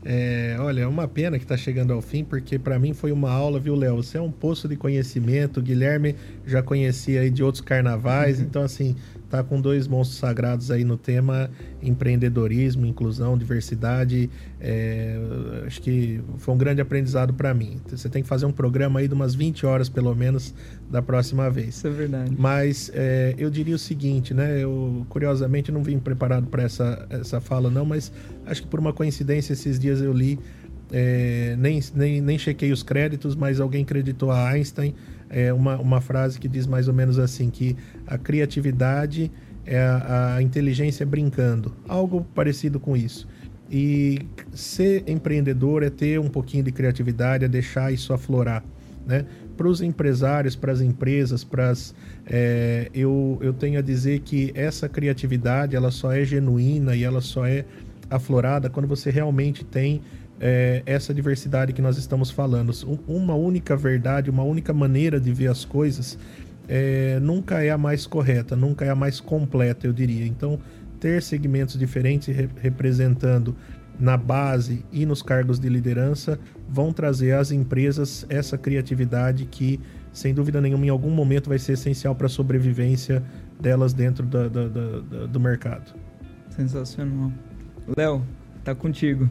É, 0.04 0.56
olha, 0.60 0.82
é 0.82 0.86
uma 0.86 1.08
pena 1.08 1.38
que 1.38 1.44
está 1.44 1.56
chegando 1.56 1.92
ao 1.92 2.00
fim, 2.00 2.24
porque 2.24 2.58
para 2.58 2.78
mim 2.78 2.94
foi 2.94 3.10
uma 3.12 3.30
aula, 3.30 3.58
viu, 3.58 3.74
Léo? 3.74 3.96
Você 3.96 4.16
é 4.16 4.20
um 4.20 4.30
poço 4.30 4.68
de 4.68 4.76
conhecimento. 4.76 5.58
O 5.58 5.62
Guilherme 5.62 6.14
já 6.46 6.62
conhecia 6.62 7.20
aí 7.20 7.28
de 7.28 7.42
outros 7.42 7.60
carnavais, 7.60 8.38
uhum. 8.38 8.44
então 8.44 8.62
assim, 8.62 8.96
tá 9.28 9.42
com 9.42 9.60
dois 9.60 9.86
monstros 9.86 10.18
sagrados 10.18 10.70
aí 10.70 10.84
no 10.84 10.96
tema 10.96 11.50
empreendedorismo, 11.82 12.86
inclusão, 12.86 13.36
diversidade. 13.36 14.30
É, 14.60 15.18
acho 15.66 15.80
que 15.82 16.20
foi 16.38 16.54
um 16.54 16.58
grande 16.58 16.80
aprendizado 16.80 17.34
para 17.34 17.52
mim. 17.52 17.80
Você 17.86 18.08
tem 18.08 18.22
que 18.22 18.28
fazer 18.28 18.46
um 18.46 18.52
programa 18.52 19.00
aí 19.00 19.08
de 19.08 19.14
umas 19.14 19.34
20 19.34 19.66
horas, 19.66 19.88
pelo 19.88 20.14
menos, 20.14 20.54
da 20.90 21.02
próxima 21.02 21.50
vez. 21.50 21.76
Isso 21.76 21.86
é 21.86 21.90
verdade. 21.90 22.34
Mas 22.38 22.90
é, 22.94 23.34
eu 23.38 23.50
diria 23.50 23.74
o 23.74 23.78
seguinte, 23.78 24.32
né? 24.32 24.62
Eu, 24.62 25.06
curiosamente, 25.08 25.70
não 25.70 25.82
vim 25.82 25.98
preparado 25.98 26.46
para 26.46 26.62
essa, 26.62 27.06
essa 27.10 27.40
fala, 27.40 27.70
não, 27.70 27.84
mas 27.84 28.12
acho 28.46 28.62
que 28.62 28.68
por 28.68 28.80
uma 28.80 28.92
coincidência, 28.92 29.52
esses 29.52 29.78
dias 29.78 30.00
eu 30.00 30.12
li, 30.12 30.38
é, 30.90 31.54
nem, 31.58 31.80
nem, 31.94 32.20
nem 32.20 32.38
chequei 32.38 32.72
os 32.72 32.82
créditos, 32.82 33.36
mas 33.36 33.60
alguém 33.60 33.84
creditou 33.84 34.30
a 34.30 34.48
Einstein 34.48 34.94
é 35.30 35.52
uma, 35.52 35.76
uma 35.78 36.00
frase 36.00 36.38
que 36.38 36.48
diz 36.48 36.66
mais 36.66 36.88
ou 36.88 36.94
menos 36.94 37.18
assim, 37.18 37.50
que 37.50 37.76
a 38.06 38.16
criatividade 38.16 39.30
é 39.64 39.78
a, 39.80 40.36
a 40.36 40.42
inteligência 40.42 41.04
brincando, 41.04 41.74
algo 41.86 42.26
parecido 42.34 42.80
com 42.80 42.96
isso. 42.96 43.28
E 43.70 44.20
ser 44.52 45.04
empreendedor 45.06 45.82
é 45.82 45.90
ter 45.90 46.18
um 46.18 46.28
pouquinho 46.28 46.64
de 46.64 46.72
criatividade, 46.72 47.44
é 47.44 47.48
deixar 47.48 47.92
isso 47.92 48.12
aflorar. 48.14 48.64
Né? 49.06 49.26
Para 49.56 49.68
os 49.68 49.82
empresários, 49.82 50.56
para 50.56 50.72
as 50.72 50.80
empresas, 50.80 51.44
para 51.44 51.70
as, 51.70 51.94
é, 52.26 52.90
eu, 52.94 53.38
eu 53.42 53.52
tenho 53.52 53.78
a 53.78 53.82
dizer 53.82 54.20
que 54.20 54.52
essa 54.54 54.88
criatividade 54.88 55.76
ela 55.76 55.90
só 55.90 56.12
é 56.12 56.24
genuína 56.24 56.96
e 56.96 57.04
ela 57.04 57.20
só 57.20 57.46
é 57.46 57.64
aflorada 58.10 58.70
quando 58.70 58.86
você 58.86 59.10
realmente 59.10 59.64
tem 59.64 60.00
é, 60.40 60.82
essa 60.86 61.12
diversidade 61.12 61.72
que 61.72 61.82
nós 61.82 61.96
estamos 61.96 62.30
falando. 62.30 62.72
Uma 63.06 63.34
única 63.34 63.76
verdade, 63.76 64.30
uma 64.30 64.42
única 64.42 64.72
maneira 64.72 65.20
de 65.20 65.32
ver 65.32 65.48
as 65.48 65.64
coisas 65.64 66.18
é, 66.68 67.18
nunca 67.20 67.62
é 67.62 67.70
a 67.70 67.78
mais 67.78 68.06
correta, 68.06 68.54
nunca 68.54 68.84
é 68.84 68.90
a 68.90 68.94
mais 68.94 69.20
completa, 69.20 69.86
eu 69.86 69.92
diria. 69.92 70.26
Então, 70.26 70.58
ter 71.00 71.22
segmentos 71.22 71.78
diferentes 71.78 72.34
re 72.34 72.48
representando 72.60 73.56
na 73.98 74.16
base 74.16 74.84
e 74.92 75.04
nos 75.04 75.22
cargos 75.22 75.58
de 75.58 75.68
liderança 75.68 76.38
vão 76.68 76.92
trazer 76.92 77.32
às 77.32 77.50
empresas 77.50 78.24
essa 78.28 78.56
criatividade 78.56 79.44
que, 79.46 79.80
sem 80.12 80.32
dúvida 80.32 80.60
nenhuma, 80.60 80.86
em 80.86 80.88
algum 80.88 81.10
momento 81.10 81.48
vai 81.48 81.58
ser 81.58 81.72
essencial 81.72 82.14
para 82.14 82.26
a 82.26 82.30
sobrevivência 82.30 83.24
delas 83.60 83.92
dentro 83.92 84.24
da, 84.24 84.46
da, 84.46 84.68
da, 84.68 85.26
do 85.26 85.40
mercado. 85.40 85.94
Sensacional. 86.50 87.32
Léo, 87.96 88.22
tá 88.62 88.72
contigo. 88.74 89.28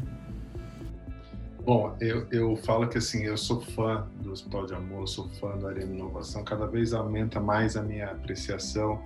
Bom, 1.67 1.97
eu, 1.99 2.25
eu 2.31 2.55
falo 2.55 2.87
que 2.87 2.97
assim, 2.97 3.25
eu 3.25 3.35
sou 3.35 3.59
fã 3.59 4.07
do 4.21 4.31
Hospital 4.31 4.67
de 4.67 4.73
Amor, 4.73 5.05
sou 5.05 5.27
fã 5.31 5.57
da 5.57 5.67
Arena 5.67 5.93
Inovação, 5.93 6.41
cada 6.41 6.65
vez 6.65 6.93
aumenta 6.93 7.41
mais 7.41 7.75
a 7.75 7.81
minha 7.81 8.05
apreciação 8.05 9.03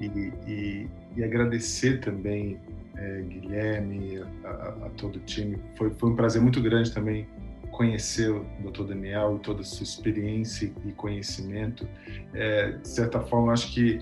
e, 0.00 0.06
e, 0.46 0.88
e 1.16 1.24
agradecer 1.24 1.98
também 1.98 2.60
é, 2.96 3.22
Guilherme, 3.22 4.22
a, 4.44 4.48
a, 4.86 4.90
todo 4.96 5.16
o 5.16 5.20
time. 5.22 5.58
Foi, 5.76 5.90
foi 5.90 6.10
um 6.10 6.14
prazer 6.14 6.40
muito 6.40 6.62
grande 6.62 6.92
também 6.92 7.26
conhecer 7.72 8.30
o 8.30 8.46
Dr. 8.60 8.84
Daniel 8.84 9.38
e 9.38 9.40
toda 9.40 9.62
a 9.62 9.64
sua 9.64 9.82
experiência 9.82 10.72
e 10.84 10.92
conhecimento. 10.92 11.88
É, 12.32 12.70
de 12.70 12.86
certa 12.86 13.18
forma, 13.18 13.52
acho 13.52 13.74
que 13.74 14.00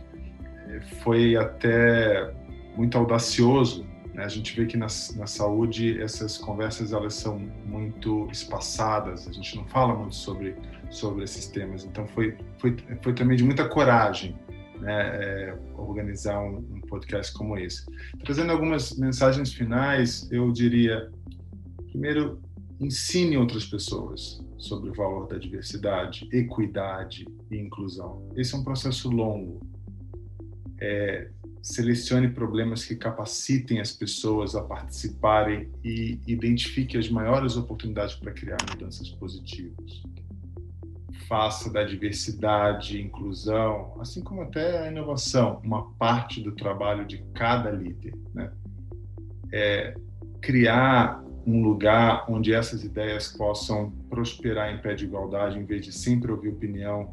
é, 0.69 0.81
foi 1.03 1.37
até 1.37 2.35
muito 2.77 2.99
audacioso? 2.99 3.94
A 4.17 4.29
gente 4.29 4.55
vê 4.55 4.67
que 4.67 4.77
na, 4.77 4.87
na 5.17 5.27
saúde 5.27 6.01
essas 6.01 6.39
conversas 6.39 6.93
elas 6.93 7.15
são 7.15 7.39
muito 7.67 8.29
espaçadas, 8.31 9.27
a 9.27 9.33
gente 9.33 9.57
não 9.57 9.67
fala 9.67 9.95
muito 9.95 10.15
sobre, 10.15 10.55
sobre 10.91 11.25
esses 11.25 11.47
temas. 11.49 11.85
Então 11.85 12.07
foi, 12.07 12.37
foi, 12.59 12.77
foi 13.03 13.13
também 13.15 13.37
de 13.37 13.45
muita 13.45 13.69
coragem 13.69 14.37
né, 14.79 15.03
é, 15.23 15.59
organizar 15.75 16.41
um, 16.41 16.59
um, 16.59 16.81
podcast 16.83 17.33
como 17.33 17.57
esse. 17.59 17.85
Trazendo 18.25 18.53
algumas 18.53 18.97
mensagens 18.97 19.53
finais, 19.53 20.31
eu 20.31 20.53
diria: 20.53 21.11
primeiro, 21.91 22.41
ensine 22.81 23.37
outras 23.37 23.65
pessoas 23.67 24.41
sobre 24.59 24.91
o 24.91 24.95
valor 24.95 25.27
da 25.27 25.39
diversidade, 25.39 26.29
equidade 26.33 27.27
e 27.51 27.57
inclusão. 27.57 28.31
Esse 28.37 28.55
é 28.55 28.59
um 28.59 28.65
processo 28.65 29.11
longo. 29.11 29.61
É, 30.81 31.31
selecione 31.65 32.29
problemas 32.29 32.85
que 32.85 32.95
capacitem 32.95 33.81
as 33.81 33.91
pessoas 33.91 34.55
a 34.55 34.63
participarem 34.63 35.71
e 35.83 36.21
identifique 36.27 36.99
as 36.99 37.09
maiores 37.09 37.57
oportunidades 37.57 38.15
para 38.15 38.33
criar 38.33 38.59
mudanças 38.71 39.09
positivas. 39.09 40.03
Faça 41.27 41.73
da 41.73 41.83
diversidade 41.83 43.01
inclusão, 43.01 43.97
assim 43.99 44.23
como 44.23 44.43
até 44.43 44.81
a 44.81 44.91
inovação, 44.91 45.63
uma 45.65 45.91
parte 45.93 46.43
do 46.43 46.53
trabalho 46.53 47.07
de 47.07 47.25
cada 47.33 47.71
líder. 47.71 48.15
Né? 48.35 48.53
É, 49.51 49.95
criar 50.43 51.25
um 51.47 51.63
lugar 51.63 52.27
onde 52.29 52.53
essas 52.53 52.85
ideias 52.85 53.29
possam 53.29 53.91
prosperar 54.11 54.71
em 54.71 54.83
pé 54.83 54.95
de 54.95 55.07
igualdade, 55.07 55.59
em 55.59 55.65
vez 55.65 55.87
de 55.87 55.93
sempre 55.93 56.31
ouvir 56.31 56.51
opinião 56.51 57.11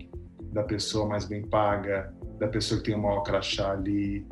da 0.51 0.63
pessoa 0.63 1.07
mais 1.07 1.23
bem 1.23 1.41
paga, 1.47 2.13
da 2.37 2.49
pessoa 2.49 2.81
que 2.81 2.87
tem 2.87 2.95
o 2.95 3.01
maior 3.01 3.21
crachá 3.21 3.71
ali, 3.71 4.27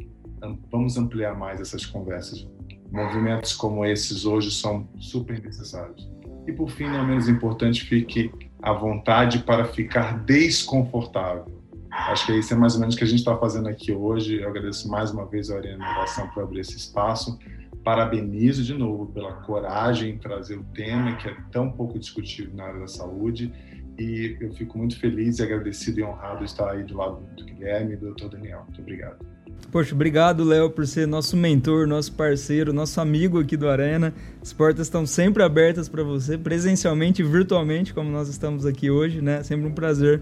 vamos 0.72 0.98
ampliar 0.98 1.38
mais 1.38 1.60
essas 1.60 1.86
conversas. 1.86 2.48
Movimentos 2.92 3.54
como 3.54 3.86
esses 3.86 4.26
hoje 4.26 4.52
são 4.52 4.88
super 4.98 5.42
necessários. 5.42 6.10
E 6.48 6.52
por 6.52 6.70
fim, 6.70 6.86
não 6.86 7.06
menos 7.06 7.30
importante, 7.30 7.86
fique 7.86 8.32
à 8.62 8.74
vontade 8.74 9.40
para 9.40 9.66
ficar 9.66 10.24
desconfortável. 10.24 11.60
Acho 11.92 12.26
que 12.28 12.34
isso 12.34 12.54
é 12.54 12.58
mais 12.58 12.76
ou 12.76 12.80
menos 12.80 12.96
o 12.96 12.98
que 12.98 13.04
a 13.04 13.08
gente 13.08 13.20
está 13.20 13.38
fazendo 13.38 13.68
aqui 13.68 13.92
hoje. 13.92 14.42
Eu 14.42 14.50
agradeço 14.50 14.90
mais 14.90 15.12
uma 15.12 15.26
vez 15.26 15.50
a 15.50 15.58
Arena 15.58 15.76
Inovação 15.76 16.28
por 16.30 16.44
abrir 16.44 16.62
esse 16.62 16.78
espaço. 16.78 17.38
Parabenizo 17.84 18.64
de 18.64 18.74
novo 18.74 19.08
pela 19.08 19.34
coragem 19.44 20.12
em 20.12 20.18
trazer 20.18 20.58
o 20.58 20.64
tema 20.74 21.16
que 21.16 21.28
é 21.28 21.36
tão 21.52 21.72
pouco 21.72 21.98
discutido 21.98 22.56
na 22.56 22.66
área 22.66 22.80
da 22.80 22.88
saúde. 22.88 23.52
E 23.98 24.38
eu 24.40 24.54
fico 24.54 24.78
muito 24.78 25.00
feliz 25.00 25.40
agradecido 25.40 26.00
e 26.00 26.04
honrado 26.04 26.40
de 26.40 26.46
estar 26.46 26.72
aí 26.72 26.84
do 26.84 26.96
lado 26.96 27.22
do 27.36 27.44
Guilherme 27.44 27.94
e 27.94 27.98
do 27.98 28.14
Dr. 28.14 28.30
Daniel. 28.30 28.64
Muito 28.64 28.82
obrigado. 28.82 29.26
Poxa, 29.72 29.94
obrigado, 29.94 30.44
Léo, 30.44 30.72
por 30.72 30.88
ser 30.88 31.08
nosso 31.08 31.38
mentor, 31.38 31.86
nosso 31.86 32.12
parceiro, 32.14 32.74
nosso 32.74 33.00
amigo 33.00 33.40
aqui 33.40 33.56
do 33.56 33.70
Arena. 33.70 34.14
As 34.42 34.52
portas 34.52 34.88
estão 34.88 35.06
sempre 35.06 35.44
abertas 35.44 35.88
para 35.88 36.02
você, 36.02 36.38
presencialmente 36.38 37.22
e 37.22 37.26
virtualmente, 37.26 37.94
como 37.94 38.10
nós 38.10 38.28
estamos 38.30 38.66
aqui 38.66 38.90
hoje, 38.90 39.22
né? 39.22 39.44
Sempre 39.44 39.68
um 39.68 39.72
prazer 39.72 40.22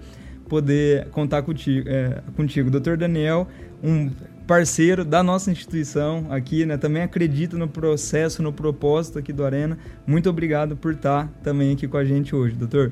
poder 0.50 1.08
contar 1.12 1.44
contigo. 1.44 1.88
É, 1.88 2.22
contigo. 2.36 2.70
Doutor 2.70 2.98
Daniel, 2.98 3.48
um 3.82 4.10
parceiro 4.46 5.06
da 5.06 5.22
nossa 5.22 5.52
instituição 5.52 6.26
aqui, 6.30 6.66
né? 6.66 6.78
Também 6.78 7.04
acredita 7.04 7.58
no 7.58 7.68
processo, 7.68 8.42
no 8.42 8.52
propósito 8.52 9.20
aqui 9.20 9.32
do 9.32 9.46
Arena. 9.46 9.78
Muito 10.06 10.30
obrigado 10.30 10.76
por 10.76 10.94
estar 10.94 11.28
também 11.44 11.74
aqui 11.74 11.88
com 11.88 11.98
a 11.98 12.04
gente 12.04 12.36
hoje, 12.36 12.56
doutor. 12.56 12.92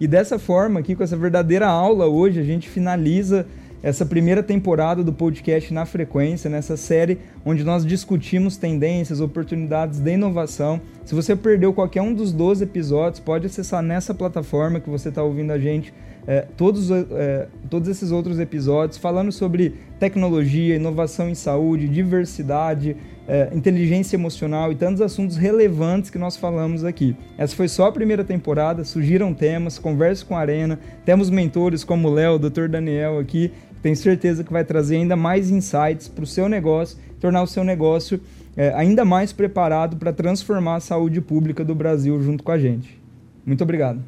E 0.00 0.06
dessa 0.08 0.38
forma, 0.38 0.80
aqui 0.80 0.96
com 0.96 1.02
essa 1.02 1.16
verdadeira 1.16 1.68
aula 1.68 2.06
hoje, 2.06 2.40
a 2.40 2.42
gente 2.42 2.68
finaliza 2.68 3.46
essa 3.82 4.06
primeira 4.06 4.42
temporada 4.42 5.02
do 5.02 5.12
podcast 5.12 5.74
na 5.74 5.84
frequência, 5.84 6.48
nessa 6.48 6.76
série 6.76 7.18
onde 7.44 7.64
nós 7.64 7.84
discutimos 7.84 8.56
tendências, 8.56 9.20
oportunidades 9.20 9.98
de 9.98 10.12
inovação. 10.12 10.80
Se 11.04 11.14
você 11.14 11.34
perdeu 11.34 11.72
qualquer 11.72 12.02
um 12.02 12.14
dos 12.14 12.32
12 12.32 12.64
episódios, 12.64 13.18
pode 13.18 13.46
acessar 13.46 13.82
nessa 13.82 14.14
plataforma 14.14 14.78
que 14.78 14.88
você 14.88 15.08
está 15.08 15.22
ouvindo 15.22 15.50
a 15.50 15.58
gente 15.58 15.92
é, 16.26 16.46
todos, 16.56 16.90
é, 16.90 17.48
todos 17.68 17.88
esses 17.88 18.12
outros 18.12 18.38
episódios 18.38 18.96
falando 18.96 19.32
sobre 19.32 19.74
tecnologia, 19.98 20.76
inovação 20.76 21.28
em 21.28 21.34
saúde, 21.34 21.88
diversidade, 21.88 22.96
é, 23.26 23.50
inteligência 23.52 24.16
emocional 24.16 24.70
e 24.70 24.74
tantos 24.74 25.00
assuntos 25.00 25.36
relevantes 25.36 26.10
que 26.10 26.18
nós 26.18 26.36
falamos 26.36 26.84
aqui. 26.84 27.16
Essa 27.36 27.54
foi 27.56 27.68
só 27.68 27.86
a 27.86 27.92
primeira 27.92 28.24
temporada, 28.24 28.84
surgiram 28.84 29.34
temas, 29.34 29.78
converse 29.78 30.24
com 30.24 30.36
a 30.36 30.40
Arena, 30.40 30.78
temos 31.04 31.30
mentores 31.30 31.82
como 31.84 32.08
o 32.08 32.12
Léo, 32.12 32.34
o 32.34 32.38
Dr. 32.38 32.68
Daniel 32.68 33.18
aqui, 33.18 33.52
tenho 33.82 33.96
certeza 33.96 34.44
que 34.44 34.52
vai 34.52 34.64
trazer 34.64 34.96
ainda 34.96 35.16
mais 35.16 35.50
insights 35.50 36.08
para 36.08 36.24
o 36.24 36.26
seu 36.26 36.48
negócio, 36.48 36.96
tornar 37.20 37.42
o 37.42 37.46
seu 37.46 37.64
negócio 37.64 38.20
é, 38.56 38.72
ainda 38.74 39.04
mais 39.04 39.32
preparado 39.32 39.96
para 39.96 40.12
transformar 40.12 40.76
a 40.76 40.80
saúde 40.80 41.20
pública 41.20 41.64
do 41.64 41.74
Brasil 41.74 42.22
junto 42.22 42.44
com 42.44 42.52
a 42.52 42.58
gente. 42.58 43.00
Muito 43.44 43.62
obrigado. 43.62 44.00